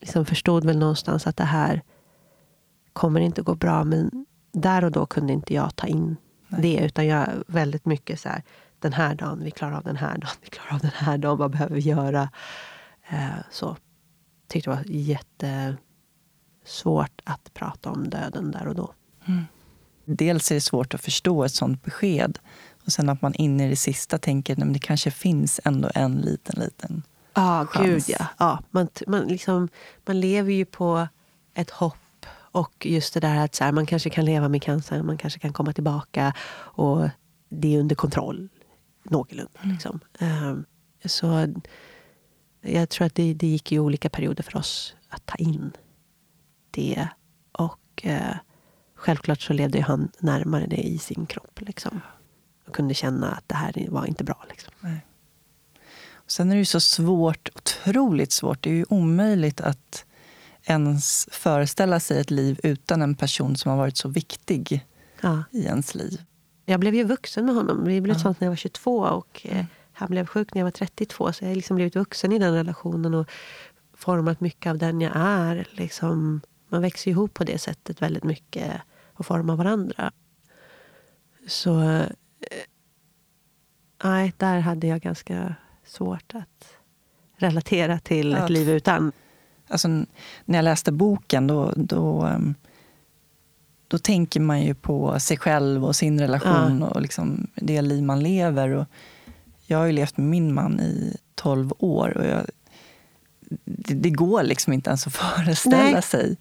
liksom 0.00 0.26
förstod 0.26 0.64
väl 0.64 0.78
någonstans 0.78 1.26
att 1.26 1.36
det 1.36 1.44
här 1.44 1.82
kommer 2.92 3.20
inte 3.20 3.42
gå 3.42 3.54
bra. 3.54 3.84
Men 3.84 4.26
där 4.52 4.84
och 4.84 4.92
då 4.92 5.06
kunde 5.06 5.32
inte 5.32 5.54
jag 5.54 5.76
ta 5.76 5.86
in 5.86 6.16
Nej. 6.48 6.62
det. 6.62 6.84
Utan 6.84 7.06
jag 7.06 7.28
väldigt 7.46 7.84
mycket 7.84 8.20
så 8.20 8.28
här, 8.28 8.42
den 8.78 8.92
här 8.92 9.14
dagen, 9.14 9.40
vi 9.44 9.50
klarar 9.50 9.76
av 9.76 9.82
den 9.84 9.96
här 9.96 10.18
dagen, 10.18 10.36
vi 10.42 10.48
klarar 10.48 10.74
av 10.74 10.80
den 10.80 10.90
här 10.94 11.18
dagen, 11.18 11.38
vad 11.38 11.50
behöver 11.50 11.74
vi 11.74 11.80
göra? 11.80 12.28
Eh, 13.08 13.38
så 13.50 13.76
tyckte 14.48 14.70
det 14.70 14.76
var 14.76 14.84
jättesvårt 14.86 17.20
att 17.24 17.54
prata 17.54 17.90
om 17.90 18.10
döden 18.10 18.50
där 18.50 18.68
och 18.68 18.74
då. 18.74 18.92
Mm. 19.26 19.44
Dels 20.04 20.50
är 20.50 20.54
det 20.54 20.60
svårt 20.60 20.94
att 20.94 21.00
förstå 21.00 21.44
ett 21.44 21.54
sånt 21.54 21.84
besked. 21.84 22.38
Och 22.84 22.92
sen 22.92 23.08
att 23.08 23.22
man 23.22 23.34
in 23.34 23.60
i 23.60 23.70
det 23.70 23.76
sista 23.76 24.18
tänker 24.18 24.62
att 24.62 24.72
det 24.72 24.78
kanske 24.78 25.10
finns 25.10 25.60
ändå 25.64 25.90
en 25.94 26.14
liten, 26.14 26.60
liten 26.60 27.02
ah, 27.32 27.66
chans. 27.66 27.86
Gud, 27.86 28.02
ja. 28.08 28.26
ja 28.38 28.62
man, 28.70 28.88
man, 29.06 29.26
liksom, 29.26 29.68
man 30.04 30.20
lever 30.20 30.52
ju 30.52 30.64
på 30.64 31.08
ett 31.54 31.70
hopp 31.70 32.26
och 32.32 32.86
just 32.86 33.14
det 33.14 33.20
där 33.20 33.36
att 33.36 33.54
så 33.54 33.64
här, 33.64 33.72
man 33.72 33.86
kanske 33.86 34.10
kan 34.10 34.24
leva 34.24 34.48
med 34.48 34.62
cancer, 34.62 35.02
man 35.02 35.18
kanske 35.18 35.40
kan 35.40 35.52
komma 35.52 35.72
tillbaka 35.72 36.34
och 36.58 37.08
det 37.48 37.74
är 37.74 37.80
under 37.80 37.96
kontroll 37.96 38.48
någorlunda. 39.02 39.60
Mm. 39.62 39.72
Liksom. 39.72 40.00
Um, 40.20 40.64
så 41.04 41.54
jag 42.66 42.88
tror 42.88 43.06
att 43.06 43.14
det, 43.14 43.34
det 43.34 43.46
gick 43.46 43.72
i 43.72 43.78
olika 43.78 44.10
perioder 44.10 44.42
för 44.42 44.56
oss 44.56 44.94
att 45.08 45.26
ta 45.26 45.34
in 45.34 45.72
det. 46.70 47.08
Och 47.52 48.04
uh, 48.06 48.36
självklart 48.94 49.40
så 49.40 49.52
levde 49.52 49.80
han 49.80 50.08
närmare 50.18 50.66
det 50.66 50.86
i 50.86 50.98
sin 50.98 51.26
kropp. 51.26 51.60
Liksom. 51.60 52.00
Och 52.66 52.74
kunde 52.74 52.94
känna 52.94 53.30
att 53.30 53.44
det 53.46 53.54
här 53.54 53.86
var 53.88 54.06
inte 54.06 54.24
bra. 54.24 54.44
Liksom. 54.48 54.72
Nej. 54.80 55.06
Och 56.12 56.30
sen 56.30 56.50
är 56.50 56.54
det 56.54 56.58
ju 56.58 56.64
så 56.64 56.80
svårt, 56.80 57.48
otroligt 57.54 58.32
svårt. 58.32 58.62
Det 58.62 58.70
är 58.70 58.74
ju 58.74 58.86
omöjligt 58.88 59.60
att 59.60 60.04
ens 60.62 61.28
föreställa 61.32 62.00
sig 62.00 62.20
ett 62.20 62.30
liv 62.30 62.60
utan 62.62 63.02
en 63.02 63.14
person 63.14 63.56
som 63.56 63.70
har 63.70 63.78
varit 63.78 63.96
så 63.96 64.08
viktig 64.08 64.86
ja. 65.20 65.42
i 65.50 65.64
ens 65.64 65.94
liv 65.94 66.20
jag 66.66 66.80
blev 66.80 66.94
ju 66.94 67.04
vuxen 67.04 67.46
med 67.46 67.54
honom. 67.54 67.84
Vi 67.84 68.00
blev 68.00 68.14
tillsammans 68.14 68.40
när 68.40 68.46
jag 68.46 68.50
var 68.50 68.56
22 68.56 68.98
och 68.98 69.46
eh, 69.50 69.64
han 69.98 70.08
blev 70.10 70.26
sjuk 70.26 70.54
när 70.54 70.60
jag 70.60 70.64
var 70.64 70.70
32. 70.70 71.32
Så 71.32 71.44
jag 71.44 71.48
har 71.50 71.54
liksom 71.54 71.76
blivit 71.76 71.96
vuxen 71.96 72.32
i 72.32 72.38
den 72.38 72.54
relationen 72.54 73.14
och 73.14 73.30
format 73.94 74.40
mycket 74.40 74.70
av 74.70 74.78
den 74.78 75.00
jag 75.00 75.12
är. 75.14 75.68
Liksom, 75.70 76.40
man 76.68 76.82
växer 76.82 77.10
ihop 77.10 77.34
på 77.34 77.44
det 77.44 77.58
sättet 77.58 78.02
väldigt 78.02 78.24
mycket 78.24 78.72
och 79.12 79.26
formar 79.26 79.56
varandra. 79.56 80.12
Så 81.46 81.80
eh, 81.80 82.06
nej, 84.04 84.32
där 84.36 84.60
hade 84.60 84.86
jag 84.86 85.00
ganska 85.00 85.54
svårt 85.84 86.34
att 86.34 86.76
relatera 87.36 87.98
till 87.98 88.30
ja. 88.30 88.44
ett 88.44 88.50
liv 88.50 88.70
utan. 88.70 89.12
Alltså, 89.68 89.88
när 89.88 90.58
jag 90.58 90.64
läste 90.64 90.92
boken 90.92 91.46
då, 91.46 91.72
då 91.76 92.26
um 92.26 92.54
då 93.88 93.98
tänker 93.98 94.40
man 94.40 94.62
ju 94.62 94.74
på 94.74 95.20
sig 95.20 95.36
själv 95.36 95.84
och 95.84 95.96
sin 95.96 96.20
relation 96.20 96.80
ja. 96.80 96.86
och 96.86 97.00
liksom 97.02 97.46
det 97.54 97.82
liv 97.82 98.02
man 98.02 98.22
lever. 98.22 98.68
Och 98.68 98.86
jag 99.66 99.78
har 99.78 99.86
ju 99.86 99.92
levt 99.92 100.16
med 100.16 100.26
min 100.26 100.54
man 100.54 100.80
i 100.80 101.16
12 101.34 101.72
år 101.78 102.16
och 102.16 102.26
jag, 102.26 102.46
det, 103.64 103.94
det, 103.94 104.10
går 104.10 104.42
liksom 104.42 104.72
inte 104.72 104.90
ens 104.90 105.06
att 105.06 105.12
föreställa 105.12 105.90
Nej. 105.90 106.02
sig 106.02 106.36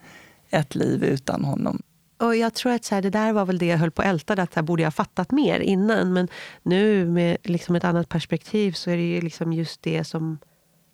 ett 0.49 0.75
liv 0.75 1.03
utan 1.03 1.43
honom. 1.43 1.81
Och 2.17 2.35
jag 2.35 2.53
tror 2.53 2.71
att 2.71 2.85
så 2.85 2.95
här, 2.95 3.01
det 3.01 3.09
där 3.09 3.33
var 3.33 3.45
väl 3.45 3.57
det 3.57 3.65
jag 3.65 3.77
höll 3.77 3.91
på 3.91 4.01
att 4.01 4.07
älta, 4.07 4.33
att 4.33 4.55
här 4.55 4.61
borde 4.61 4.81
jag 4.81 4.87
ha 4.87 4.91
fattat 4.91 5.31
mer 5.31 5.59
innan. 5.59 6.13
Men 6.13 6.27
nu 6.63 7.05
med 7.09 7.37
liksom 7.43 7.75
ett 7.75 7.83
annat 7.83 8.09
perspektiv 8.09 8.71
så 8.71 8.91
är 8.91 8.97
det 8.97 9.03
ju 9.03 9.21
liksom 9.21 9.53
just 9.53 9.81
det 9.81 10.03
som 10.03 10.37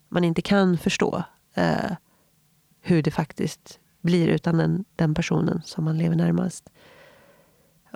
man 0.08 0.24
inte 0.24 0.42
kan 0.42 0.78
förstå. 0.78 1.22
Eh, 1.54 1.92
hur 2.80 3.02
det 3.02 3.10
faktiskt 3.10 3.80
blir 4.00 4.28
utan 4.28 4.56
den, 4.56 4.84
den 4.96 5.14
personen 5.14 5.62
som 5.64 5.84
man 5.84 5.98
lever 5.98 6.16
närmast. 6.16 6.70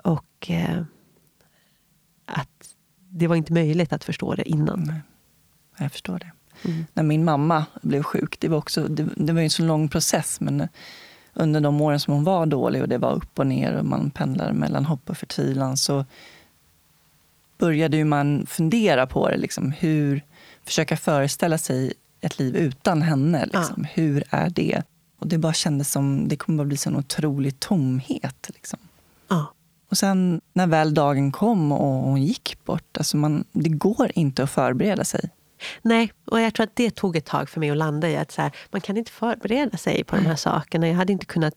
Och 0.03 0.51
eh, 0.51 0.83
det 3.09 3.27
var 3.27 3.35
inte 3.35 3.53
möjligt 3.53 3.93
att 3.93 4.03
förstå 4.03 4.35
det 4.35 4.49
innan. 4.49 4.83
Nej. 4.83 5.01
Jag 5.77 5.91
förstår 5.91 6.19
det. 6.19 6.31
Mm. 6.69 6.85
När 6.93 7.03
min 7.03 7.25
mamma 7.25 7.65
blev 7.81 8.03
sjuk, 8.03 8.39
det 8.39 8.47
var, 8.47 8.57
också, 8.57 8.87
det, 8.87 9.09
det 9.15 9.33
var 9.33 9.41
en 9.41 9.49
så 9.49 9.63
lång 9.63 9.89
process. 9.89 10.39
Men 10.39 10.67
under 11.33 11.61
de 11.61 11.81
åren 11.81 11.99
som 11.99 12.13
hon 12.13 12.23
var 12.23 12.45
dålig 12.45 12.81
och 12.81 12.89
det 12.89 12.97
var 12.97 13.13
upp 13.13 13.39
och 13.39 13.47
ner 13.47 13.73
och 13.73 13.85
man 13.85 14.11
pendlade 14.11 14.53
mellan 14.53 14.85
hopp 14.85 15.09
och 15.09 15.17
förtvivlan 15.17 15.77
så 15.77 16.05
började 17.57 18.05
man 18.05 18.45
fundera 18.45 19.07
på 19.07 19.29
det. 19.29 19.37
Liksom, 19.37 19.71
hur, 19.71 20.21
försöka 20.65 20.97
föreställa 20.97 21.57
sig 21.57 21.93
ett 22.21 22.39
liv 22.39 22.55
utan 22.55 23.01
henne. 23.01 23.45
Liksom. 23.45 23.75
Ja. 23.83 23.89
Hur 23.93 24.23
är 24.29 24.49
det? 24.49 24.83
Och 25.19 25.27
det 25.27 25.37
bara 25.37 25.53
kändes 25.53 25.91
som 25.91 26.27
det 26.27 26.35
kommer 26.35 26.63
att 26.63 26.67
bli 26.67 26.77
en 26.85 26.95
otrolig 26.95 27.59
tomhet. 27.59 28.49
Liksom. 28.53 28.79
Och 29.89 29.97
sen 29.97 30.41
när 30.53 30.67
väl 30.67 30.93
dagen 30.93 31.31
kom 31.31 31.71
och 31.71 32.03
hon 32.03 32.21
gick 32.21 32.57
bort, 32.65 32.97
alltså 32.97 33.17
man, 33.17 33.45
det 33.51 33.69
går 33.69 34.11
inte 34.15 34.43
att 34.43 34.49
förbereda 34.49 35.03
sig. 35.03 35.29
Nej, 35.81 36.13
och 36.25 36.41
jag 36.41 36.53
tror 36.53 36.63
att 36.63 36.75
det 36.75 36.95
tog 36.95 37.15
ett 37.15 37.25
tag 37.25 37.49
för 37.49 37.59
mig 37.59 37.69
att 37.69 37.77
landa 37.77 38.09
i 38.09 38.17
att 38.17 38.31
så 38.31 38.41
här, 38.41 38.51
man 38.71 38.81
kan 38.81 38.97
inte 38.97 39.11
förbereda 39.11 39.77
sig 39.77 40.03
på 40.03 40.15
de 40.15 40.25
här 40.25 40.35
sakerna. 40.35 40.87
Jag 40.87 40.95
hade 40.95 41.13
inte 41.13 41.25
kunnat 41.25 41.53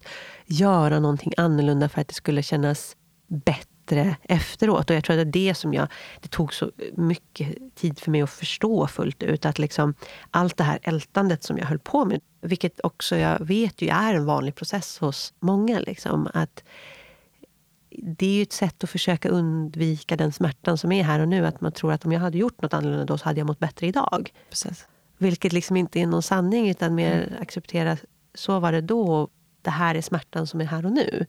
göra 0.47 1.01
någonting 1.01 1.33
annorlunda 1.37 1.89
för 1.89 2.01
att 2.01 2.09
det 2.09 2.15
skulle 2.15 2.43
kännas 2.43 2.97
bättre 3.29 3.71
bättre 3.91 4.17
efteråt. 4.23 4.91
Och 4.91 4.97
jag 4.97 5.05
tror 5.05 5.19
att 5.19 5.33
det 5.33 5.41
är 5.41 5.49
det 5.49 5.55
som 5.55 5.75
jag... 5.75 5.89
Det 6.21 6.29
tog 6.29 6.55
så 6.55 6.71
mycket 6.97 7.75
tid 7.75 7.99
för 7.99 8.11
mig 8.11 8.23
att 8.23 8.31
förstå 8.31 8.87
fullt 8.87 9.23
ut. 9.23 9.47
Att 9.47 9.59
liksom 9.59 9.95
allt 10.31 10.57
det 10.57 10.65
här 10.65 10.79
ältandet 10.83 11.43
som 11.43 11.59
jag 11.59 11.67
höll 11.67 11.79
på 11.79 12.05
med, 12.05 12.21
vilket 12.43 12.81
också 12.83 13.17
jag 13.17 13.39
vet 13.41 13.83
ju 13.83 13.89
är 13.89 14.15
en 14.15 14.25
vanlig 14.25 14.55
process 14.55 14.99
hos 14.99 15.35
många. 15.41 15.79
Liksom, 15.79 16.29
att 16.35 16.65
det 17.91 18.27
är 18.27 18.37
ju 18.37 18.43
ett 18.43 18.53
sätt 18.53 18.85
att 18.85 18.91
försöka 18.91 19.29
undvika 19.29 20.17
den 20.17 20.33
smärtan 20.33 20.79
som 20.79 20.93
är 20.93 21.03
här 21.03 21.21
och 21.21 21.29
nu. 21.29 21.47
Att 21.47 21.61
man 21.61 21.73
tror 21.73 21.93
att 21.93 22.05
om 22.05 22.13
jag 22.13 22.21
hade 22.21 22.39
gjort 22.39 22.63
något 22.63 22.75
annorlunda 22.75 23.05
då 23.05 23.19
så 23.19 23.25
hade 23.25 23.41
jag 23.41 23.47
mått 23.47 23.59
bättre 23.59 23.87
idag. 23.87 24.33
Precis. 24.49 24.87
Vilket 25.19 25.53
liksom 25.53 25.77
inte 25.77 26.01
är 26.01 26.07
någon 26.07 26.23
sanning 26.23 26.71
utan 26.71 26.95
mer 26.95 27.13
mm. 27.13 27.43
acceptera 27.43 27.97
så 28.35 28.59
var 28.59 28.73
det 28.73 28.81
då. 28.81 29.29
Det 29.63 29.71
här 29.71 29.95
är 29.95 30.01
smärtan 30.01 30.47
som 30.47 30.61
är 30.61 30.65
här 30.65 30.87
och 30.87 30.93
nu. 30.93 31.27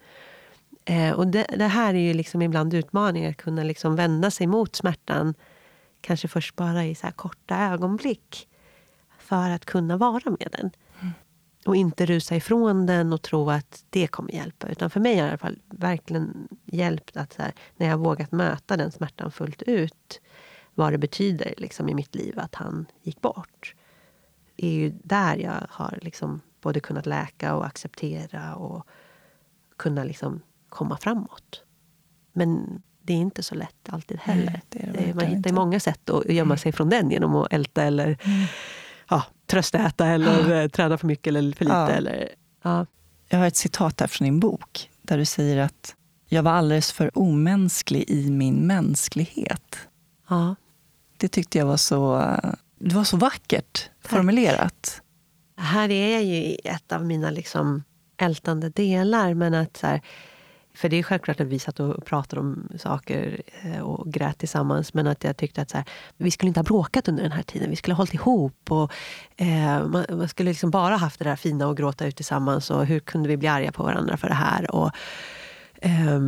Eh, 0.85 1.11
och 1.11 1.27
det, 1.27 1.45
det, 1.57 1.67
här 1.67 1.93
är 1.93 1.99
ju 1.99 2.13
liksom 2.13 2.41
ibland 2.41 2.73
utmaningar, 2.73 3.29
att 3.29 3.37
kunna 3.37 3.63
liksom 3.63 3.95
vända 3.95 4.31
sig 4.31 4.47
mot 4.47 4.75
smärtan. 4.75 5.33
Kanske 6.01 6.27
först 6.27 6.55
bara 6.55 6.85
i 6.85 6.95
så 6.95 7.07
korta 7.15 7.57
ögonblick. 7.57 8.47
För 9.19 9.49
att 9.49 9.65
kunna 9.65 9.97
vara 9.97 10.29
med 10.39 10.47
den. 10.51 10.71
Och 11.65 11.75
inte 11.75 12.05
rusa 12.05 12.35
ifrån 12.35 12.85
den 12.85 13.13
och 13.13 13.21
tro 13.21 13.49
att 13.49 13.85
det 13.89 14.07
kommer 14.07 14.31
hjälpa. 14.31 14.67
Utan 14.67 14.89
för 14.89 14.99
mig 14.99 15.15
har 15.15 15.21
det 15.21 15.27
i 15.27 15.29
alla 15.29 15.37
fall 15.37 15.59
verkligen 15.69 16.47
hjälpt 16.65 17.17
att 17.17 17.33
här, 17.33 17.53
när 17.77 17.87
jag 17.87 17.97
vågat 17.97 18.31
möta 18.31 18.77
den 18.77 18.91
smärtan 18.91 19.31
fullt 19.31 19.61
ut. 19.61 20.21
Vad 20.75 20.93
det 20.93 20.97
betyder 20.97 21.53
liksom, 21.57 21.89
i 21.89 21.93
mitt 21.95 22.15
liv 22.15 22.39
att 22.39 22.55
han 22.55 22.85
gick 23.01 23.21
bort. 23.21 23.75
är 24.57 24.71
ju 24.71 24.93
där 25.03 25.37
jag 25.37 25.67
har 25.69 25.99
liksom 26.01 26.41
både 26.61 26.79
kunnat 26.79 27.05
läka 27.05 27.55
och 27.55 27.65
acceptera 27.65 28.55
och 28.55 28.87
kunna 29.77 30.03
liksom 30.03 30.41
komma 30.69 30.97
framåt. 30.97 31.63
Men 32.33 32.81
det 33.01 33.13
är 33.13 33.17
inte 33.17 33.43
så 33.43 33.55
lätt 33.55 33.89
alltid 33.89 34.19
heller. 34.19 34.45
Nej, 34.45 34.61
det 34.69 34.79
det 34.79 35.05
det, 35.05 35.13
man 35.13 35.25
hittar 35.25 35.37
inte. 35.37 35.53
många 35.53 35.79
sätt 35.79 36.09
att 36.09 36.25
gömma 36.25 36.57
sig 36.57 36.71
från 36.71 36.89
den 36.89 37.11
genom 37.11 37.35
att 37.35 37.53
älta 37.53 37.83
eller 37.83 38.05
mm. 38.05 38.47
Ja, 39.11 39.23
tröstäta 39.47 40.07
eller 40.07 40.61
ja. 40.61 40.69
träna 40.69 40.97
för 40.97 41.07
mycket 41.07 41.27
eller 41.27 41.55
för 41.55 41.65
lite. 41.65 41.75
Ja. 41.75 41.89
Eller, 41.89 42.29
ja. 42.63 42.85
Jag 43.29 43.39
har 43.39 43.47
ett 43.47 43.55
citat 43.55 43.99
här 43.99 44.07
från 44.07 44.25
din 44.25 44.39
bok 44.39 44.89
där 45.01 45.17
du 45.17 45.25
säger 45.25 45.57
att 45.57 45.95
jag 46.27 46.43
var 46.43 46.51
alldeles 46.51 46.91
för 46.91 47.17
omänsklig 47.17 48.09
i 48.09 48.29
min 48.29 48.55
mänsklighet. 48.55 49.77
Ja. 50.29 50.55
Det 51.17 51.27
tyckte 51.27 51.57
jag 51.57 51.65
var 51.65 51.77
så, 51.77 52.17
det 52.79 52.95
var 52.95 53.03
så 53.03 53.17
vackert 53.17 53.89
Tack. 54.01 54.11
formulerat. 54.11 55.01
Här 55.57 55.91
är 55.91 56.13
jag 56.13 56.23
ju 56.23 56.55
ett 56.63 56.91
av 56.91 57.05
mina 57.05 57.29
liksom 57.31 57.83
ältande 58.17 58.69
delar. 58.69 59.33
Men 59.33 59.53
att 59.53 59.77
så 59.77 59.87
här, 59.87 60.01
för 60.73 60.89
det 60.89 60.97
är 60.97 61.03
självklart 61.03 61.39
att 61.39 61.47
vi 61.47 61.59
satt 61.59 61.79
och 61.79 62.05
pratade 62.05 62.39
om 62.39 62.69
saker 62.79 63.41
eh, 63.61 63.79
och 63.79 64.13
grät 64.13 64.37
tillsammans. 64.37 64.93
Men 64.93 65.07
att 65.07 65.23
jag 65.23 65.37
tyckte 65.37 65.61
att 65.61 65.69
så 65.69 65.77
här, 65.77 65.85
vi 66.17 66.31
skulle 66.31 66.47
inte 66.47 66.59
ha 66.59 66.63
bråkat 66.63 67.07
under 67.07 67.23
den 67.23 67.31
här 67.31 67.43
tiden. 67.43 67.69
Vi 67.69 67.75
skulle 67.75 67.93
ha 67.93 67.97
hållit 67.97 68.13
ihop. 68.13 68.71
Och, 68.71 68.91
eh, 69.37 69.87
man, 69.87 70.05
man, 70.09 70.27
skulle 70.27 70.49
liksom 70.49 70.71
bara 70.71 70.95
haft 70.95 71.19
det 71.19 71.25
där 71.25 71.35
fina 71.35 71.67
och 71.67 71.77
gråta 71.77 72.05
ut 72.05 72.15
tillsammans. 72.15 72.71
Och 72.71 72.85
hur 72.85 72.99
kunde 72.99 73.29
vi 73.29 73.37
bli 73.37 73.47
arga 73.47 73.71
på 73.71 73.83
varandra 73.83 74.17
för 74.17 74.27
det 74.27 74.33
här? 74.33 74.75
Och, 74.75 74.91
eh, 75.81 76.21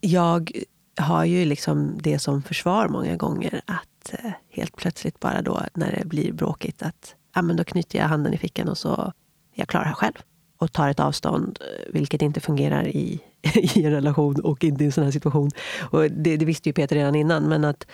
jag 0.00 0.50
har 0.96 1.24
ju 1.24 1.44
liksom 1.44 1.98
det 2.02 2.18
som 2.18 2.42
försvar 2.42 2.88
många 2.88 3.16
gånger. 3.16 3.60
Att 3.66 4.14
eh, 4.24 4.30
helt 4.50 4.76
plötsligt 4.76 5.20
bara 5.20 5.42
då 5.42 5.62
när 5.74 5.92
det 5.92 6.04
blir 6.04 6.32
bråkigt 6.32 6.82
att 6.82 7.14
ja, 7.34 7.42
men 7.42 7.56
då 7.56 7.64
knyter 7.64 7.98
jag 7.98 8.08
handen 8.08 8.34
i 8.34 8.38
fickan 8.38 8.68
och 8.68 8.78
så 8.78 9.12
jag 9.54 9.68
klarar 9.68 9.84
det 9.84 9.88
här 9.88 9.94
själv. 9.94 10.22
Och 10.64 10.72
tar 10.72 10.88
ett 10.88 11.00
avstånd, 11.00 11.58
eh, 11.60 11.92
vilket 11.92 12.22
inte 12.22 12.40
fungerar 12.40 12.86
i, 12.88 13.20
i 13.54 13.84
en 13.84 13.90
relation 13.90 14.40
och 14.40 14.64
inte 14.64 14.84
i 14.84 14.86
en 14.86 14.92
sån 14.92 15.04
här 15.04 15.10
situation. 15.10 15.50
Och 15.90 16.10
det, 16.10 16.36
det 16.36 16.44
visste 16.44 16.68
ju 16.68 16.72
Peter 16.72 16.96
redan 16.96 17.14
innan, 17.14 17.48
men 17.48 17.64
att 17.64 17.86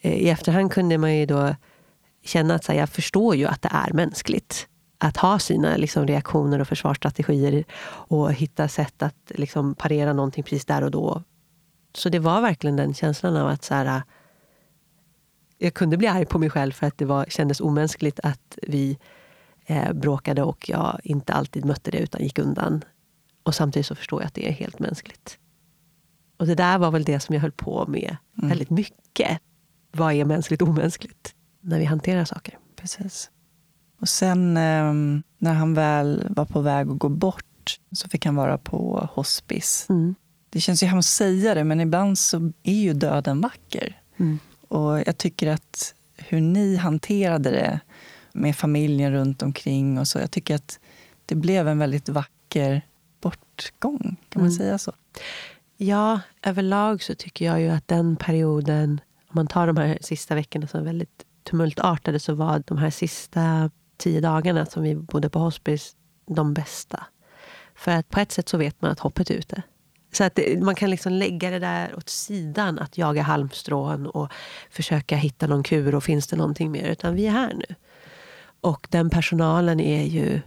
eh, 0.00 0.14
i 0.14 0.28
efterhand 0.28 0.72
kunde 0.72 0.98
man 0.98 1.16
ju 1.16 1.26
då 1.26 1.54
känna 2.24 2.54
att 2.54 2.66
här, 2.66 2.74
jag 2.74 2.88
förstår 2.88 3.36
ju 3.36 3.46
att 3.46 3.62
det 3.62 3.68
är 3.72 3.92
mänskligt 3.92 4.68
att 4.98 5.16
ha 5.16 5.38
sina 5.38 5.76
liksom, 5.76 6.06
reaktioner 6.06 6.60
och 6.60 6.68
försvarsstrategier 6.68 7.64
och 7.86 8.32
hitta 8.32 8.68
sätt 8.68 9.02
att 9.02 9.32
liksom, 9.34 9.74
parera 9.74 10.12
någonting 10.12 10.44
precis 10.44 10.64
där 10.64 10.84
och 10.84 10.90
då. 10.90 11.22
Så 11.94 12.08
det 12.08 12.18
var 12.18 12.40
verkligen 12.40 12.76
den 12.76 12.94
känslan 12.94 13.36
av 13.36 13.48
att 13.48 13.64
så 13.64 13.74
här, 13.74 13.86
eh, 13.86 14.02
jag 15.58 15.74
kunde 15.74 15.96
bli 15.96 16.08
arg 16.08 16.26
på 16.26 16.38
mig 16.38 16.50
själv 16.50 16.72
för 16.72 16.86
att 16.86 16.98
det 16.98 17.04
var, 17.04 17.24
kändes 17.28 17.60
omänskligt 17.60 18.20
att 18.22 18.58
vi 18.62 18.98
eh, 19.66 19.92
bråkade 19.92 20.42
och 20.42 20.68
jag 20.68 21.00
inte 21.04 21.32
alltid 21.32 21.64
mötte 21.64 21.90
det 21.90 21.98
utan 21.98 22.22
gick 22.22 22.38
undan. 22.38 22.84
Och 23.42 23.54
samtidigt 23.54 23.86
så 23.86 23.94
förstår 23.94 24.20
jag 24.20 24.26
att 24.26 24.34
det 24.34 24.48
är 24.48 24.52
helt 24.52 24.78
mänskligt. 24.78 25.38
Och 26.36 26.46
det 26.46 26.54
där 26.54 26.78
var 26.78 26.90
väl 26.90 27.04
det 27.04 27.20
som 27.20 27.34
jag 27.34 27.42
höll 27.42 27.52
på 27.52 27.86
med 27.88 28.16
mm. 28.38 28.48
väldigt 28.48 28.70
mycket. 28.70 29.38
Vad 29.92 30.12
är 30.12 30.24
mänskligt 30.24 30.62
och 30.62 30.68
omänskligt? 30.68 31.34
När 31.60 31.78
vi 31.78 31.84
hanterar 31.84 32.24
saker. 32.24 32.58
Precis. 32.76 33.30
Och 34.00 34.08
sen 34.08 34.56
eh, 34.56 34.92
när 35.38 35.54
han 35.54 35.74
väl 35.74 36.26
var 36.30 36.44
på 36.44 36.60
väg 36.60 36.90
att 36.90 36.98
gå 36.98 37.08
bort 37.08 37.80
så 37.92 38.08
fick 38.08 38.26
han 38.26 38.36
vara 38.36 38.58
på 38.58 39.08
hospice. 39.12 39.86
Mm. 39.88 40.14
Det 40.50 40.60
känns 40.60 40.82
ju 40.82 40.86
hemskt 40.86 41.08
att 41.08 41.16
säga 41.16 41.54
det, 41.54 41.64
men 41.64 41.80
ibland 41.80 42.18
så 42.18 42.52
är 42.62 42.74
ju 42.74 42.94
döden 42.94 43.40
vacker. 43.40 44.00
Mm. 44.16 44.38
Och 44.68 45.02
jag 45.06 45.18
tycker 45.18 45.50
att 45.50 45.94
hur 46.16 46.40
ni 46.40 46.76
hanterade 46.76 47.50
det 47.50 47.80
med 48.34 48.56
familjen 48.56 49.12
runt 49.12 49.42
omkring. 49.42 49.98
Och 49.98 50.08
så. 50.08 50.18
Jag 50.18 50.30
tycker 50.30 50.54
att 50.54 50.80
det 51.26 51.34
blev 51.34 51.68
en 51.68 51.78
väldigt 51.78 52.08
vacker 52.08 52.82
bortgång. 53.20 54.16
Kan 54.28 54.42
man 54.42 54.50
mm. 54.50 54.58
säga 54.58 54.78
så? 54.78 54.92
Ja, 55.76 56.20
överlag 56.42 57.02
så 57.02 57.14
tycker 57.14 57.44
jag 57.44 57.60
ju 57.60 57.68
att 57.68 57.88
den 57.88 58.16
perioden, 58.16 59.00
om 59.26 59.32
man 59.32 59.46
tar 59.46 59.66
de 59.66 59.76
här 59.76 59.98
sista 60.00 60.34
veckorna 60.34 60.66
som 60.66 60.84
väldigt 60.84 61.24
tumultartade, 61.42 62.20
så 62.20 62.34
var 62.34 62.62
de 62.66 62.78
här 62.78 62.90
sista 62.90 63.70
tio 63.96 64.20
dagarna 64.20 64.66
som 64.66 64.82
vi 64.82 64.94
bodde 64.94 65.30
på 65.30 65.38
hospice 65.38 65.96
de 66.26 66.54
bästa. 66.54 67.06
För 67.74 67.92
att 67.92 68.08
på 68.08 68.20
ett 68.20 68.32
sätt 68.32 68.48
så 68.48 68.56
vet 68.56 68.82
man 68.82 68.90
att 68.90 69.00
hoppet 69.00 69.30
är 69.30 69.34
ute. 69.34 69.62
Så 70.12 70.24
att 70.24 70.34
det, 70.34 70.62
man 70.62 70.74
kan 70.74 70.90
liksom 70.90 71.12
lägga 71.12 71.50
det 71.50 71.58
där 71.58 71.94
åt 71.96 72.08
sidan, 72.08 72.78
att 72.78 72.98
jaga 72.98 73.22
halmstrån 73.22 74.06
och 74.06 74.32
försöka 74.70 75.16
hitta 75.16 75.46
någon 75.46 75.62
kur 75.62 75.94
och 75.94 76.04
finns 76.04 76.26
det 76.26 76.36
någonting 76.36 76.70
mer. 76.70 76.88
Utan 76.88 77.14
vi 77.14 77.26
är 77.26 77.30
här 77.30 77.54
nu. 77.54 77.74
Och 78.64 78.86
den 78.90 79.10
personalen 79.10 79.80
är 79.80 80.02
ju 80.02 80.40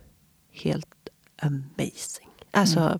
helt 0.52 1.10
amazing. 1.42 2.30
Alltså, 2.52 2.80
mm. 2.80 3.00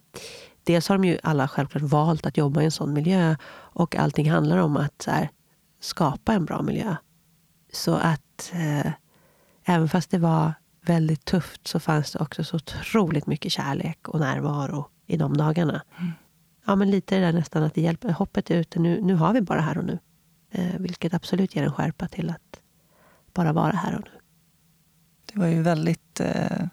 Dels 0.64 0.90
har 0.90 0.98
de 0.98 1.08
ju 1.08 1.18
alla 1.24 1.48
självklart 1.48 1.84
valt 1.84 2.26
att 2.26 2.38
jobba 2.38 2.62
i 2.62 2.66
en 2.66 2.72
sån 2.72 2.94
miljö. 2.94 3.36
Och 3.52 3.96
allting 3.96 4.32
handlar 4.32 4.58
om 4.58 4.78
att 4.78 5.06
här, 5.08 5.30
skapa 5.80 6.34
en 6.34 6.46
bra 6.46 6.62
miljö. 6.62 6.96
Så 7.74 7.96
att 7.96 8.52
eh, 8.54 8.92
även 9.66 9.90
fast 9.90 10.12
det 10.12 10.18
var 10.18 10.54
väldigt 10.86 11.26
tufft 11.26 11.68
så 11.68 11.80
fanns 11.80 12.12
det 12.12 12.20
också 12.20 12.44
så 12.44 12.56
otroligt 12.56 13.28
mycket 13.28 13.52
kärlek 13.52 14.08
och 14.08 14.20
närvaro 14.20 14.90
i 15.06 15.18
de 15.18 15.38
dagarna. 15.38 15.82
Mm. 16.00 16.12
Ja, 16.66 16.76
men 16.76 16.92
lite 16.92 17.16
det 17.16 17.22
där 17.22 17.34
nästan 17.34 17.64
att 17.64 17.74
det 17.74 17.82
hjälper. 17.82 18.12
Hoppet 18.12 18.52
är 18.52 18.56
ute. 18.56 18.80
Nu, 18.80 19.02
nu 19.02 19.16
har 19.16 19.34
vi 19.34 19.42
bara 19.42 19.62
här 19.62 19.78
och 19.78 19.86
nu. 19.86 20.00
Eh, 20.52 20.80
vilket 20.80 21.14
absolut 21.14 21.56
ger 21.56 21.64
en 21.64 21.74
skärpa 21.74 22.08
till 22.08 22.30
att 22.30 22.62
bara 23.34 23.54
vara 23.54 23.72
här 23.72 23.96
och 23.96 24.04
nu. 24.06 24.17
Det 25.38 25.42
var 25.42 25.50
ju 25.50 25.62
väldigt 25.62 26.20
eh, 26.20 26.68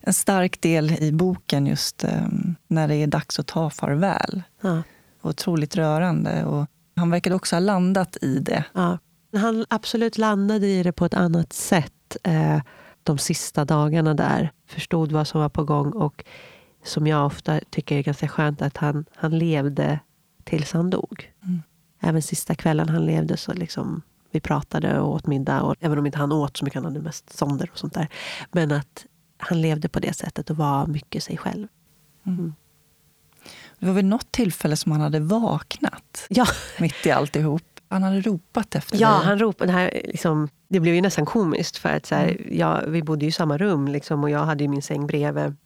en 0.00 0.14
stark 0.14 0.60
del 0.60 0.90
i 0.90 1.12
boken 1.12 1.66
just 1.66 2.04
eh, 2.04 2.26
när 2.68 2.88
det 2.88 2.94
är 2.94 3.06
dags 3.06 3.38
att 3.38 3.46
ta 3.46 3.70
farväl. 3.70 4.42
Ja. 4.60 4.82
Otroligt 5.22 5.76
rörande. 5.76 6.44
Och 6.44 6.66
han 6.96 7.10
verkade 7.10 7.36
också 7.36 7.56
ha 7.56 7.60
landat 7.60 8.16
i 8.22 8.38
det. 8.38 8.64
Ja. 8.72 8.98
Han 9.36 9.64
absolut 9.70 10.18
landade 10.18 10.66
i 10.66 10.82
det 10.82 10.92
på 10.92 11.04
ett 11.04 11.14
annat 11.14 11.52
sätt 11.52 12.16
eh, 12.22 12.60
de 13.02 13.18
sista 13.18 13.64
dagarna 13.64 14.14
där. 14.14 14.52
Förstod 14.66 15.12
vad 15.12 15.28
som 15.28 15.40
var 15.40 15.48
på 15.48 15.64
gång. 15.64 15.92
Och 15.92 16.24
som 16.84 17.06
jag 17.06 17.26
ofta 17.26 17.60
tycker 17.70 17.96
är 17.98 18.02
ganska 18.02 18.28
skönt, 18.28 18.62
att 18.62 18.76
han, 18.76 19.04
han 19.14 19.38
levde 19.38 20.00
tills 20.44 20.72
han 20.72 20.90
dog. 20.90 21.32
Mm. 21.42 21.62
Även 22.00 22.22
sista 22.22 22.54
kvällen 22.54 22.88
han 22.88 23.06
levde 23.06 23.36
så 23.36 23.52
liksom 23.52 24.02
vi 24.34 24.40
pratade 24.40 25.00
och 25.00 25.12
åt 25.12 25.26
middag. 25.26 25.62
Och 25.62 25.74
även 25.80 25.98
om 25.98 26.06
inte 26.06 26.18
han 26.18 26.32
åt 26.32 26.56
så 26.56 26.64
mycket, 26.64 26.82
han 26.82 26.84
hade 26.84 27.00
mest 27.00 27.38
sonder 27.38 27.70
och 27.72 27.78
sånt 27.78 27.94
där. 27.94 28.08
Men 28.52 28.72
att 28.72 29.06
han 29.38 29.60
levde 29.60 29.88
på 29.88 30.00
det 30.00 30.12
sättet 30.12 30.50
och 30.50 30.56
var 30.56 30.86
mycket 30.86 31.22
sig 31.22 31.36
själv. 31.36 31.68
Mm. 32.26 32.38
mm. 32.38 32.54
Det 33.78 33.86
var 33.86 33.92
vid 33.92 34.04
något 34.04 34.32
tillfälle 34.32 34.76
som 34.76 34.92
han 34.92 35.00
hade 35.00 35.20
vaknat 35.20 36.26
ja. 36.28 36.46
mitt 36.78 37.06
i 37.06 37.10
alltihop. 37.10 37.62
Han 37.88 38.02
hade 38.02 38.20
ropat 38.20 38.74
efter 38.74 39.00
ja, 39.00 39.18
dig. 39.18 39.26
Han 39.26 39.38
ropade, 39.38 39.72
det, 39.72 39.78
här, 39.78 40.00
liksom, 40.04 40.48
det 40.68 40.80
blev 40.80 40.94
ju 40.94 41.00
nästan 41.00 41.26
komiskt. 41.26 41.76
för 41.76 41.88
att 41.88 42.06
så 42.06 42.14
här, 42.14 42.28
mm. 42.28 42.58
jag, 42.58 42.82
Vi 42.86 43.02
bodde 43.02 43.26
i 43.26 43.32
samma 43.32 43.58
rum 43.58 43.88
liksom, 43.88 44.24
och 44.24 44.30
jag 44.30 44.44
hade 44.44 44.68
min 44.68 44.82
säng 44.82 45.06
bredvid. 45.06 45.56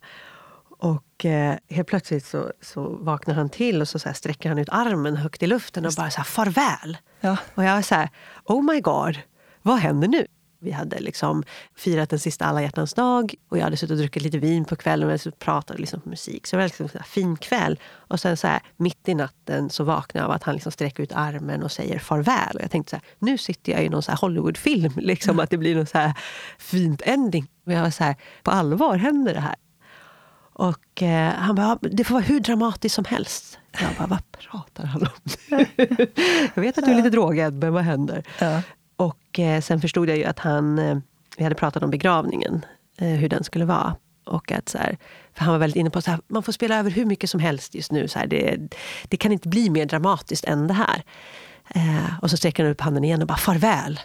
Och 0.79 1.25
eh, 1.25 1.57
helt 1.69 1.89
plötsligt 1.89 2.25
så, 2.25 2.53
så 2.61 2.89
vaknar 2.89 3.35
han 3.35 3.49
till 3.49 3.81
och 3.81 3.89
så, 3.89 3.99
så 3.99 4.13
sträcker 4.15 4.49
han 4.49 4.59
ut 4.59 4.69
armen 4.69 5.17
högt 5.17 5.43
i 5.43 5.47
luften 5.47 5.87
och 5.87 5.93
bara 5.97 6.11
så 6.11 6.17
här, 6.17 6.25
farväl. 6.25 6.97
Ja. 7.21 7.37
Och 7.55 7.65
jag 7.65 7.75
var 7.75 7.83
så 7.83 7.95
här, 7.95 8.09
oh 8.45 8.63
my 8.63 8.81
god, 8.81 9.19
vad 9.63 9.79
händer 9.79 10.09
nu? 10.09 10.27
Vi 10.61 10.71
hade 10.71 11.01
liksom 11.01 11.43
firat 11.77 12.11
den 12.11 12.19
sista 12.19 12.45
alla 12.45 12.63
hjärtans 12.63 12.95
dag 12.95 13.35
och 13.49 13.59
jag 13.59 13.65
hade 13.65 13.77
suttit 13.77 13.91
och 13.91 13.97
druckit 13.97 14.23
lite 14.23 14.39
vin 14.39 14.65
på 14.65 14.77
kvällen 14.77 15.09
och 15.09 15.21
jag 15.25 15.39
pratade 15.39 15.79
liksom 15.79 16.01
på 16.01 16.09
musik. 16.09 16.47
Så 16.47 16.57
det 16.57 16.63
var 16.63 16.67
liksom 16.67 16.89
en 16.93 17.05
fin 17.05 17.37
kväll. 17.37 17.79
Och 17.85 18.21
sen 18.21 18.37
så 18.37 18.47
här, 18.47 18.61
mitt 18.77 19.09
i 19.09 19.15
natten 19.15 19.71
så 19.71 19.85
vaknade 19.85 20.25
jag 20.25 20.29
av 20.31 20.37
att 20.37 20.43
han 20.43 20.55
liksom 20.55 20.73
sträcker 20.73 21.03
ut 21.03 21.13
armen 21.13 21.63
och 21.63 21.73
säger 21.73 21.99
farväl. 21.99 22.57
Och 22.57 22.63
jag 22.63 22.71
tänkte 22.71 22.91
så 22.91 22.97
här, 22.97 23.05
nu 23.19 23.39
sitter 23.39 23.73
jag 23.73 23.85
i 23.85 23.89
någon 23.89 24.03
så 24.03 24.13
Hollywoodfilm. 24.13 24.93
Liksom. 24.97 25.41
Att 25.41 25.51
det 25.51 25.57
blir 25.57 25.77
någon 25.77 25.87
så 25.87 25.99
här 25.99 26.13
fint 26.59 27.03
ending. 27.05 27.47
Och 27.67 27.73
jag 27.73 27.83
var 27.83 27.91
så 27.91 28.05
här, 28.05 28.17
på 28.43 28.51
allvar 28.51 28.97
händer 28.97 29.35
det 29.35 29.41
här? 29.41 29.55
Och 30.59 31.03
eh, 31.03 31.33
han 31.35 31.55
bara, 31.55 31.79
det 31.81 32.05
får 32.05 32.15
vara 32.15 32.25
hur 32.25 32.41
dramatiskt 32.41 32.95
som 32.95 33.05
helst. 33.05 33.59
Jag 33.81 33.91
bara, 33.99 34.07
vad 34.07 34.33
pratar 34.33 34.85
han 34.85 35.03
om? 35.03 35.59
jag 36.55 36.63
vet 36.63 36.79
att 36.79 36.85
du 36.85 36.91
är 36.91 36.97
lite 36.97 37.11
drogad, 37.11 37.55
men 37.55 37.73
vad 37.73 37.83
händer? 37.83 38.25
Ja. 38.41 38.63
Och 38.97 39.39
eh, 39.39 39.61
sen 39.61 39.81
förstod 39.81 40.09
jag 40.09 40.17
ju 40.17 40.25
att 40.25 40.39
han, 40.39 40.79
eh, 40.79 40.99
vi 41.37 41.45
hade 41.45 41.55
pratat 41.55 41.83
om 41.83 41.91
begravningen, 41.91 42.65
eh, 42.97 43.09
hur 43.09 43.29
den 43.29 43.45
skulle 43.45 43.65
vara. 43.65 43.97
Och 44.25 44.53
att 44.53 44.69
så 44.69 44.79
här, 44.79 44.99
för 45.35 45.45
han 45.45 45.53
var 45.53 45.59
väldigt 45.59 45.77
inne 45.77 45.91
på 45.91 45.99
att 45.99 46.21
man 46.29 46.43
får 46.43 46.53
spela 46.53 46.79
över 46.79 46.91
hur 46.91 47.05
mycket 47.05 47.31
som 47.31 47.41
helst 47.41 47.75
just 47.75 47.93
nu. 47.93 48.09
Så 48.09 48.19
här, 48.19 48.27
det, 48.27 48.59
det 49.09 49.17
kan 49.17 49.33
inte 49.33 49.49
bli 49.49 49.71
mer 49.71 49.87
dramatiskt 49.87 50.45
än 50.45 50.67
det 50.67 50.75
här. 50.75 51.03
Eh, 51.75 52.19
och 52.23 52.31
så 52.31 52.37
sträcker 52.37 52.63
han 52.63 52.73
upp 52.73 52.81
handen 52.81 53.05
igen 53.05 53.23
och 53.23 53.29
bara 53.29 53.39
farväl. 53.39 54.01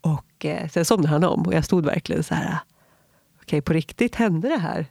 Och 0.00 0.44
eh, 0.44 0.68
sen 0.68 0.84
somnade 0.84 1.08
han 1.08 1.24
om 1.24 1.42
och 1.46 1.54
jag 1.54 1.64
stod 1.64 1.84
verkligen 1.84 2.22
så 2.22 2.34
här. 2.34 2.44
Okej, 2.44 2.58
okay, 3.42 3.60
på 3.60 3.72
riktigt 3.72 4.14
hände 4.14 4.48
det 4.48 4.58
här? 4.58 4.86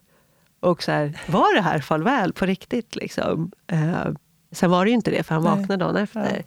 Och 0.64 0.84
så 0.84 0.91
här, 0.91 1.20
var 1.28 1.55
det 1.55 1.61
här 1.61 1.80
farväl 1.80 2.34
på 2.34 2.45
riktigt? 2.45 2.95
Liksom? 2.95 3.51
Eh, 3.68 4.07
sen 4.51 4.72
var 4.72 4.86
det 4.86 4.89
ju 4.89 4.95
inte 4.95 5.11
det, 5.11 5.24
för 5.24 5.36
han 5.36 5.43
vaknade 5.43 5.78
dagen 5.78 5.97
efter. 5.97 6.36
Ja. 6.38 6.43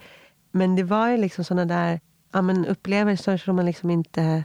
Men 0.51 0.77
det 0.77 0.83
var 0.83 1.09
ju 1.09 1.17
liksom 1.17 1.45
såna 1.45 1.65
där 1.65 2.01
ja, 2.33 2.43
men 2.43 2.67
upplevelser 2.67 3.37
som 3.37 3.57
man 3.57 3.67
liksom 3.67 3.91
inte 3.91 4.45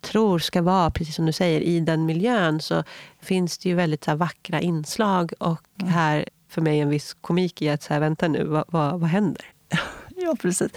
tror 0.00 0.38
ska 0.38 0.62
vara, 0.62 0.90
precis 0.90 1.14
som 1.14 1.26
du 1.26 1.32
säger, 1.32 1.60
i 1.60 1.80
den 1.80 2.06
miljön 2.06 2.60
så 2.60 2.84
finns 3.20 3.58
det 3.58 3.68
ju 3.68 3.74
väldigt 3.74 4.04
så 4.04 4.10
här, 4.10 4.18
vackra 4.18 4.60
inslag. 4.60 5.32
Och 5.38 5.64
mm. 5.80 5.92
här 5.92 6.28
för 6.48 6.62
mig 6.62 6.80
en 6.80 6.88
viss 6.88 7.16
komik 7.20 7.62
i 7.62 7.68
att 7.68 7.82
så 7.82 7.92
här, 7.92 8.00
vänta 8.00 8.28
nu, 8.28 8.44
vad, 8.44 8.64
vad, 8.68 9.00
vad 9.00 9.10
händer? 9.10 9.44
Ja, 10.20 10.36
precis. 10.42 10.72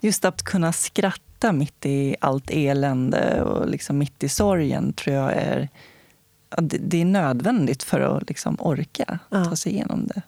Just 0.00 0.24
att 0.24 0.42
kunna 0.42 0.72
skratta 0.72 1.52
mitt 1.52 1.86
i 1.86 2.16
allt 2.20 2.50
elände 2.50 3.42
och 3.42 3.68
liksom 3.68 3.98
mitt 3.98 4.24
i 4.24 4.28
sorgen 4.28 4.92
tror 4.92 5.16
jag 5.16 5.32
är, 5.32 5.68
det 6.62 7.00
är 7.00 7.04
nödvändigt 7.04 7.82
för 7.82 8.00
att 8.00 8.28
liksom 8.28 8.56
orka 8.60 9.18
ja. 9.30 9.44
ta 9.44 9.56
sig 9.56 9.72
igenom 9.72 10.06
det. 10.06 10.22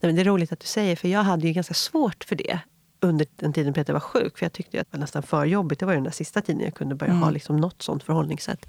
Nej, 0.00 0.08
men 0.08 0.14
det 0.14 0.22
är 0.22 0.24
roligt 0.24 0.52
att 0.52 0.60
du 0.60 0.66
säger, 0.66 0.96
för 0.96 1.08
jag 1.08 1.22
hade 1.22 1.46
ju 1.46 1.52
ganska 1.52 1.74
svårt 1.74 2.24
för 2.24 2.36
det 2.36 2.60
under 3.00 3.26
den 3.36 3.52
tiden 3.52 3.74
Peter 3.74 3.92
var 3.92 4.00
sjuk. 4.00 4.38
För 4.38 4.44
jag 4.44 4.52
tyckte 4.52 4.80
att 4.80 4.90
det 4.90 4.96
var 4.96 5.00
nästan 5.00 5.22
för 5.22 5.44
jobbigt. 5.44 5.78
Det 5.80 5.86
var 5.86 5.94
ju 5.94 6.00
den 6.00 6.12
sista 6.12 6.40
tiden 6.40 6.62
jag 6.62 6.74
kunde 6.74 6.94
börja 6.94 7.12
mm. 7.12 7.22
ha 7.22 7.30
liksom 7.30 7.56
något 7.56 7.82
sånt 7.82 8.02
förhållningssätt. 8.02 8.66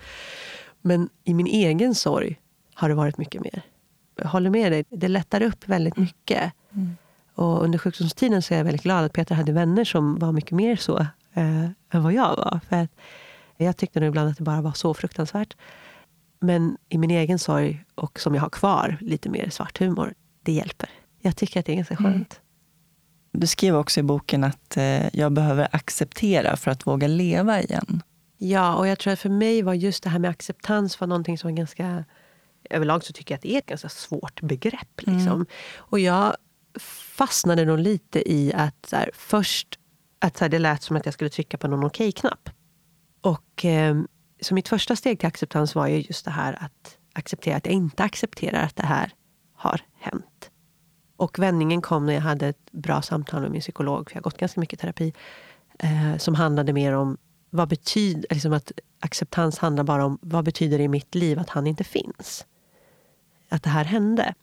Men 0.81 1.09
i 1.23 1.33
min 1.33 1.47
egen 1.47 1.95
sorg 1.95 2.39
har 2.73 2.89
det 2.89 2.95
varit 2.95 3.17
mycket 3.17 3.41
mer. 3.41 3.61
Jag 4.15 4.27
håller 4.27 4.49
med 4.49 4.71
dig, 4.71 4.85
det 4.89 5.07
lättar 5.07 5.41
upp 5.41 5.67
väldigt 5.67 5.97
mm. 5.97 6.05
mycket. 6.05 6.53
Mm. 6.71 6.97
Och 7.35 7.63
under 7.63 7.79
sjukdomstiden 7.79 8.41
så 8.41 8.53
är 8.53 8.57
jag 8.57 8.65
väldigt 8.65 8.83
glad 8.83 9.05
att 9.05 9.13
Peter 9.13 9.35
hade 9.35 9.51
vänner 9.51 9.85
som 9.85 10.19
var 10.19 10.31
mycket 10.31 10.51
mer 10.51 10.75
så 10.75 10.97
eh, 11.33 11.65
än 11.89 12.03
vad 12.03 12.13
jag 12.13 12.35
var. 12.35 12.59
För 12.69 12.75
att 12.75 12.89
jag 13.57 13.77
tyckte 13.77 13.99
nog 13.99 14.07
ibland 14.07 14.29
att 14.29 14.37
det 14.37 14.43
bara 14.43 14.61
var 14.61 14.71
så 14.71 14.93
fruktansvärt. 14.93 15.55
Men 16.39 16.77
i 16.89 16.97
min 16.97 17.11
egen 17.11 17.39
sorg, 17.39 17.83
och 17.95 18.19
som 18.19 18.35
jag 18.35 18.41
har 18.41 18.49
kvar, 18.49 18.97
lite 19.01 19.29
mer 19.29 19.49
svart 19.49 19.79
humor, 19.79 20.13
det 20.43 20.51
hjälper. 20.51 20.89
Jag 21.19 21.35
tycker 21.35 21.59
att 21.59 21.65
det 21.65 21.71
är 21.71 21.75
ganska 21.75 21.95
mm. 21.95 22.13
skönt. 22.13 22.33
Mm. 22.33 23.41
Du 23.41 23.47
skrev 23.47 23.75
också 23.75 23.99
i 23.99 24.03
boken 24.03 24.43
att 24.43 24.77
eh, 24.77 25.15
jag 25.15 25.31
behöver 25.31 25.67
acceptera 25.71 26.57
för 26.57 26.71
att 26.71 26.87
våga 26.87 27.07
leva 27.07 27.61
igen. 27.61 28.01
Ja, 28.37 28.75
och 28.75 28.87
jag 28.87 28.99
tror 28.99 29.13
att 29.13 29.19
för 29.19 29.29
mig 29.29 29.61
var 29.61 29.73
just 29.73 30.03
det 30.03 30.09
här 30.09 30.19
med 30.19 30.29
acceptans 30.29 30.99
var 30.99 31.07
någonting 31.07 31.37
som 31.37 31.49
var 31.49 31.57
ganska... 31.57 32.05
Överlag 32.69 33.03
så 33.03 33.13
tycker 33.13 33.33
jag 33.33 33.37
att 33.37 33.41
det 33.41 33.53
är 33.53 33.57
ett 33.57 33.65
ganska 33.65 33.89
svårt 33.89 34.41
begrepp. 34.41 35.01
Mm. 35.07 35.17
Liksom. 35.17 35.33
Mm. 35.33 35.45
Och 35.75 35.99
jag 35.99 36.35
fastnade 37.15 37.65
nog 37.65 37.79
lite 37.79 38.31
i 38.31 38.53
att 38.53 38.89
här, 38.91 39.11
först 39.13 39.79
att 40.19 40.39
här, 40.39 40.49
det 40.49 40.59
lät 40.59 40.83
som 40.83 40.95
att 40.95 41.05
jag 41.05 41.13
skulle 41.13 41.29
trycka 41.29 41.57
på 41.57 41.67
någon 41.67 41.83
okej-knapp. 41.83 42.49
Och 43.21 43.65
eh, 43.65 43.97
så 44.41 44.53
mitt 44.53 44.67
första 44.67 44.95
steg 44.95 45.19
till 45.19 45.27
acceptans 45.27 45.75
var 45.75 45.87
ju 45.87 46.01
just 46.01 46.25
det 46.25 46.31
här 46.31 46.63
att 46.63 46.97
acceptera 47.13 47.57
att 47.57 47.65
jag 47.65 47.75
inte 47.75 48.03
accepterar 48.03 48.63
att 48.63 48.75
det 48.75 48.85
här 48.85 49.11
har 49.53 49.81
hänt. 49.99 50.51
Och 51.17 51.39
vändningen 51.39 51.81
kom 51.81 52.05
när 52.05 52.13
jag 52.13 52.21
hade 52.21 52.47
ett 52.47 52.71
bra 52.71 53.01
samtal 53.01 53.41
med 53.41 53.51
min 53.51 53.61
psykolog, 53.61 54.09
för 54.09 54.15
jag 54.15 54.21
har 54.21 54.23
gått 54.23 54.37
ganska 54.37 54.59
mycket 54.59 54.79
terapi, 54.79 55.13
eh, 55.79 56.17
som 56.17 56.35
handlade 56.35 56.73
mer 56.73 56.93
om 56.93 57.17
vad 57.49 57.67
betyder, 57.69 58.27
liksom 58.29 58.53
att 58.53 58.71
acceptans 58.99 59.59
handlar 59.59 59.83
bara 59.83 60.05
om 60.05 60.17
vad 60.21 60.45
betyder 60.45 60.77
det 60.77 60.83
i 60.83 60.87
mitt 60.87 61.15
liv 61.15 61.39
att 61.39 61.49
han 61.49 61.67
inte 61.67 61.83
finns? 61.83 62.45
Att 63.49 63.63
det 63.63 63.69
här 63.69 63.85
hände. 63.85 64.33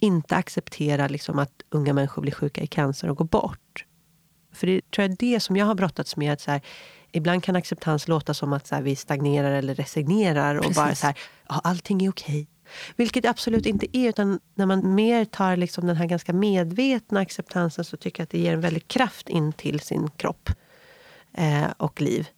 Inte 0.00 0.36
acceptera 0.36 1.08
liksom 1.08 1.38
att 1.38 1.62
unga 1.70 1.92
människor 1.92 2.22
blir 2.22 2.32
sjuka 2.32 2.60
i 2.60 2.66
cancer 2.66 3.10
och 3.10 3.16
går 3.16 3.24
bort. 3.24 3.84
För 4.52 4.66
det 4.66 4.90
tror 4.90 5.04
jag 5.04 5.12
är 5.12 5.16
det 5.18 5.40
som 5.40 5.56
jag 5.56 5.66
har 5.66 5.74
brottats 5.74 6.16
med. 6.16 6.32
Att 6.32 6.40
så 6.40 6.50
här, 6.50 6.60
ibland 7.12 7.44
kan 7.44 7.56
acceptans 7.56 8.08
låta 8.08 8.34
som 8.34 8.52
att 8.52 8.66
så 8.66 8.74
här, 8.74 8.82
vi 8.82 8.96
stagnerar 8.96 9.50
eller 9.52 9.74
resignerar 9.74 10.54
och 10.54 10.62
Precis. 10.62 10.76
bara 10.76 10.94
så 10.94 11.06
här, 11.06 11.18
ja, 11.48 11.60
allting 11.64 12.04
är 12.04 12.10
okej. 12.10 12.48
Vilket 12.96 13.22
det 13.22 13.30
absolut 13.30 13.66
inte 13.66 13.98
är. 13.98 14.08
Utan 14.08 14.40
när 14.54 14.66
man 14.66 14.94
mer 14.94 15.24
tar 15.24 15.56
liksom 15.56 15.86
den 15.86 15.96
här 15.96 16.06
ganska 16.06 16.32
medvetna 16.32 17.20
acceptansen 17.20 17.84
så 17.84 17.96
tycker 17.96 18.20
jag 18.20 18.24
att 18.24 18.30
det 18.30 18.38
ger 18.38 18.52
en 18.52 18.60
väldig 18.60 18.88
kraft 18.88 19.28
in 19.28 19.52
till 19.52 19.80
sin 19.80 20.10
kropp 20.10 20.50
eh, 21.34 21.66
och 21.76 22.00
liv. 22.00 22.28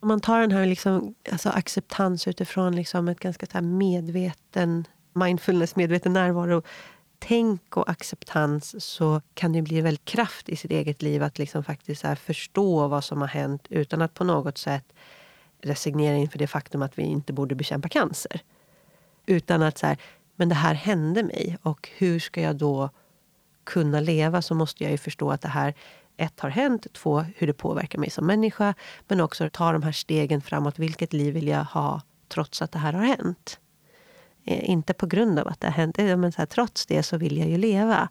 Om 0.00 0.08
man 0.08 0.20
tar 0.20 0.40
den 0.40 0.52
här 0.52 0.66
liksom, 0.66 1.14
alltså 1.32 1.48
acceptans 1.48 2.28
utifrån 2.28 2.76
liksom 2.76 3.08
ett 3.08 3.20
ganska 3.20 3.46
så 3.46 3.60
medveten 3.60 4.84
mindfulness, 5.14 5.76
medveten 5.76 6.12
närvaro 6.12 6.62
tänk 7.28 7.76
och 7.76 7.90
acceptans 7.90 8.84
så 8.84 9.20
kan 9.34 9.52
det 9.52 9.62
bli 9.62 9.78
en 9.78 9.96
kraft 9.96 10.48
i 10.48 10.56
sitt 10.56 10.70
eget 10.70 11.02
liv 11.02 11.22
att 11.22 11.38
liksom 11.38 11.64
faktiskt 11.64 12.04
förstå 12.18 12.88
vad 12.88 13.04
som 13.04 13.20
har 13.20 13.28
hänt 13.28 13.66
utan 13.70 14.02
att 14.02 14.14
på 14.14 14.24
något 14.24 14.58
sätt 14.58 14.84
resignera 15.60 16.16
inför 16.16 16.38
det 16.38 16.46
faktum 16.46 16.82
att 16.82 16.98
vi 16.98 17.02
inte 17.02 17.32
borde 17.32 17.54
bekämpa 17.54 17.88
cancer. 17.88 18.40
Utan 19.26 19.62
att 19.62 19.78
så 19.78 19.86
här, 19.86 19.96
men 20.36 20.48
det 20.48 20.54
här 20.54 20.74
hände 20.74 21.22
mig 21.22 21.58
och 21.62 21.88
hur 21.96 22.20
ska 22.20 22.40
jag 22.40 22.56
då 22.56 22.90
kunna 23.64 24.00
leva 24.00 24.42
så 24.42 24.54
måste 24.54 24.82
jag 24.82 24.90
ju 24.90 24.98
förstå 24.98 25.30
att 25.30 25.40
det 25.40 25.48
här 25.48 25.74
ett 26.16 26.40
har 26.40 26.50
hänt, 26.50 26.86
två 26.92 27.20
hur 27.20 27.46
det 27.46 27.52
påverkar 27.52 27.98
mig 27.98 28.10
som 28.10 28.26
människa 28.26 28.74
men 29.08 29.20
också 29.20 29.50
ta 29.52 29.72
de 29.72 29.82
här 29.82 29.92
stegen 29.92 30.40
framåt. 30.40 30.78
Vilket 30.78 31.12
liv 31.12 31.34
vill 31.34 31.48
jag 31.48 31.64
ha 31.64 32.02
trots 32.28 32.62
att 32.62 32.72
det 32.72 32.78
här 32.78 32.92
har 32.92 33.04
hänt? 33.04 33.58
Eh, 34.44 34.70
inte 34.70 34.94
på 34.94 35.06
grund 35.06 35.38
av 35.38 35.48
att 35.48 35.60
det 35.60 35.66
har 35.66 35.72
hänt, 35.72 35.98
men 35.98 36.32
så 36.32 36.38
här, 36.38 36.46
trots 36.46 36.86
det 36.86 37.02
så 37.02 37.16
vill 37.16 37.38
jag 37.38 37.48
ju 37.48 37.56
leva. 37.56 38.08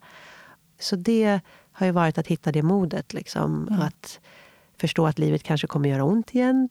Så 0.80 0.96
det 0.96 1.40
har 1.72 1.86
ju 1.86 1.92
varit 1.92 2.18
att 2.18 2.28
hitta 2.28 2.52
det 2.52 2.64
modet. 2.64 3.14
Liksom, 3.14 3.68
mm. 3.68 3.82
Att 3.82 4.20
förstå 4.78 5.08
att 5.08 5.20
livet 5.20 5.44
kanske 5.44 5.68
kommer 5.68 5.90
göra 5.90 6.04
ont 6.04 6.36
igen. 6.36 6.70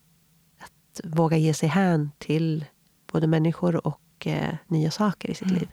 Att 0.59 1.01
våga 1.03 1.37
ge 1.37 1.53
sig 1.53 1.69
hän 1.69 2.11
till 2.17 2.65
både 3.11 3.27
människor 3.27 3.87
och 3.87 4.27
eh, 4.27 4.55
nya 4.67 4.91
saker 4.91 5.29
i 5.29 5.33
sitt 5.33 5.47
mm. 5.47 5.59
liv. 5.59 5.69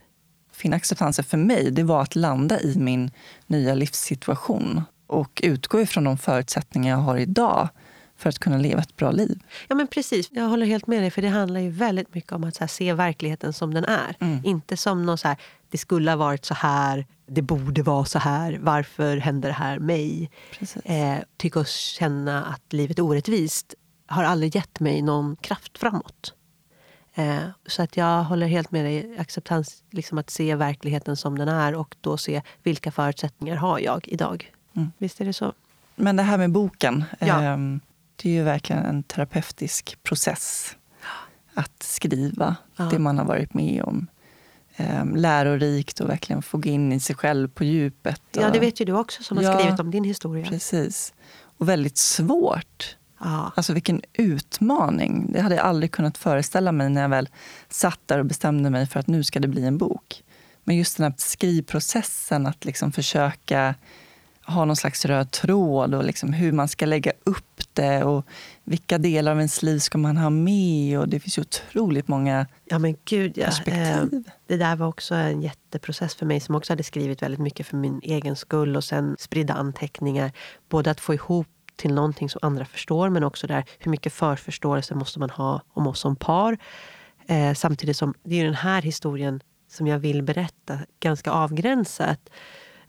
Finna 0.51 0.75
acceptansen 0.75 1.25
för 1.25 1.37
mig 1.37 1.71
det 1.71 1.83
var 1.83 2.01
att 2.01 2.15
landa 2.15 2.61
i 2.61 2.75
min 2.77 3.11
nya 3.47 3.73
livssituation 3.73 4.81
och 5.07 5.41
utgå 5.43 5.81
ifrån 5.81 6.03
de 6.03 6.17
förutsättningar 6.17 6.91
jag 6.91 7.03
har 7.03 7.17
idag 7.17 7.69
för 8.19 8.29
att 8.29 8.39
kunna 8.39 8.57
leva 8.57 8.81
ett 8.81 8.95
bra 8.95 9.11
liv. 9.11 9.39
Ja 9.67 9.75
men 9.75 9.87
precis, 9.87 10.29
jag 10.31 10.43
håller 10.43 10.65
helt 10.65 10.87
med 10.87 11.01
dig. 11.01 11.11
För 11.11 11.21
det 11.21 11.27
handlar 11.27 11.59
ju 11.59 11.69
väldigt 11.69 12.15
mycket 12.15 12.31
om 12.31 12.43
att 12.43 12.57
här, 12.57 12.67
se 12.67 12.93
verkligheten 12.93 13.53
som 13.53 13.73
den 13.73 13.85
är. 13.85 14.15
Mm. 14.19 14.41
Inte 14.43 14.77
som 14.77 15.05
någon 15.05 15.17
så 15.17 15.27
här, 15.27 15.37
det 15.69 15.77
skulle 15.77 16.11
ha 16.11 16.15
varit 16.15 16.45
så 16.45 16.53
här, 16.53 17.05
det 17.27 17.41
borde 17.41 17.83
vara 17.83 18.05
så 18.05 18.19
här, 18.19 18.59
varför 18.61 19.17
händer 19.17 19.49
det 19.49 19.55
här 19.55 19.79
mig? 19.79 20.31
Eh, 20.83 21.17
tycka 21.37 21.59
och 21.59 21.67
känna 21.67 22.45
att 22.45 22.73
livet 22.73 22.99
är 22.99 23.03
orättvist 23.03 23.75
har 24.07 24.23
aldrig 24.23 24.55
gett 24.55 24.79
mig 24.79 25.01
någon 25.01 25.35
kraft 25.35 25.77
framåt. 25.77 26.33
Eh, 27.13 27.39
så 27.65 27.81
att 27.81 27.97
jag 27.97 28.23
håller 28.23 28.47
helt 28.47 28.71
med 28.71 28.85
dig. 28.85 29.17
Acceptans, 29.17 29.83
liksom 29.91 30.17
att 30.17 30.29
se 30.29 30.55
verkligheten 30.55 31.17
som 31.17 31.37
den 31.37 31.47
är 31.47 31.75
och 31.75 31.95
då 32.01 32.17
se 32.17 32.41
vilka 32.63 32.91
förutsättningar 32.91 33.55
har 33.55 33.79
jag 33.79 34.07
idag. 34.07 34.53
Mm. 34.75 34.91
Visst 34.97 35.21
är 35.21 35.25
det 35.25 35.33
så? 35.33 35.53
Men 35.95 36.15
det 36.15 36.23
här 36.23 36.37
med 36.37 36.51
boken. 36.51 37.03
Ja. 37.19 37.43
Eh, 37.43 37.57
det 38.21 38.29
är 38.29 38.33
ju 38.33 38.43
verkligen 38.43 38.85
en 38.85 39.03
terapeutisk 39.03 40.03
process 40.03 40.75
att 41.53 41.83
skriva 41.83 42.55
ja. 42.75 42.83
det 42.83 42.99
man 42.99 43.17
har 43.17 43.25
varit 43.25 43.53
med 43.53 43.83
om. 43.83 44.07
Eh, 44.75 45.05
lärorikt 45.15 45.99
och 45.99 46.09
verkligen 46.09 46.41
få 46.41 46.57
gå 46.57 46.69
in 46.69 46.91
i 46.91 46.99
sig 46.99 47.15
själv 47.15 47.47
på 47.47 47.63
djupet. 47.63 48.21
Och, 48.37 48.43
ja, 48.43 48.49
det 48.49 48.59
vet 48.59 48.81
ju 48.81 48.85
du 48.85 48.93
också 48.93 49.23
som 49.23 49.37
har 49.37 49.43
ja, 49.43 49.59
skrivit 49.59 49.79
om 49.79 49.91
din 49.91 50.03
historia. 50.03 50.45
Precis. 50.45 51.13
Och 51.57 51.69
väldigt 51.69 51.97
svårt. 51.97 52.97
Ja. 53.19 53.51
Alltså 53.55 53.73
vilken 53.73 54.01
utmaning. 54.13 55.31
Det 55.31 55.41
hade 55.41 55.55
jag 55.55 55.65
aldrig 55.65 55.91
kunnat 55.91 56.17
föreställa 56.17 56.71
mig 56.71 56.89
när 56.89 57.01
jag 57.01 57.09
väl 57.09 57.29
satt 57.69 57.99
där 58.05 58.19
och 58.19 58.25
bestämde 58.25 58.69
mig 58.69 58.87
för 58.87 58.99
att 58.99 59.07
nu 59.07 59.23
ska 59.23 59.39
det 59.39 59.47
bli 59.47 59.65
en 59.65 59.77
bok. 59.77 60.23
Men 60.63 60.77
just 60.77 60.97
den 60.97 61.03
här 61.03 61.13
skrivprocessen, 61.17 62.47
att 62.47 62.65
liksom 62.65 62.91
försöka 62.91 63.75
ha 64.49 64.65
någon 64.65 64.75
slags 64.75 65.05
röd 65.05 65.31
tråd 65.31 65.95
och 65.95 66.03
liksom 66.03 66.33
hur 66.33 66.51
man 66.51 66.67
ska 66.67 66.85
lägga 66.85 67.11
upp 67.23 67.45
det 67.73 68.03
och 68.03 68.25
vilka 68.63 68.97
delar 68.97 69.31
av 69.31 69.37
ens 69.37 69.63
liv 69.63 69.79
ska 69.79 69.97
man 69.97 70.17
ha 70.17 70.29
med. 70.29 70.99
Och 70.99 71.09
det 71.09 71.19
finns 71.19 71.37
ju 71.37 71.41
otroligt 71.41 72.07
många 72.07 72.47
ja, 72.65 72.79
men 72.79 72.95
gud, 73.05 73.37
ja. 73.37 73.45
perspektiv. 73.45 74.13
Eh, 74.13 74.31
det 74.47 74.57
där 74.57 74.75
var 74.75 74.87
också 74.87 75.15
en 75.15 75.41
jätteprocess 75.41 76.15
för 76.15 76.25
mig 76.25 76.39
som 76.39 76.55
också 76.55 76.73
hade 76.73 76.83
skrivit 76.83 77.21
väldigt 77.21 77.39
mycket 77.39 77.67
för 77.67 77.77
min 77.77 77.99
egen 78.03 78.35
skull 78.35 78.75
och 78.75 78.83
sen 78.83 79.15
spridda 79.19 79.53
anteckningar. 79.53 80.31
Både 80.69 80.91
att 80.91 80.99
få 80.99 81.13
ihop 81.13 81.47
till 81.75 81.93
någonting 81.93 82.29
som 82.29 82.39
andra 82.41 82.65
förstår 82.65 83.09
men 83.09 83.23
också 83.23 83.47
där 83.47 83.65
hur 83.79 83.91
mycket 83.91 84.13
förförståelse 84.13 84.95
måste 84.95 85.19
man 85.19 85.29
ha 85.29 85.61
om 85.73 85.87
oss 85.87 85.99
som 85.99 86.15
par. 86.15 86.57
Eh, 87.27 87.53
samtidigt 87.53 87.97
som 87.97 88.13
det 88.23 88.39
är 88.39 88.45
den 88.45 88.53
här 88.53 88.81
historien 88.81 89.41
som 89.71 89.87
jag 89.87 89.99
vill 89.99 90.23
berätta 90.23 90.79
ganska 90.99 91.31
avgränsat. 91.31 92.29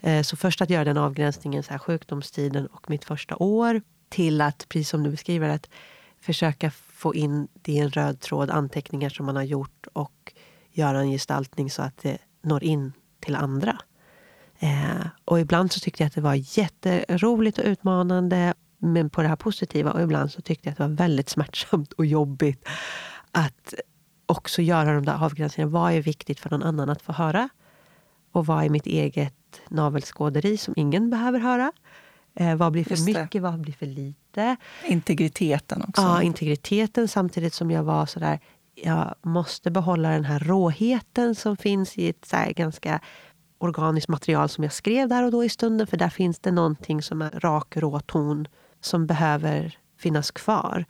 Eh, 0.00 0.22
så 0.22 0.36
först 0.36 0.60
att 0.60 0.70
göra 0.70 0.84
den 0.84 0.96
avgränsningen, 0.96 1.62
så 1.62 1.70
här, 1.70 1.78
sjukdomstiden 1.78 2.66
och 2.66 2.90
mitt 2.90 3.04
första 3.04 3.36
år. 3.36 3.82
Till 4.08 4.40
att, 4.40 4.66
precis 4.68 4.88
som 4.88 5.02
du 5.02 5.10
beskriver, 5.10 5.48
att 5.48 5.70
försöka 6.20 6.70
få 6.70 7.14
in 7.14 7.48
det 7.52 7.72
i 7.72 7.78
en 7.78 7.90
röd 7.90 8.20
tråd, 8.20 8.50
anteckningar 8.50 9.08
som 9.08 9.26
man 9.26 9.36
har 9.36 9.42
gjort 9.42 9.86
och 9.92 10.32
göra 10.72 11.00
en 11.00 11.10
gestaltning 11.10 11.70
så 11.70 11.82
att 11.82 11.98
det 12.02 12.18
når 12.42 12.64
in 12.64 12.92
till 13.20 13.36
andra. 13.36 13.78
Eh, 14.58 15.06
och 15.24 15.40
ibland 15.40 15.72
så 15.72 15.80
tyckte 15.80 16.02
jag 16.02 16.06
att 16.06 16.14
det 16.14 16.20
var 16.20 16.58
jätteroligt 16.58 17.58
och 17.58 17.64
utmanande 17.64 18.54
men 18.78 19.10
på 19.10 19.22
det 19.22 19.28
här 19.28 19.36
positiva. 19.36 19.92
Och 19.92 20.02
ibland 20.02 20.32
så 20.32 20.40
tyckte 20.40 20.68
jag 20.68 20.72
att 20.72 20.78
det 20.78 20.82
var 20.82 20.96
väldigt 20.96 21.28
smärtsamt 21.28 21.92
och 21.92 22.06
jobbigt 22.06 22.68
att 23.32 23.74
också 24.26 24.62
göra 24.62 24.94
de 24.94 25.04
där 25.04 25.24
avgränsningarna. 25.24 25.72
Vad 25.72 25.92
är 25.92 26.02
viktigt 26.02 26.40
för 26.40 26.50
någon 26.50 26.62
annan 26.62 26.90
att 26.90 27.02
få 27.02 27.12
höra? 27.12 27.48
Och 28.32 28.46
vad 28.46 28.64
är 28.64 28.68
mitt 28.68 28.86
eget 28.86 29.60
navelskåderi 29.68 30.56
som 30.56 30.74
ingen 30.76 31.10
behöver 31.10 31.38
höra? 31.38 31.72
Eh, 32.34 32.56
vad 32.56 32.72
blir 32.72 32.84
för 32.84 32.90
Just 32.90 33.06
det. 33.06 33.22
mycket? 33.22 33.42
Vad 33.42 33.60
blir 33.60 33.74
för 33.74 33.86
lite? 33.86 34.56
Integriteten 34.86 35.84
också. 35.88 36.02
Ja, 36.02 36.22
integriteten 36.22 37.08
samtidigt 37.08 37.54
som 37.54 37.70
jag 37.70 37.82
var 37.82 38.06
sådär... 38.06 38.40
Jag 38.74 39.14
måste 39.22 39.70
behålla 39.70 40.10
den 40.10 40.24
här 40.24 40.38
råheten 40.38 41.34
som 41.34 41.56
finns 41.56 41.98
i 41.98 42.08
ett 42.08 42.24
så 42.24 42.36
ganska 42.56 43.00
organiskt 43.58 44.08
material 44.08 44.48
som 44.48 44.64
jag 44.64 44.72
skrev 44.72 45.08
där 45.08 45.24
och 45.24 45.30
då 45.30 45.44
i 45.44 45.48
stunden. 45.48 45.86
För 45.86 45.96
där 45.96 46.08
finns 46.08 46.38
det 46.38 46.50
någonting 46.50 47.02
som 47.02 47.22
är 47.22 47.30
rak, 47.30 47.76
rå 47.76 48.00
ton 48.00 48.48
som 48.80 49.06
behöver 49.06 49.78
finnas 49.98 50.30
kvar. 50.30 50.84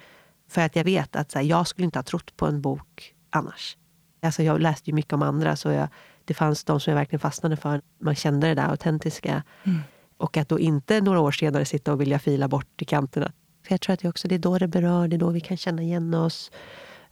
För 0.49 0.61
att 0.61 0.77
jag 0.77 0.85
vet 0.85 1.17
att 1.17 1.31
så 1.31 1.39
här, 1.39 1.47
jag 1.47 1.67
skulle 1.67 1.85
inte 1.85 1.99
ha 1.99 2.03
trott 2.05 2.37
på 2.37 2.47
en 2.47 2.61
bok 2.61 3.15
annars. 3.31 3.77
Alltså 4.23 4.43
jag 4.43 4.61
läste 4.61 4.91
ju 4.91 4.95
mycket 4.95 5.13
om 5.13 5.23
andra, 5.23 5.57
så 5.57 5.69
jag, 5.71 5.89
det 6.31 6.35
fanns 6.35 6.65
de 6.65 6.81
som 6.81 6.91
jag 6.91 6.99
verkligen 6.99 7.21
fastnade 7.21 7.57
för. 7.57 7.81
Man 7.99 8.15
kände 8.15 8.47
det 8.47 8.55
där 8.55 8.69
autentiska. 8.69 9.43
Mm. 9.65 9.81
Och 10.17 10.37
att 10.37 10.49
då 10.49 10.59
inte 10.59 11.01
några 11.01 11.21
år 11.21 11.31
senare 11.33 11.65
sitta 11.65 11.93
och 11.93 12.01
vilja 12.01 12.19
fila 12.19 12.49
bort 12.49 12.83
i 12.83 12.85
kanterna. 12.85 13.33
För 13.67 13.73
jag 13.73 13.81
tror 13.81 13.95
att 13.95 14.01
det, 14.01 14.09
också, 14.09 14.29
det 14.29 14.35
är 14.35 14.39
då 14.39 14.59
det 14.59 14.69
berör, 14.69 15.09
det 15.09 15.17
är 15.17 15.19
då 15.19 15.31
vi 15.31 15.41
kan 15.41 15.57
känna 15.57 15.83
igen 15.83 16.15
oss 16.15 16.51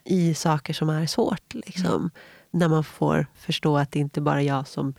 i 0.04 0.34
saker 0.34 0.72
som 0.72 0.88
är 0.88 1.06
svårt. 1.06 1.54
Liksom. 1.54 1.94
Mm. 1.94 2.10
När 2.50 2.68
man 2.68 2.84
får 2.84 3.26
förstå 3.34 3.76
att 3.78 3.92
det 3.92 3.98
inte 3.98 4.20
bara 4.20 4.42
är 4.42 4.46
jag 4.46 4.68
som 4.68 4.94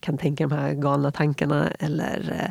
kan 0.00 0.18
tänka 0.18 0.46
de 0.46 0.54
här 0.54 0.74
galna 0.74 1.12
tankarna 1.12 1.70
eller 1.78 2.42
eh, 2.44 2.50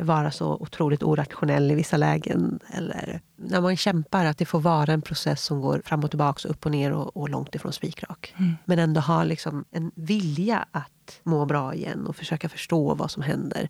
vara 0.00 0.30
så 0.30 0.56
otroligt 0.60 1.02
orationell 1.02 1.70
i 1.70 1.74
vissa 1.74 1.96
lägen. 1.96 2.60
Eller 2.72 3.20
när 3.36 3.60
man 3.60 3.76
kämpar, 3.76 4.24
att 4.24 4.38
det 4.38 4.44
får 4.44 4.60
vara 4.60 4.92
en 4.92 5.02
process 5.02 5.42
som 5.42 5.60
går 5.60 5.82
fram 5.84 6.04
och 6.04 6.10
tillbaka, 6.10 6.48
upp 6.48 6.66
och 6.66 6.72
ner 6.72 6.92
och, 6.92 7.16
och 7.16 7.28
långt 7.28 7.54
ifrån 7.54 7.72
spikrak. 7.72 8.34
Mm. 8.36 8.52
Men 8.64 8.78
ändå 8.78 9.00
ha 9.00 9.24
liksom 9.24 9.64
en 9.70 9.90
vilja 9.94 10.66
att 10.70 11.20
må 11.22 11.46
bra 11.46 11.74
igen 11.74 12.06
och 12.06 12.16
försöka 12.16 12.48
förstå 12.48 12.94
vad 12.94 13.10
som 13.10 13.22
händer. 13.22 13.68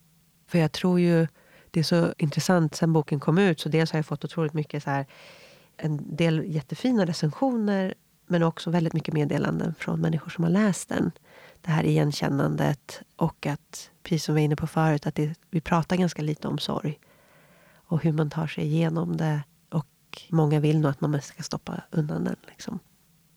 För 0.49 0.59
jag 0.59 0.73
tror 0.73 1.01
ju, 1.01 1.27
det 1.71 1.81
är 1.81 1.85
så 1.85 2.15
intressant 2.19 2.75
sen 2.75 2.93
boken 2.93 3.21
kom 3.21 3.39
ut, 3.39 3.61
så 3.61 3.69
dels 3.69 3.93
har 3.93 3.99
jag 3.99 4.07
fått 4.07 4.25
otroligt 4.25 4.55
mycket 4.55 4.83
så 4.83 4.91
här, 4.91 5.07
en 5.77 6.17
del 6.17 6.45
jättefina 6.47 7.07
recensioner 7.07 7.95
men 8.27 8.43
också 8.43 8.71
väldigt 8.71 8.93
mycket 8.93 9.15
meddelanden 9.15 9.75
från 9.79 10.01
människor 10.01 10.31
som 10.31 10.45
har 10.45 10.51
läst 10.51 10.89
den. 10.89 11.11
Det 11.65 11.71
här 11.71 11.85
igenkännandet 11.85 13.03
och 13.17 13.47
att, 13.47 13.91
precis 14.03 14.25
som 14.25 14.35
vi 14.35 14.41
var 14.41 14.45
inne 14.45 14.57
på 14.57 14.67
förut, 14.67 15.07
att 15.07 15.15
det, 15.15 15.35
vi 15.51 15.61
pratar 15.61 15.97
ganska 15.97 16.23
lite 16.23 16.49
om 16.49 16.59
sorg. 16.59 16.99
Och 17.75 18.03
hur 18.03 18.13
man 18.13 18.31
tar 18.31 18.47
sig 18.47 18.65
igenom 18.65 19.17
det. 19.17 19.41
Och 19.71 20.23
många 20.29 20.61
vill 20.61 20.81
nog 20.81 20.91
att 20.91 21.01
man 21.01 21.23
ska 21.23 21.43
stoppa 21.43 21.81
undan 21.91 22.25
den. 22.25 22.37
Liksom. 22.49 22.79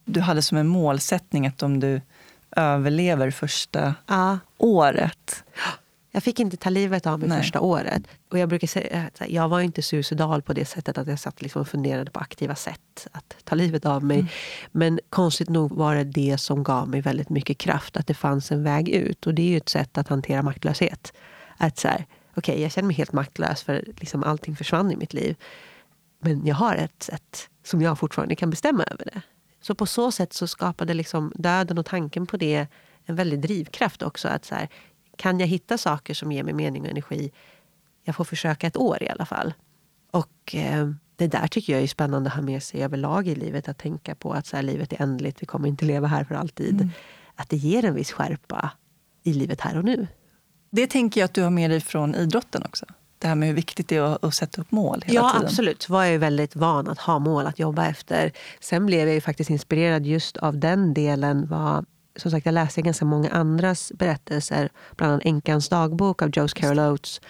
Du 0.04 0.20
hade 0.20 0.42
som 0.42 0.58
en 0.58 0.68
målsättning 0.68 1.46
att 1.46 1.62
om 1.62 1.80
du 1.80 2.00
överlever 2.56 3.30
första 3.30 3.94
Ja, 4.06 4.38
året. 4.58 5.44
Jag 6.10 6.22
fick 6.22 6.40
inte 6.40 6.56
ta 6.56 6.70
livet 6.70 7.06
av 7.06 7.18
mig 7.18 7.28
Nej. 7.28 7.38
första 7.38 7.60
året. 7.60 8.02
Och 8.30 8.38
jag 8.38 8.48
brukar 8.48 8.66
säga 8.66 9.10
att 9.14 9.30
jag 9.30 9.48
var 9.48 9.60
inte 9.60 9.82
suicidal 9.82 10.42
på 10.42 10.52
det 10.52 10.64
sättet 10.64 10.98
att 10.98 11.06
jag 11.06 11.18
satt 11.18 11.42
liksom 11.42 11.62
och 11.62 11.68
funderade 11.68 12.10
på 12.10 12.20
aktiva 12.20 12.54
sätt 12.54 13.08
att 13.12 13.36
ta 13.44 13.54
livet 13.54 13.86
av 13.86 14.04
mig. 14.04 14.32
Men 14.72 15.00
konstigt 15.10 15.48
nog 15.48 15.72
var 15.72 15.94
det 15.94 16.04
det 16.04 16.38
som 16.38 16.62
gav 16.62 16.88
mig 16.88 17.00
väldigt 17.00 17.28
mycket 17.28 17.58
kraft. 17.58 17.96
Att 17.96 18.06
det 18.06 18.14
fanns 18.14 18.52
en 18.52 18.62
väg 18.62 18.88
ut. 18.88 19.26
Och 19.26 19.34
det 19.34 19.42
är 19.42 19.48
ju 19.48 19.56
ett 19.56 19.68
sätt 19.68 19.98
att 19.98 20.08
hantera 20.08 20.42
maktlöshet. 20.42 21.12
Att 21.56 21.78
så 21.78 21.88
här, 21.88 22.06
okej, 22.34 22.62
jag 22.62 22.72
känner 22.72 22.86
mig 22.86 22.96
helt 22.96 23.12
maktlös 23.12 23.62
för 23.62 23.84
liksom 23.96 24.24
allting 24.24 24.56
försvann 24.56 24.92
i 24.92 24.96
mitt 24.96 25.12
liv. 25.12 25.36
Men 26.20 26.46
jag 26.46 26.54
har 26.54 26.76
ett 26.76 27.02
sätt 27.02 27.48
som 27.64 27.82
jag 27.82 27.98
fortfarande 27.98 28.36
kan 28.36 28.50
bestämma 28.50 28.84
över 28.84 29.04
det. 29.04 29.22
Så 29.60 29.74
på 29.74 29.86
så 29.86 30.12
sätt 30.12 30.32
så 30.32 30.46
skapade 30.46 30.94
liksom 30.94 31.32
döden 31.34 31.78
och 31.78 31.86
tanken 31.86 32.26
på 32.26 32.36
det 32.36 32.66
en 33.08 33.16
väldig 33.16 33.40
drivkraft 33.40 34.02
också. 34.02 34.28
Att 34.28 34.44
så 34.44 34.54
här, 34.54 34.68
kan 35.18 35.40
jag 35.40 35.46
hitta 35.46 35.78
saker 35.78 36.14
som 36.14 36.32
ger 36.32 36.42
mig 36.42 36.54
mening 36.54 36.82
och 36.82 36.88
energi? 36.88 37.30
Jag 38.04 38.16
får 38.16 38.24
försöka 38.24 38.66
ett 38.66 38.76
år 38.76 39.02
i 39.02 39.08
alla 39.08 39.26
fall. 39.26 39.54
Och 40.10 40.54
eh, 40.54 40.90
det 41.16 41.26
där 41.26 41.46
tycker 41.46 41.72
jag 41.72 41.82
är 41.82 41.86
spännande 41.86 42.30
att 42.30 42.36
ha 42.36 42.42
med 42.42 42.62
sig 42.62 42.82
överlag 42.84 43.28
i 43.28 43.34
livet. 43.34 43.68
Att 43.68 43.78
tänka 43.78 44.14
på 44.14 44.32
att 44.32 44.46
så 44.46 44.56
här, 44.56 44.62
livet 44.62 44.92
är 44.92 45.02
ändligt, 45.02 45.42
vi 45.42 45.46
kommer 45.46 45.68
inte 45.68 45.84
leva 45.84 46.06
här 46.06 46.24
för 46.24 46.34
alltid. 46.34 46.88
Att 47.34 47.48
det 47.48 47.56
ger 47.56 47.84
en 47.84 47.94
viss 47.94 48.12
skärpa 48.12 48.70
i 49.22 49.32
livet 49.32 49.60
här 49.60 49.78
och 49.78 49.84
nu. 49.84 50.06
Det 50.70 50.86
tänker 50.86 51.20
jag 51.20 51.24
att 51.24 51.34
du 51.34 51.42
har 51.42 51.50
med 51.50 51.70
dig 51.70 51.80
från 51.80 52.14
idrotten 52.14 52.62
också. 52.64 52.86
Det 53.18 53.28
här 53.28 53.34
med 53.34 53.48
hur 53.48 53.54
viktigt 53.54 53.88
det 53.88 53.96
är 53.96 54.26
att, 54.26 54.34
sätta 54.34 54.60
upp 54.60 54.70
mål 54.70 55.02
hela 55.06 55.20
Ja, 55.20 55.30
tiden. 55.30 55.46
absolut. 55.46 55.82
Så 55.82 55.92
var 55.92 56.04
jag 56.04 56.18
väldigt 56.18 56.56
van 56.56 56.88
att 56.88 56.98
ha 56.98 57.18
mål 57.18 57.46
att 57.46 57.58
jobba 57.58 57.86
efter. 57.86 58.32
Sen 58.60 58.86
blev 58.86 59.06
jag 59.06 59.14
ju 59.14 59.20
faktiskt 59.20 59.50
inspirerad 59.50 60.06
just 60.06 60.36
av 60.36 60.58
den 60.58 60.94
delen. 60.94 61.46
Var, 61.46 61.84
som 62.20 62.30
sagt, 62.30 62.46
jag 62.46 62.52
läste 62.52 62.82
ganska 62.82 63.04
många 63.04 63.30
andras 63.30 63.92
berättelser. 63.94 64.70
Bland 64.96 65.12
annat 65.12 65.24
Änkans 65.24 65.68
dagbok 65.68 66.22
av 66.22 66.30
Joyce 66.32 66.54
Carol 66.54 66.78
Oates. 66.78 67.20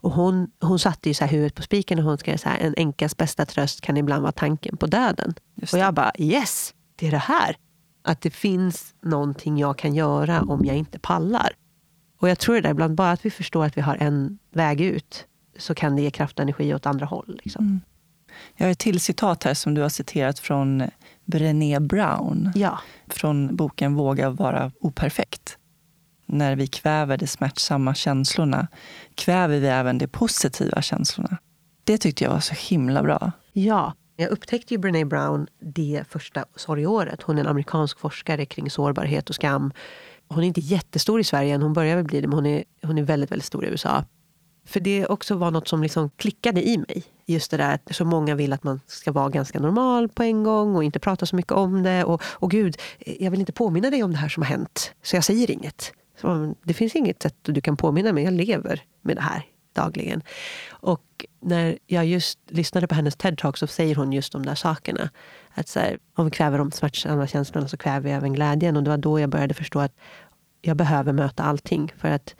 Och 0.00 0.12
hon, 0.12 0.50
hon 0.60 0.78
satte 0.78 1.08
ju 1.08 1.14
så 1.14 1.24
här 1.24 1.32
huvudet 1.32 1.54
på 1.54 1.62
spiken 1.62 1.98
och 1.98 2.04
hon 2.04 2.18
skrev 2.18 2.36
så 2.36 2.48
här, 2.48 2.58
en 2.58 2.74
änkas 2.76 3.16
bästa 3.16 3.46
tröst 3.46 3.80
kan 3.80 3.96
ibland 3.96 4.22
vara 4.22 4.32
tanken 4.32 4.76
på 4.76 4.86
döden. 4.86 5.34
Och 5.72 5.78
jag 5.78 5.94
bara, 5.94 6.12
yes! 6.18 6.74
Det 6.96 7.06
är 7.06 7.10
det 7.10 7.18
här. 7.18 7.56
Att 8.02 8.20
det 8.20 8.30
finns 8.30 8.94
någonting 9.02 9.58
jag 9.58 9.78
kan 9.78 9.94
göra 9.94 10.42
om 10.42 10.64
jag 10.64 10.76
inte 10.76 10.98
pallar. 10.98 11.52
Och 12.20 12.28
jag 12.28 12.38
tror 12.38 12.54
det 12.54 12.60
där 12.60 12.70
ibland, 12.70 12.94
bara 12.94 13.10
att 13.10 13.24
vi 13.24 13.30
förstår 13.30 13.64
att 13.64 13.76
vi 13.76 13.80
har 13.80 13.96
en 13.96 14.38
väg 14.52 14.80
ut 14.80 15.26
så 15.58 15.74
kan 15.74 15.96
det 15.96 16.02
ge 16.02 16.10
kraft 16.10 16.38
och 16.38 16.42
energi 16.42 16.74
åt 16.74 16.86
andra 16.86 17.06
håll. 17.06 17.40
Liksom. 17.44 17.64
Mm. 17.64 17.80
Jag 18.60 18.66
har 18.66 18.72
ett 18.72 18.78
till 18.78 19.00
citat 19.00 19.44
här 19.44 19.54
som 19.54 19.74
du 19.74 19.82
har 19.82 19.88
citerat 19.88 20.38
från 20.38 20.82
Brené 21.24 21.80
Brown. 21.80 22.52
Ja. 22.54 22.78
Från 23.08 23.56
boken 23.56 23.94
Våga 23.94 24.30
vara 24.30 24.72
operfekt. 24.80 25.58
När 26.26 26.56
vi 26.56 26.66
kväver 26.66 27.16
de 27.16 27.26
smärtsamma 27.26 27.94
känslorna 27.94 28.68
kväver 29.14 29.60
vi 29.60 29.66
även 29.66 29.98
de 29.98 30.06
positiva 30.06 30.82
känslorna. 30.82 31.36
Det 31.84 31.98
tyckte 31.98 32.24
jag 32.24 32.30
var 32.30 32.40
så 32.40 32.54
himla 32.54 33.02
bra. 33.02 33.32
ja. 33.52 33.94
Jag 34.20 34.30
upptäckte 34.30 34.74
ju 34.74 34.78
Brené 34.78 35.04
Brown 35.04 35.46
det 35.60 36.04
första 36.08 36.44
sorgåret. 36.56 37.22
Hon 37.22 37.38
är 37.38 37.40
en 37.40 37.46
amerikansk 37.46 37.98
forskare 37.98 38.46
kring 38.46 38.70
sårbarhet 38.70 39.28
och 39.28 39.34
skam. 39.34 39.72
Hon 40.28 40.42
är 40.42 40.46
inte 40.46 40.60
jättestor 40.60 41.20
i 41.20 41.24
Sverige 41.24 41.54
än, 41.54 41.62
hon 41.62 41.72
börjar 41.72 41.96
väl 41.96 42.04
bli 42.04 42.20
det, 42.20 42.26
men 42.26 42.34
hon 42.34 42.46
är, 42.46 42.64
hon 42.82 42.98
är 42.98 43.02
väldigt, 43.02 43.30
väldigt 43.30 43.46
stor 43.46 43.64
i 43.64 43.68
USA. 43.68 44.04
För 44.68 44.80
det 44.80 45.06
också 45.06 45.34
var 45.34 45.50
något 45.50 45.68
som 45.68 45.82
liksom 45.82 46.10
klickade 46.16 46.68
i 46.68 46.78
mig. 46.78 47.04
Just 47.26 47.50
det 47.50 47.56
där 47.56 47.74
att 47.74 47.96
så 47.96 48.04
många 48.04 48.34
vill 48.34 48.52
att 48.52 48.64
man 48.64 48.80
ska 48.86 49.12
vara 49.12 49.28
ganska 49.28 49.60
normal 49.60 50.08
på 50.08 50.22
en 50.22 50.42
gång 50.42 50.76
och 50.76 50.84
inte 50.84 50.98
prata 50.98 51.26
så 51.26 51.36
mycket 51.36 51.52
om 51.52 51.82
det. 51.82 52.04
Och, 52.04 52.22
och 52.24 52.50
gud, 52.50 52.76
jag 52.98 53.30
vill 53.30 53.40
inte 53.40 53.52
påminna 53.52 53.90
dig 53.90 54.02
om 54.02 54.10
det 54.10 54.18
här 54.18 54.28
som 54.28 54.42
har 54.42 54.50
hänt, 54.50 54.94
så 55.02 55.16
jag 55.16 55.24
säger 55.24 55.50
inget. 55.50 55.92
Så, 56.20 56.28
mm, 56.28 56.54
det 56.62 56.74
finns 56.74 56.96
inget 56.96 57.22
sätt 57.22 57.34
du 57.42 57.60
kan 57.60 57.76
påminna 57.76 58.12
mig, 58.12 58.24
jag 58.24 58.32
lever 58.32 58.82
med 59.02 59.16
det 59.16 59.22
här 59.22 59.42
dagligen. 59.72 60.22
Och 60.70 61.26
när 61.40 61.78
jag 61.86 62.06
just 62.06 62.38
lyssnade 62.48 62.86
på 62.86 62.94
hennes 62.94 63.16
TED-talk 63.16 63.56
så 63.56 63.66
säger 63.66 63.94
hon 63.94 64.12
just 64.12 64.32
de 64.32 64.46
där 64.46 64.54
sakerna. 64.54 65.10
Att 65.54 65.68
så 65.68 65.80
här, 65.80 65.98
om 66.14 66.24
vi 66.24 66.30
kväver 66.30 66.58
de 66.58 66.70
smärtsamma 66.72 67.26
känslorna 67.26 67.68
så 67.68 67.76
kväver 67.76 68.00
vi 68.00 68.10
även 68.10 68.32
glädjen. 68.32 68.76
Och 68.76 68.82
det 68.82 68.90
var 68.90 68.98
då 68.98 69.20
jag 69.20 69.30
började 69.30 69.54
förstå 69.54 69.80
att 69.80 69.96
jag 70.62 70.76
behöver 70.76 71.12
möta 71.12 71.42
allting. 71.42 71.92
För 71.96 72.08
att 72.08 72.34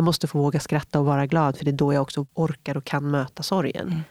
jag 0.00 0.04
måste 0.04 0.26
få 0.26 0.38
våga 0.38 0.60
skratta 0.60 1.00
och 1.00 1.06
vara 1.06 1.26
glad. 1.26 1.56
För 1.56 1.64
det 1.64 1.70
är 1.70 1.72
då 1.72 1.92
jag 1.92 2.02
också 2.02 2.26
orkar 2.34 2.76
och 2.76 2.84
kan 2.84 3.10
möta 3.10 3.42
sorgen. 3.42 4.02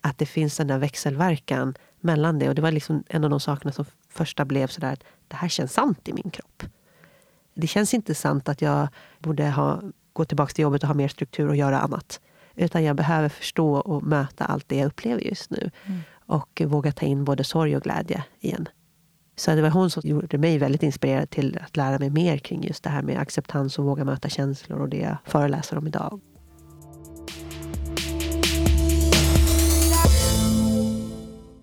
Att 0.00 0.18
det 0.18 0.26
finns 0.26 0.56
den 0.56 0.66
där 0.66 0.78
växelverkan 0.78 1.74
mellan 2.00 2.38
det. 2.38 2.48
Och 2.48 2.54
det 2.54 2.62
var 2.62 2.70
liksom 2.72 3.04
en 3.08 3.24
av 3.24 3.30
de 3.30 3.40
sakerna 3.40 3.72
som 3.72 3.84
första 4.08 4.44
blev 4.44 4.66
sådär 4.66 4.92
att 4.92 5.04
det 5.28 5.36
här 5.36 5.48
känns 5.48 5.72
sant 5.72 6.08
i 6.08 6.12
min 6.12 6.30
kropp. 6.30 6.62
Det 7.54 7.66
känns 7.66 7.94
inte 7.94 8.14
sant 8.14 8.48
att 8.48 8.62
jag 8.62 8.88
borde 9.18 9.50
ha, 9.50 9.82
gå 10.12 10.24
tillbaka 10.24 10.52
till 10.52 10.62
jobbet 10.62 10.82
och 10.82 10.88
ha 10.88 10.94
mer 10.94 11.08
struktur 11.08 11.48
och 11.48 11.56
göra 11.56 11.80
annat. 11.80 12.20
Utan 12.54 12.84
jag 12.84 12.96
behöver 12.96 13.28
förstå 13.28 13.74
och 13.74 14.02
möta 14.02 14.44
allt 14.44 14.68
det 14.68 14.76
jag 14.76 14.86
upplever 14.86 15.20
just 15.20 15.50
nu. 15.50 15.70
Och 16.26 16.62
våga 16.64 16.92
ta 16.92 17.06
in 17.06 17.24
både 17.24 17.44
sorg 17.44 17.76
och 17.76 17.82
glädje 17.82 18.24
igen. 18.40 18.68
Så 19.36 19.54
det 19.54 19.62
var 19.62 19.70
hon 19.70 19.90
som 19.90 20.02
gjorde 20.04 20.38
mig 20.38 20.58
väldigt 20.58 20.82
inspirerad 20.82 21.30
till 21.30 21.58
att 21.64 21.76
lära 21.76 21.98
mig 21.98 22.10
mer 22.10 22.38
kring 22.38 22.62
just 22.62 22.84
det 22.84 22.90
här 22.90 23.02
med 23.02 23.18
acceptans 23.18 23.78
och 23.78 23.84
våga 23.84 24.04
möta 24.04 24.28
känslor 24.28 24.80
och 24.80 24.88
det 24.88 24.96
jag 24.96 25.16
föreläser 25.24 25.78
om 25.78 25.86
idag. 25.86 26.20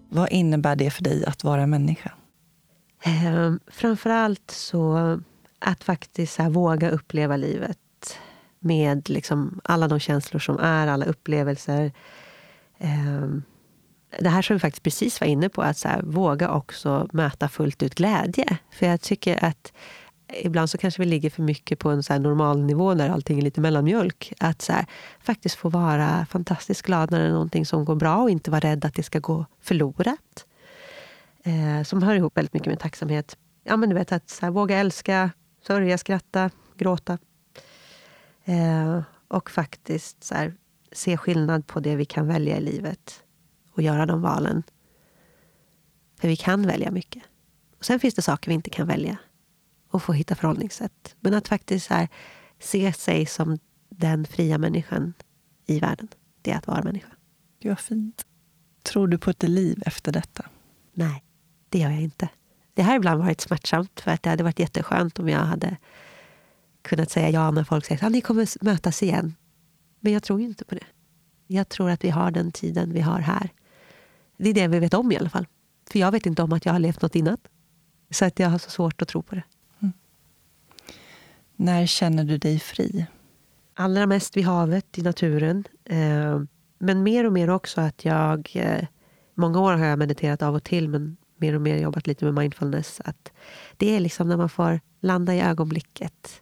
Vad 0.09 0.31
innebär 0.31 0.75
det 0.75 0.91
för 0.91 1.03
dig 1.03 1.25
att 1.25 1.43
vara 1.43 1.67
människa? 1.67 2.11
Eh, 3.03 3.53
framförallt 3.67 4.51
så 4.51 5.19
att 5.59 5.83
faktiskt 5.83 6.33
så 6.33 6.49
våga 6.49 6.89
uppleva 6.89 7.37
livet 7.37 7.77
med 8.59 9.09
liksom 9.09 9.61
alla 9.63 9.87
de 9.87 9.99
känslor 9.99 10.39
som 10.39 10.59
är, 10.59 10.87
alla 10.87 11.05
upplevelser. 11.05 11.91
Eh, 12.77 13.27
det 14.19 14.29
här 14.29 14.41
som 14.41 14.55
vi 14.55 14.59
faktiskt 14.59 14.83
precis 14.83 15.21
var 15.21 15.27
inne 15.27 15.49
på, 15.49 15.61
att 15.61 15.77
så 15.77 15.87
här, 15.87 16.01
våga 16.01 16.51
också 16.51 17.07
möta 17.13 17.49
fullt 17.49 17.83
ut 17.83 17.95
glädje. 17.95 18.57
För 18.71 18.85
jag 18.85 19.01
tycker 19.01 19.45
att 19.45 19.73
ibland 20.33 20.69
så 20.69 20.77
kanske 20.77 21.01
vi 21.01 21.05
ligger 21.05 21.29
för 21.29 21.43
mycket 21.43 21.79
på 21.79 21.89
en 21.89 22.03
så 22.03 22.13
här 22.13 22.19
normal 22.19 22.61
nivå 22.61 22.93
när 22.93 23.09
allting 23.09 23.37
är 23.37 23.41
lite 23.41 23.61
mellanmjölk. 23.61 24.33
Att 24.39 24.61
så 24.61 24.73
här, 24.73 24.85
faktiskt 25.19 25.55
få 25.55 25.69
vara 25.69 26.25
fantastiskt 26.29 26.81
glad 26.81 27.11
när 27.11 27.19
det 27.19 27.25
är 27.25 27.31
någonting 27.31 27.65
som 27.65 27.85
går 27.85 27.95
bra 27.95 28.17
och 28.17 28.29
inte 28.29 28.51
vara 28.51 28.59
rädd 28.59 28.85
att 28.85 28.93
det 28.93 29.03
ska 29.03 29.19
gå 29.19 29.45
förlorat. 29.61 30.45
Eh, 31.43 31.83
som 31.83 32.03
hör 32.03 32.15
ihop 32.15 32.37
väldigt 32.37 32.53
mycket 32.53 32.67
med 32.67 32.79
tacksamhet. 32.79 33.37
Ja, 33.63 33.77
men 33.77 33.89
du 33.89 33.95
vet, 33.95 34.11
att 34.11 34.29
så 34.29 34.45
här, 34.45 34.51
våga 34.51 34.77
älska, 34.77 35.31
sörja, 35.67 35.97
skratta, 35.97 36.49
gråta. 36.77 37.17
Eh, 38.45 39.01
och 39.27 39.51
faktiskt 39.51 40.23
så 40.23 40.35
här, 40.35 40.53
se 40.91 41.17
skillnad 41.17 41.67
på 41.67 41.79
det 41.79 41.95
vi 41.95 42.05
kan 42.05 42.27
välja 42.27 42.57
i 42.57 42.61
livet 42.61 43.23
och 43.71 43.81
göra 43.81 44.05
de 44.05 44.21
valen. 44.21 44.63
För 46.19 46.27
vi 46.27 46.35
kan 46.35 46.67
välja 46.67 46.91
mycket. 46.91 47.23
Och 47.77 47.85
Sen 47.85 47.99
finns 47.99 48.13
det 48.13 48.21
saker 48.21 48.51
vi 48.51 48.55
inte 48.55 48.69
kan 48.69 48.87
välja 48.87 49.17
och 49.89 50.03
få 50.03 50.13
hitta 50.13 50.35
förhållningssätt. 50.35 51.15
Men 51.19 51.33
att 51.33 51.47
faktiskt 51.47 51.87
här, 51.89 52.07
se 52.59 52.93
sig 52.93 53.25
som 53.25 53.59
den 53.89 54.25
fria 54.25 54.57
människan 54.57 55.13
i 55.65 55.79
världen, 55.79 56.07
det 56.41 56.51
är 56.51 56.57
att 56.57 56.67
vara 56.67 56.83
människa. 56.83 57.11
Det 57.61 57.69
var 57.69 57.75
fint. 57.75 58.25
Tror 58.83 59.07
du 59.07 59.17
på 59.17 59.29
ett 59.29 59.43
liv 59.43 59.83
efter 59.85 60.11
detta? 60.11 60.45
Nej, 60.93 61.23
det 61.69 61.79
gör 61.79 61.89
jag 61.89 62.01
inte. 62.01 62.29
Det 62.73 62.81
har 62.81 62.95
ibland 62.95 63.23
varit 63.23 63.41
smärtsamt 63.41 63.99
för 63.99 64.11
att 64.11 64.23
det 64.23 64.29
hade 64.29 64.43
varit 64.43 64.59
jätteskönt 64.59 65.19
om 65.19 65.29
jag 65.29 65.39
hade 65.39 65.77
kunnat 66.81 67.11
säga 67.11 67.29
ja 67.29 67.51
när 67.51 67.63
folk 67.63 67.85
säger 67.85 68.01
att 68.01 68.07
ah, 68.07 68.09
ni 68.09 68.21
kommer 68.21 68.63
mötas 68.63 69.03
igen. 69.03 69.35
Men 69.99 70.13
jag 70.13 70.23
tror 70.23 70.41
inte 70.41 70.65
på 70.65 70.75
det. 70.75 70.85
Jag 71.47 71.69
tror 71.69 71.89
att 71.89 72.03
vi 72.03 72.09
har 72.09 72.31
den 72.31 72.51
tiden 72.51 72.93
vi 72.93 73.01
har 73.01 73.19
här. 73.19 73.49
Det 74.43 74.49
är 74.49 74.53
det 74.53 74.67
vi 74.67 74.79
vet 74.79 74.93
om 74.93 75.11
i 75.11 75.17
alla 75.17 75.29
fall. 75.29 75.47
För 75.91 75.99
jag 75.99 76.11
vet 76.11 76.25
inte 76.25 76.43
om 76.43 76.53
att 76.53 76.65
jag 76.65 76.73
har 76.73 76.79
levt 76.79 77.01
något 77.01 77.15
innan. 77.15 77.37
Så 78.09 78.25
att 78.25 78.39
jag 78.39 78.49
har 78.49 78.57
så 78.57 78.69
svårt 78.69 79.01
att 79.01 79.07
tro 79.07 79.21
på 79.21 79.35
det. 79.35 79.43
Mm. 79.81 79.93
När 81.55 81.85
känner 81.85 82.23
du 82.23 82.37
dig 82.37 82.59
fri? 82.59 83.05
Allra 83.73 84.05
mest 84.05 84.37
vid 84.37 84.45
havet, 84.45 84.97
i 84.97 85.01
naturen. 85.01 85.63
Eh, 85.85 86.41
men 86.79 87.03
mer 87.03 87.25
och 87.25 87.33
mer 87.33 87.49
också 87.49 87.81
att 87.81 88.05
jag... 88.05 88.51
Eh, 88.53 88.87
många 89.35 89.59
år 89.59 89.73
har 89.73 89.85
jag 89.85 89.99
mediterat 89.99 90.41
av 90.41 90.55
och 90.55 90.63
till, 90.63 90.89
men 90.89 91.17
mer 91.37 91.55
och 91.55 91.61
mer 91.61 91.77
jobbat 91.77 92.07
lite 92.07 92.25
med 92.25 92.33
mindfulness. 92.33 93.01
Att 93.05 93.31
det 93.77 93.95
är 93.95 93.99
liksom 93.99 94.29
när 94.29 94.37
man 94.37 94.49
får 94.49 94.79
landa 95.01 95.35
i 95.35 95.41
ögonblicket 95.41 96.41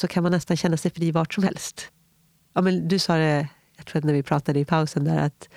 så 0.00 0.08
kan 0.08 0.22
man 0.22 0.32
nästan 0.32 0.56
känna 0.56 0.76
sig 0.76 0.90
fri 0.90 1.10
vart 1.10 1.34
som 1.34 1.44
helst. 1.44 1.92
Ja, 2.52 2.60
men 2.60 2.88
du 2.88 2.98
sa 2.98 3.16
det, 3.16 3.48
jag 3.76 3.86
tror 3.86 4.02
när 4.02 4.12
vi 4.12 4.22
pratade 4.22 4.58
i 4.58 4.64
pausen, 4.64 5.04
där 5.04 5.18
att 5.18 5.48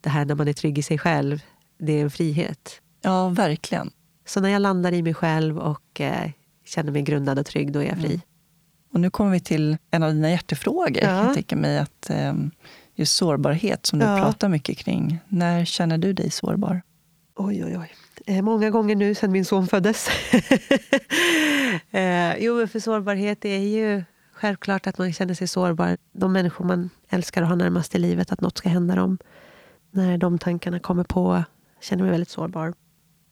det 0.00 0.10
här 0.10 0.24
när 0.24 0.34
man 0.34 0.48
är 0.48 0.52
trygg 0.52 0.78
i 0.78 0.82
sig 0.82 0.98
själv, 0.98 1.42
det 1.78 1.92
är 1.92 2.02
en 2.02 2.10
frihet. 2.10 2.80
Ja, 3.02 3.28
verkligen. 3.28 3.90
Så 4.26 4.40
när 4.40 4.48
jag 4.48 4.62
landar 4.62 4.92
i 4.92 5.02
mig 5.02 5.14
själv 5.14 5.58
och 5.58 6.00
eh, 6.00 6.30
känner 6.64 6.92
mig 6.92 7.02
grundad 7.02 7.38
och 7.38 7.46
trygg, 7.46 7.72
då 7.72 7.82
är 7.82 7.86
jag 7.86 7.98
fri. 7.98 8.08
Mm. 8.08 8.20
Och 8.92 9.00
nu 9.00 9.10
kommer 9.10 9.30
vi 9.30 9.40
till 9.40 9.76
en 9.90 10.02
av 10.02 10.12
dina 10.12 10.30
hjärtefrågor. 10.30 11.02
Ja. 11.02 11.24
Jag 11.24 11.34
tänker 11.34 11.56
mig 11.56 11.78
att 11.78 12.10
eh, 12.10 12.34
just 12.94 13.16
sårbarhet, 13.16 13.86
som 13.86 13.98
du 13.98 14.04
ja. 14.04 14.18
pratar 14.18 14.48
mycket 14.48 14.78
kring. 14.78 15.18
När 15.28 15.64
känner 15.64 15.98
du 15.98 16.12
dig 16.12 16.30
sårbar? 16.30 16.82
Oj, 17.36 17.64
oj, 17.64 17.78
oj. 17.78 17.90
Eh, 18.26 18.42
många 18.42 18.70
gånger 18.70 18.96
nu 18.96 19.14
sedan 19.14 19.32
min 19.32 19.44
son 19.44 19.68
föddes. 19.68 20.08
eh, 21.90 22.36
jo, 22.38 22.66
för 22.66 22.80
sårbarhet 22.80 23.44
är 23.44 23.58
ju 23.58 24.04
självklart 24.32 24.86
att 24.86 24.98
man 24.98 25.12
känner 25.12 25.34
sig 25.34 25.48
sårbar. 25.48 25.96
De 26.12 26.32
människor 26.32 26.64
man 26.64 26.90
älskar 27.08 27.42
och 27.42 27.48
har 27.48 27.56
närmast 27.56 27.94
i 27.94 27.98
livet, 27.98 28.32
att 28.32 28.40
något 28.40 28.58
ska 28.58 28.68
hända 28.68 28.94
dem. 28.94 29.18
När 29.90 30.18
de 30.18 30.38
tankarna 30.38 30.78
kommer 30.78 31.04
på, 31.04 31.44
känner 31.80 32.02
mig 32.02 32.10
väldigt 32.10 32.28
sårbar. 32.28 32.74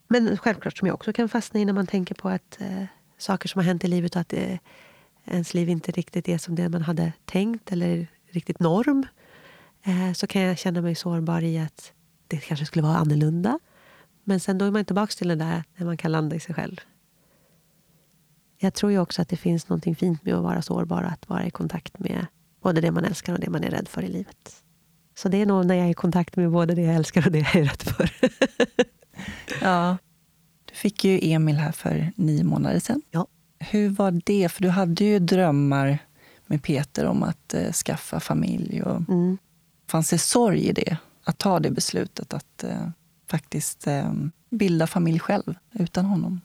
Men 0.08 0.36
självklart 0.36 0.78
som 0.78 0.86
jag 0.86 0.94
också 0.94 1.12
kan 1.12 1.28
fastna 1.28 1.60
i 1.60 1.64
när 1.64 1.72
man 1.72 1.86
tänker 1.86 2.14
på 2.14 2.28
att 2.28 2.60
eh, 2.60 2.84
saker 3.18 3.48
som 3.48 3.58
har 3.58 3.64
hänt 3.64 3.84
i 3.84 3.88
livet 3.88 4.14
och 4.14 4.20
att 4.20 4.32
eh, 4.32 4.58
ens 5.24 5.54
liv 5.54 5.68
inte 5.68 5.92
riktigt 5.92 6.28
är 6.28 6.38
som 6.38 6.54
det 6.54 6.68
man 6.68 6.82
hade 6.82 7.12
tänkt 7.24 7.72
eller 7.72 8.06
riktigt 8.30 8.60
norm. 8.60 9.06
Eh, 9.82 10.12
så 10.12 10.26
kan 10.26 10.42
jag 10.42 10.58
känna 10.58 10.80
mig 10.80 10.94
sårbar 10.94 11.42
i 11.42 11.58
att 11.58 11.92
det 12.28 12.36
kanske 12.36 12.66
skulle 12.66 12.82
vara 12.82 12.96
annorlunda. 12.96 13.58
Men 14.24 14.40
sen 14.40 14.58
då 14.58 14.64
är 14.64 14.70
man 14.70 14.84
tillbaka 14.84 15.10
till 15.10 15.28
det 15.28 15.34
där 15.34 15.64
när 15.76 15.86
man 15.86 15.96
kan 15.96 16.12
landa 16.12 16.36
i 16.36 16.40
sig 16.40 16.54
själv. 16.54 16.76
Jag 18.58 18.74
tror 18.74 18.92
ju 18.92 18.98
också 18.98 19.22
att 19.22 19.28
det 19.28 19.36
finns 19.36 19.68
något 19.68 19.98
fint 19.98 20.24
med 20.24 20.34
att 20.34 20.42
vara 20.42 20.62
sårbar 20.62 21.02
och 21.02 21.10
att 21.10 21.28
vara 21.28 21.46
i 21.46 21.50
kontakt 21.50 21.98
med 21.98 22.26
både 22.62 22.80
det 22.80 22.92
man 22.92 23.04
älskar 23.04 23.32
och 23.32 23.40
det 23.40 23.50
man 23.50 23.64
är 23.64 23.70
rädd 23.70 23.88
för 23.88 24.02
i 24.02 24.08
livet. 24.08 24.62
Så 25.18 25.28
det 25.28 25.42
är 25.42 25.46
nog 25.46 25.66
när 25.66 25.74
jag 25.74 25.86
är 25.86 25.90
i 25.90 25.94
kontakt 25.94 26.36
med 26.36 26.50
både 26.50 26.74
det 26.74 26.82
jag 26.82 26.94
älskar 26.94 27.26
och 27.26 27.32
det 27.32 27.38
jag 27.38 27.56
är 27.56 27.64
rädd 27.64 27.82
för. 27.82 28.10
ja. 29.62 29.96
Du 30.64 30.74
fick 30.74 31.04
ju 31.04 31.18
Emil 31.22 31.56
här 31.56 31.72
för 31.72 32.12
nio 32.16 32.44
månader 32.44 32.78
sedan. 32.78 33.02
Ja. 33.10 33.26
Hur 33.58 33.88
var 33.88 34.20
det? 34.24 34.48
För 34.48 34.62
du 34.62 34.68
hade 34.68 35.04
ju 35.04 35.18
drömmar 35.18 35.98
med 36.46 36.62
Peter 36.62 37.06
om 37.06 37.22
att 37.22 37.54
eh, 37.54 37.72
skaffa 37.72 38.20
familj. 38.20 38.82
Och 38.82 39.08
mm. 39.08 39.38
Fanns 39.90 40.10
det 40.10 40.18
sorg 40.18 40.60
i 40.60 40.72
det? 40.72 40.96
Att 41.24 41.38
ta 41.38 41.60
det 41.60 41.70
beslutet 41.70 42.34
att 42.34 42.64
eh, 42.64 42.88
faktiskt 43.30 43.86
eh, 43.86 44.12
bilda 44.50 44.86
familj 44.86 45.18
själv 45.18 45.54
utan 45.72 46.04
honom? 46.04 46.40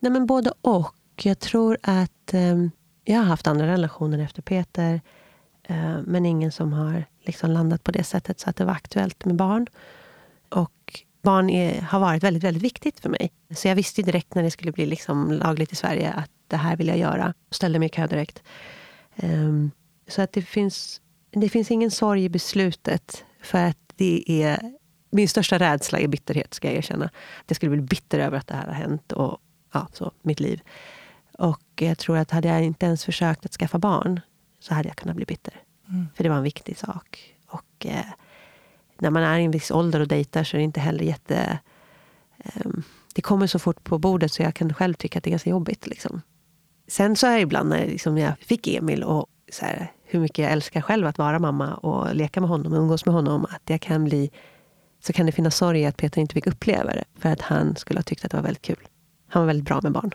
Nej, 0.00 0.12
men 0.12 0.26
både 0.26 0.52
och. 0.60 0.94
Jag 1.22 1.38
tror 1.38 1.78
att 1.82 2.34
eh, 2.34 2.56
jag 3.04 3.16
har 3.16 3.24
haft 3.24 3.46
andra 3.46 3.66
relationer 3.66 4.18
efter 4.18 4.42
Peter 4.42 5.00
eh, 5.62 5.98
men 6.06 6.26
ingen 6.26 6.52
som 6.52 6.72
har 6.72 7.04
liksom 7.28 7.50
landat 7.50 7.84
på 7.84 7.90
det 7.92 8.04
sättet 8.04 8.40
så 8.40 8.50
att 8.50 8.56
det 8.56 8.64
var 8.64 8.72
aktuellt 8.72 9.24
med 9.24 9.36
barn. 9.36 9.66
Och 10.48 11.02
barn 11.22 11.50
är, 11.50 11.80
har 11.80 12.00
varit 12.00 12.22
väldigt, 12.22 12.44
väldigt 12.44 12.62
viktigt 12.62 13.00
för 13.00 13.08
mig. 13.08 13.32
Så 13.50 13.68
jag 13.68 13.74
visste 13.74 14.02
direkt 14.02 14.34
när 14.34 14.42
det 14.42 14.50
skulle 14.50 14.72
bli 14.72 14.86
liksom 14.86 15.32
lagligt 15.32 15.72
i 15.72 15.76
Sverige 15.76 16.12
att 16.12 16.30
det 16.46 16.56
här 16.56 16.76
vill 16.76 16.88
jag 16.88 16.98
göra. 16.98 17.34
Och 17.48 17.54
ställde 17.54 17.78
mig 17.78 17.86
i 17.86 17.88
kö 17.88 18.06
direkt. 18.06 18.42
Um, 19.16 19.70
så 20.08 20.22
att 20.22 20.32
det 20.32 20.42
finns, 20.42 21.00
det 21.30 21.48
finns 21.48 21.70
ingen 21.70 21.90
sorg 21.90 22.24
i 22.24 22.28
beslutet. 22.28 23.24
För 23.42 23.64
att 23.64 23.78
det 23.96 24.42
är 24.42 24.72
min 25.10 25.28
största 25.28 25.58
rädsla 25.58 25.98
är 25.98 26.08
bitterhet, 26.08 26.54
ska 26.54 26.68
jag 26.68 26.76
erkänna. 26.76 27.04
Att 27.04 27.44
jag 27.46 27.56
skulle 27.56 27.70
bli 27.70 27.80
bitter 27.80 28.18
över 28.18 28.38
att 28.38 28.46
det 28.46 28.54
här 28.54 28.66
har 28.66 28.74
hänt. 28.74 29.12
Och 29.12 29.38
ja, 29.72 29.88
så, 29.92 30.12
mitt 30.22 30.40
liv. 30.40 30.60
Och 31.38 31.62
jag 31.74 31.98
tror 31.98 32.16
att 32.16 32.30
hade 32.30 32.48
jag 32.48 32.64
inte 32.64 32.86
ens 32.86 33.04
försökt 33.04 33.46
att 33.46 33.52
skaffa 33.52 33.78
barn 33.78 34.20
så 34.60 34.74
hade 34.74 34.88
jag 34.88 34.96
kunnat 34.96 35.16
bli 35.16 35.24
bitter. 35.24 35.62
Mm. 35.88 36.06
För 36.14 36.24
det 36.24 36.30
var 36.30 36.36
en 36.36 36.42
viktig 36.42 36.78
sak. 36.78 37.34
Och 37.46 37.86
eh, 37.86 38.06
när 38.98 39.10
man 39.10 39.22
är 39.22 39.38
i 39.38 39.44
en 39.44 39.50
viss 39.50 39.70
ålder 39.70 40.00
och 40.00 40.08
dejtar 40.08 40.44
så 40.44 40.56
är 40.56 40.58
det 40.58 40.64
inte 40.64 40.80
heller 40.80 41.04
jätte... 41.04 41.58
Eh, 42.38 42.70
det 43.14 43.22
kommer 43.22 43.46
så 43.46 43.58
fort 43.58 43.84
på 43.84 43.98
bordet 43.98 44.32
så 44.32 44.42
jag 44.42 44.54
kan 44.54 44.74
själv 44.74 44.94
tycka 44.94 45.18
att 45.18 45.24
det 45.24 45.28
är 45.28 45.32
ganska 45.32 45.50
jobbigt. 45.50 45.86
Liksom. 45.86 46.22
Sen 46.88 47.16
så 47.16 47.26
är 47.26 47.38
ibland 47.38 47.68
när 47.68 47.86
liksom, 47.86 48.18
jag 48.18 48.38
fick 48.38 48.66
Emil 48.66 49.02
och 49.02 49.26
så 49.52 49.64
här, 49.64 49.92
hur 50.04 50.20
mycket 50.20 50.38
jag 50.38 50.52
älskar 50.52 50.80
själv 50.80 51.06
att 51.06 51.18
vara 51.18 51.38
mamma 51.38 51.74
och 51.74 52.14
leka 52.14 52.40
med 52.40 52.50
honom 52.50 52.72
och 52.72 52.78
umgås 52.78 53.06
med 53.06 53.14
honom. 53.14 53.46
Att 53.50 53.62
jag 53.64 53.80
kan 53.80 54.04
bli, 54.04 54.30
så 55.00 55.12
kan 55.12 55.26
det 55.26 55.32
finnas 55.32 55.56
sorg 55.56 55.80
i 55.80 55.86
att 55.86 55.96
Peter 55.96 56.20
inte 56.20 56.34
fick 56.34 56.46
uppleva 56.46 56.92
det. 56.92 57.04
För 57.18 57.28
att 57.28 57.40
han 57.40 57.76
skulle 57.76 57.98
ha 57.98 58.02
tyckt 58.02 58.24
att 58.24 58.30
det 58.30 58.36
var 58.36 58.44
väldigt 58.44 58.62
kul. 58.62 58.88
Han 59.28 59.42
var 59.42 59.46
väldigt 59.46 59.66
bra 59.66 59.80
med 59.82 59.92
barn. 59.92 60.10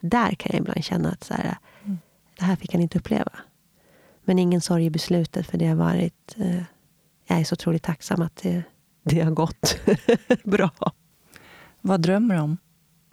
Där 0.00 0.30
kan 0.30 0.50
jag 0.52 0.60
ibland 0.60 0.84
känna 0.84 1.10
att 1.10 1.24
så 1.24 1.34
här, 1.34 1.56
mm. 1.84 1.98
det 2.38 2.44
här 2.44 2.56
fick 2.56 2.72
han 2.72 2.82
inte 2.82 2.98
uppleva. 2.98 3.32
Men 4.24 4.38
ingen 4.38 4.60
sorg 4.60 4.84
i 4.84 4.90
beslutet 4.90 5.46
för 5.46 5.58
det 5.58 5.66
har 5.66 5.76
varit... 5.76 6.36
Eh, 6.36 6.62
jag 7.26 7.40
är 7.40 7.44
så 7.44 7.52
otroligt 7.52 7.82
tacksam 7.82 8.22
att 8.22 8.36
det, 8.36 8.62
det 9.02 9.20
har 9.20 9.30
gått 9.30 9.76
bra. 10.44 10.70
Vad 11.80 12.00
drömmer 12.00 12.34
du 12.34 12.40
om? 12.40 12.56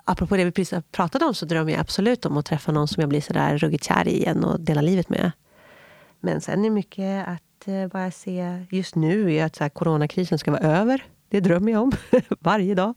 Apropå 0.03 0.37
det 0.37 0.45
vi 0.45 0.51
precis 0.51 0.83
pratade 0.91 1.25
om 1.25 1.33
så 1.33 1.45
drömmer 1.45 1.71
jag 1.71 1.81
absolut 1.81 2.25
om 2.25 2.37
att 2.37 2.45
träffa 2.45 2.71
någon 2.71 2.87
som 2.87 3.01
jag 3.01 3.09
blir 3.09 3.21
sådär 3.21 3.57
ruggigt 3.57 3.83
kär 3.83 4.07
i 4.07 4.17
igen 4.17 4.43
och 4.43 4.59
dela 4.59 4.81
livet 4.81 5.09
med. 5.09 5.31
Men 6.19 6.41
sen 6.41 6.65
är 6.65 6.69
mycket 6.69 7.27
att 7.27 7.67
eh, 7.67 7.87
bara 7.87 8.11
se... 8.11 8.65
Just 8.69 8.95
nu 8.95 9.35
är 9.35 9.45
att 9.45 9.55
så 9.55 9.63
här, 9.63 9.69
coronakrisen 9.69 10.39
ska 10.39 10.51
vara 10.51 10.61
över. 10.61 11.03
Det 11.29 11.39
drömmer 11.39 11.71
jag 11.71 11.81
om 11.81 11.91
varje 12.39 12.75
dag. 12.75 12.93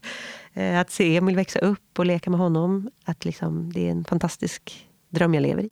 Eh, 0.52 0.80
att 0.80 0.90
se 0.90 1.16
Emil 1.16 1.36
växa 1.36 1.58
upp 1.58 1.98
och 1.98 2.06
leka 2.06 2.30
med 2.30 2.40
honom. 2.40 2.90
Att 3.04 3.24
liksom, 3.24 3.72
det 3.72 3.86
är 3.86 3.90
en 3.90 4.04
fantastisk 4.04 4.88
dröm 5.08 5.34
jag 5.34 5.42
lever 5.42 5.62
i. 5.62 5.70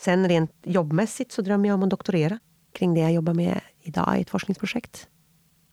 Sen 0.00 0.28
rent 0.28 0.52
jobbmässigt 0.62 1.32
så 1.32 1.42
drömmer 1.42 1.68
jag 1.68 1.74
om 1.74 1.82
att 1.82 1.90
doktorera 1.90 2.38
kring 2.72 2.94
det 2.94 3.00
jag 3.00 3.12
jobbar 3.12 3.34
med 3.34 3.60
idag 3.80 4.18
i 4.18 4.20
ett 4.20 4.30
forskningsprojekt. 4.30 5.08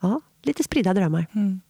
Ja, 0.02 0.22
lite 0.44 0.64
spridda 0.64 0.94
drömmar. 0.94 1.26
Mm. 1.36 1.62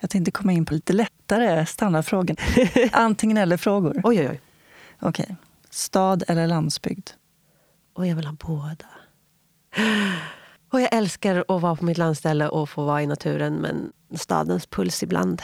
Jag 0.00 0.10
tänkte 0.10 0.30
komma 0.30 0.52
in 0.52 0.64
på 0.64 0.74
lite 0.74 0.92
lättare 0.92 1.66
standardfrågor. 1.66 2.36
Antingen 2.92 3.36
eller-frågor. 3.36 4.00
Oj, 4.04 4.20
oj, 4.20 4.28
oj. 4.30 4.40
Okej. 5.00 5.24
Okay. 5.24 5.36
Stad 5.70 6.24
eller 6.28 6.46
landsbygd? 6.46 7.10
Och 7.92 8.06
jag 8.06 8.16
vill 8.16 8.26
ha 8.26 8.36
båda. 8.46 8.86
Och 10.70 10.80
jag 10.80 10.94
älskar 10.94 11.44
att 11.48 11.62
vara 11.62 11.76
på 11.76 11.84
mitt 11.84 11.98
landställe 11.98 12.48
och 12.48 12.68
få 12.68 12.84
vara 12.84 13.02
i 13.02 13.06
naturen 13.06 13.54
men 13.54 13.92
stadens 14.18 14.66
puls 14.66 15.02
ibland, 15.02 15.42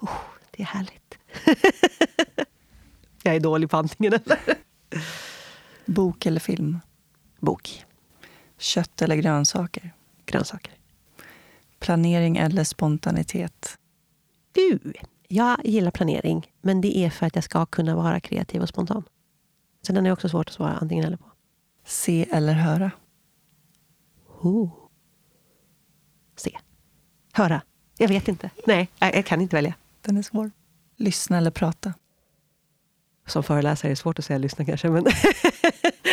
oh, 0.00 0.20
det 0.50 0.62
är 0.62 0.66
härligt. 0.66 1.18
jag 3.22 3.34
är 3.34 3.40
dålig 3.40 3.70
på 3.70 3.76
antingen 3.76 4.12
eller. 4.12 4.38
Bok 5.86 6.26
eller 6.26 6.40
film? 6.40 6.80
Bok. 7.40 7.84
Kött 8.58 9.02
eller 9.02 9.16
grönsaker? 9.16 9.94
Grönsaker. 10.26 10.72
Planering 11.78 12.36
eller 12.36 12.64
spontanitet? 12.64 13.78
Du, 14.52 14.92
jag 15.28 15.60
gillar 15.64 15.90
planering, 15.90 16.52
men 16.62 16.80
det 16.80 16.98
är 16.98 17.10
för 17.10 17.26
att 17.26 17.34
jag 17.34 17.44
ska 17.44 17.66
kunna 17.66 17.96
vara 17.96 18.20
kreativ 18.20 18.62
och 18.62 18.68
spontan. 18.68 19.04
Så 19.82 19.92
den 19.92 20.06
är 20.06 20.12
också 20.12 20.28
svårt 20.28 20.48
att 20.48 20.54
svara 20.54 20.72
antingen 20.72 21.04
eller 21.04 21.16
på. 21.16 21.32
Se 21.84 22.26
eller 22.30 22.52
höra? 22.52 22.90
Oh. 24.40 24.70
Se. 26.36 26.58
Höra. 27.32 27.62
Jag 27.98 28.08
vet 28.08 28.28
inte. 28.28 28.50
Nej, 28.66 28.88
jag, 28.98 29.16
jag 29.16 29.26
kan 29.26 29.40
inte 29.40 29.56
välja. 29.56 29.74
Den 30.00 30.16
är 30.16 30.22
svår. 30.22 30.50
Lyssna 30.96 31.38
eller 31.38 31.50
prata? 31.50 31.94
Som 33.26 33.42
föreläsare 33.42 33.88
är 33.88 33.90
det 33.90 33.96
svårt 33.96 34.18
att 34.18 34.24
säga 34.24 34.38
lyssna 34.38 34.64
kanske, 34.64 34.90
men 34.90 35.06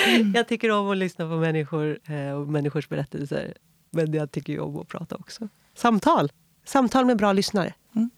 mm. 0.07 0.33
jag 0.35 0.47
tycker 0.47 0.71
om 0.71 0.89
att 0.89 0.97
lyssna 0.97 1.25
på 1.25 1.35
människor 1.35 1.99
eh, 2.05 2.31
och 2.31 2.47
människors 2.47 2.89
berättelser. 2.89 3.53
Men 3.91 4.13
jag 4.13 4.31
tycker 4.31 4.53
ju 4.53 4.59
om 4.59 4.77
att 4.77 4.87
prata 4.87 5.15
också. 5.15 5.47
Samtal! 5.75 6.31
Samtal 6.65 7.05
med 7.05 7.17
bra 7.17 7.33
lyssnare. 7.33 7.73
Mm. 7.95 8.09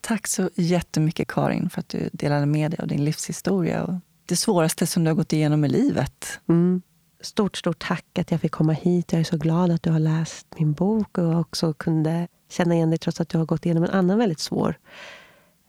Tack 0.00 0.26
så 0.26 0.50
jättemycket 0.54 1.28
Karin 1.28 1.70
för 1.70 1.80
att 1.80 1.88
du 1.88 2.10
delade 2.12 2.46
med 2.46 2.70
dig 2.70 2.80
av 2.80 2.88
din 2.88 3.04
livshistoria 3.04 3.84
och 3.84 3.94
det 4.26 4.36
svåraste 4.36 4.86
som 4.86 5.04
du 5.04 5.10
har 5.10 5.14
gått 5.14 5.32
igenom 5.32 5.64
i 5.64 5.68
livet. 5.68 6.40
Mm. 6.48 6.82
Stort, 7.20 7.56
stort 7.56 7.78
tack 7.78 8.18
att 8.18 8.30
jag 8.30 8.40
fick 8.40 8.52
komma 8.52 8.72
hit. 8.72 9.12
Jag 9.12 9.20
är 9.20 9.24
så 9.24 9.36
glad 9.36 9.70
att 9.70 9.82
du 9.82 9.90
har 9.90 9.98
läst 9.98 10.46
min 10.58 10.72
bok 10.72 11.18
och 11.18 11.40
också 11.40 11.72
kunde 11.72 12.28
känna 12.48 12.74
igen 12.74 12.90
dig 12.90 12.98
trots 12.98 13.20
att 13.20 13.28
du 13.28 13.38
har 13.38 13.46
gått 13.46 13.66
igenom 13.66 13.84
en 13.84 13.90
annan 13.90 14.18
väldigt 14.18 14.40
svår 14.40 14.78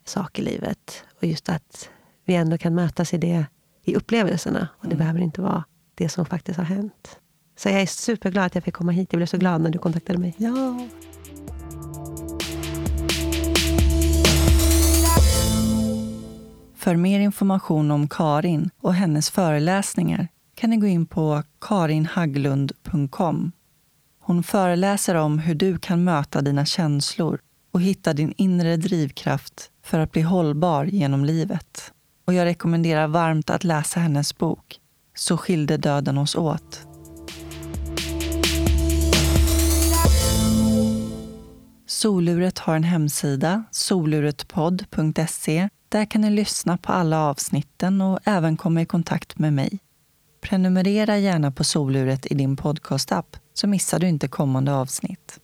sak 0.06 0.40
i 0.40 0.42
livet. 0.42 1.04
Och 1.18 1.24
just 1.24 1.50
att 1.50 1.90
vi 2.30 2.36
ändå 2.36 2.58
kan 2.58 2.76
mötas 2.76 3.14
i 3.14 3.18
det 3.18 3.46
i 3.84 3.96
upplevelserna. 3.96 4.68
Och 4.78 4.84
det 4.84 4.88
mm. 4.88 4.98
behöver 4.98 5.20
inte 5.20 5.42
vara 5.42 5.64
det 5.96 6.10
som 6.10 6.26
faktiskt 6.26 6.58
har 6.58 6.66
hänt. 6.66 7.20
Så 7.58 7.70
jag 7.70 7.82
är 7.82 7.86
superglad 7.86 8.46
att 8.46 8.56
jag 8.56 8.64
fick 8.64 8.74
komma 8.74 8.92
hit. 8.92 9.08
Jag 9.12 9.18
blev 9.18 9.26
så 9.26 9.38
glad 9.38 9.62
när 9.62 9.70
du 9.70 9.80
kontaktade 9.80 10.20
mig. 10.20 10.36
Ja. 10.38 10.88
För 16.76 16.96
mer 16.96 17.20
information 17.20 17.92
om 17.92 18.08
Karin 18.08 18.70
och 18.82 18.94
hennes 18.94 19.30
föreläsningar 19.30 20.28
kan 20.56 20.70
ni 20.70 20.78
gå 20.78 20.88
in 20.88 21.06
på 21.06 21.44
karinhaglund.com. 21.62 23.52
Hon 24.20 24.44
föreläser 24.44 25.16
om 25.16 25.40
hur 25.40 25.56
du 25.56 25.78
kan 25.78 26.04
möta 26.04 26.42
dina 26.42 26.66
känslor 26.66 27.40
och 27.72 27.82
hitta 27.82 28.14
din 28.14 28.34
inre 28.38 28.78
drivkraft 28.78 29.72
för 29.84 30.00
att 30.00 30.12
bli 30.12 30.22
hållbar 30.22 30.86
genom 30.86 31.26
livet. 31.26 31.94
Och 32.30 32.36
jag 32.36 32.46
rekommenderar 32.46 33.08
varmt 33.08 33.50
att 33.50 33.64
läsa 33.64 34.00
hennes 34.00 34.38
bok 34.38 34.80
Så 35.16 35.38
skilde 35.38 35.78
döden 35.78 36.18
oss 36.18 36.36
åt. 36.36 36.88
Soluret 41.88 42.60
har 42.60 42.76
en 42.76 42.84
hemsida, 42.84 43.64
soluretpodd.se. 43.72 45.70
Där 45.90 46.06
kan 46.06 46.22
ni 46.22 46.30
lyssna 46.30 46.78
på 46.78 46.92
alla 46.92 47.20
avsnitten 47.20 48.02
och 48.02 48.20
även 48.24 48.58
komma 48.58 48.82
i 48.82 48.86
kontakt 48.86 49.40
med 49.40 49.54
mig. 49.54 49.80
Prenumerera 50.42 51.18
gärna 51.18 51.52
på 51.52 51.64
Soluret 51.64 52.32
i 52.32 52.36
din 52.36 52.58
podcastapp 52.58 53.38
så 53.54 53.68
missar 53.68 54.00
du 54.00 54.08
inte 54.08 54.28
kommande 54.28 54.74
avsnitt. 54.74 55.40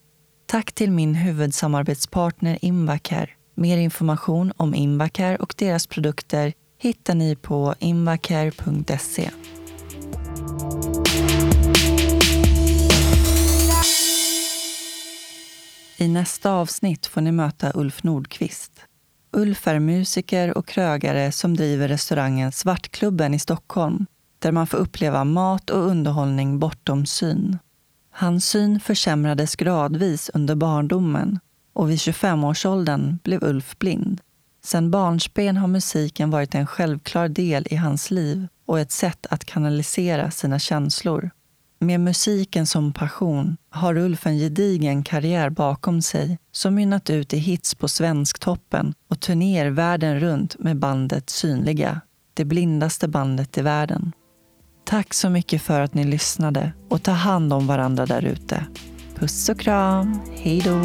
Tack 0.45 0.71
till 0.71 0.91
min 0.91 1.15
huvudsamarbetspartner 1.15 2.57
Invacare. 2.61 3.29
Mer 3.55 3.77
information 3.77 4.53
om 4.57 4.75
Invacare 4.75 5.35
och 5.37 5.55
deras 5.57 5.87
produkter 5.87 6.53
hittar 6.85 7.15
ni 7.15 7.35
på 7.35 7.75
invacare.se. 7.79 9.29
I 15.97 16.07
nästa 16.07 16.51
avsnitt 16.51 17.05
får 17.05 17.21
ni 17.21 17.31
möta 17.31 17.71
Ulf 17.75 18.03
Nordqvist. 18.03 18.71
Ulf 19.31 19.67
är 19.67 19.79
musiker 19.79 20.57
och 20.57 20.67
krögare 20.67 21.31
som 21.31 21.55
driver 21.55 21.87
restaurangen 21.87 22.51
Svartklubben 22.51 23.33
i 23.33 23.39
Stockholm 23.39 24.05
där 24.39 24.51
man 24.51 24.67
får 24.67 24.77
uppleva 24.77 25.23
mat 25.23 25.69
och 25.69 25.87
underhållning 25.87 26.59
bortom 26.59 27.05
syn. 27.05 27.57
Hans 28.11 28.49
syn 28.49 28.79
försämrades 28.79 29.55
gradvis 29.55 30.31
under 30.33 30.55
barndomen 30.55 31.39
och 31.73 31.89
vid 31.89 31.97
25-årsåldern 31.97 33.19
blev 33.23 33.43
Ulf 33.43 33.77
blind. 33.77 34.21
Sedan 34.65 34.91
barnsben 34.91 35.57
har 35.57 35.67
musiken 35.67 36.29
varit 36.29 36.55
en 36.55 36.67
självklar 36.67 37.27
del 37.27 37.67
i 37.69 37.75
hans 37.75 38.11
liv 38.11 38.47
och 38.65 38.79
ett 38.79 38.91
sätt 38.91 39.25
att 39.29 39.45
kanalisera 39.45 40.31
sina 40.31 40.59
känslor. 40.59 41.29
Med 41.79 41.99
musiken 41.99 42.67
som 42.67 42.93
passion 42.93 43.57
har 43.69 43.97
Ulf 43.97 44.25
en 44.25 44.37
gedigen 44.37 45.03
karriär 45.03 45.49
bakom 45.49 46.01
sig 46.01 46.37
som 46.51 46.75
mynnat 46.75 47.09
ut 47.09 47.33
i 47.33 47.37
hits 47.37 47.75
på 47.75 47.87
Svensktoppen 47.87 48.93
och 49.09 49.19
turnéer 49.19 49.69
världen 49.69 50.19
runt 50.19 50.59
med 50.59 50.77
bandet 50.77 51.29
Synliga, 51.29 52.01
det 52.33 52.45
blindaste 52.45 53.07
bandet 53.07 53.57
i 53.57 53.61
världen. 53.61 54.11
Tack 54.85 55.13
så 55.13 55.29
mycket 55.29 55.61
för 55.61 55.81
att 55.81 55.93
ni 55.93 56.03
lyssnade 56.03 56.71
och 56.89 57.03
ta 57.03 57.11
hand 57.11 57.53
om 57.53 57.67
varandra 57.67 58.05
där 58.05 58.25
ute. 58.25 58.65
Puss 59.15 59.49
och 59.49 59.59
kram. 59.59 60.19
Hej 60.35 60.61
då. 60.61 60.81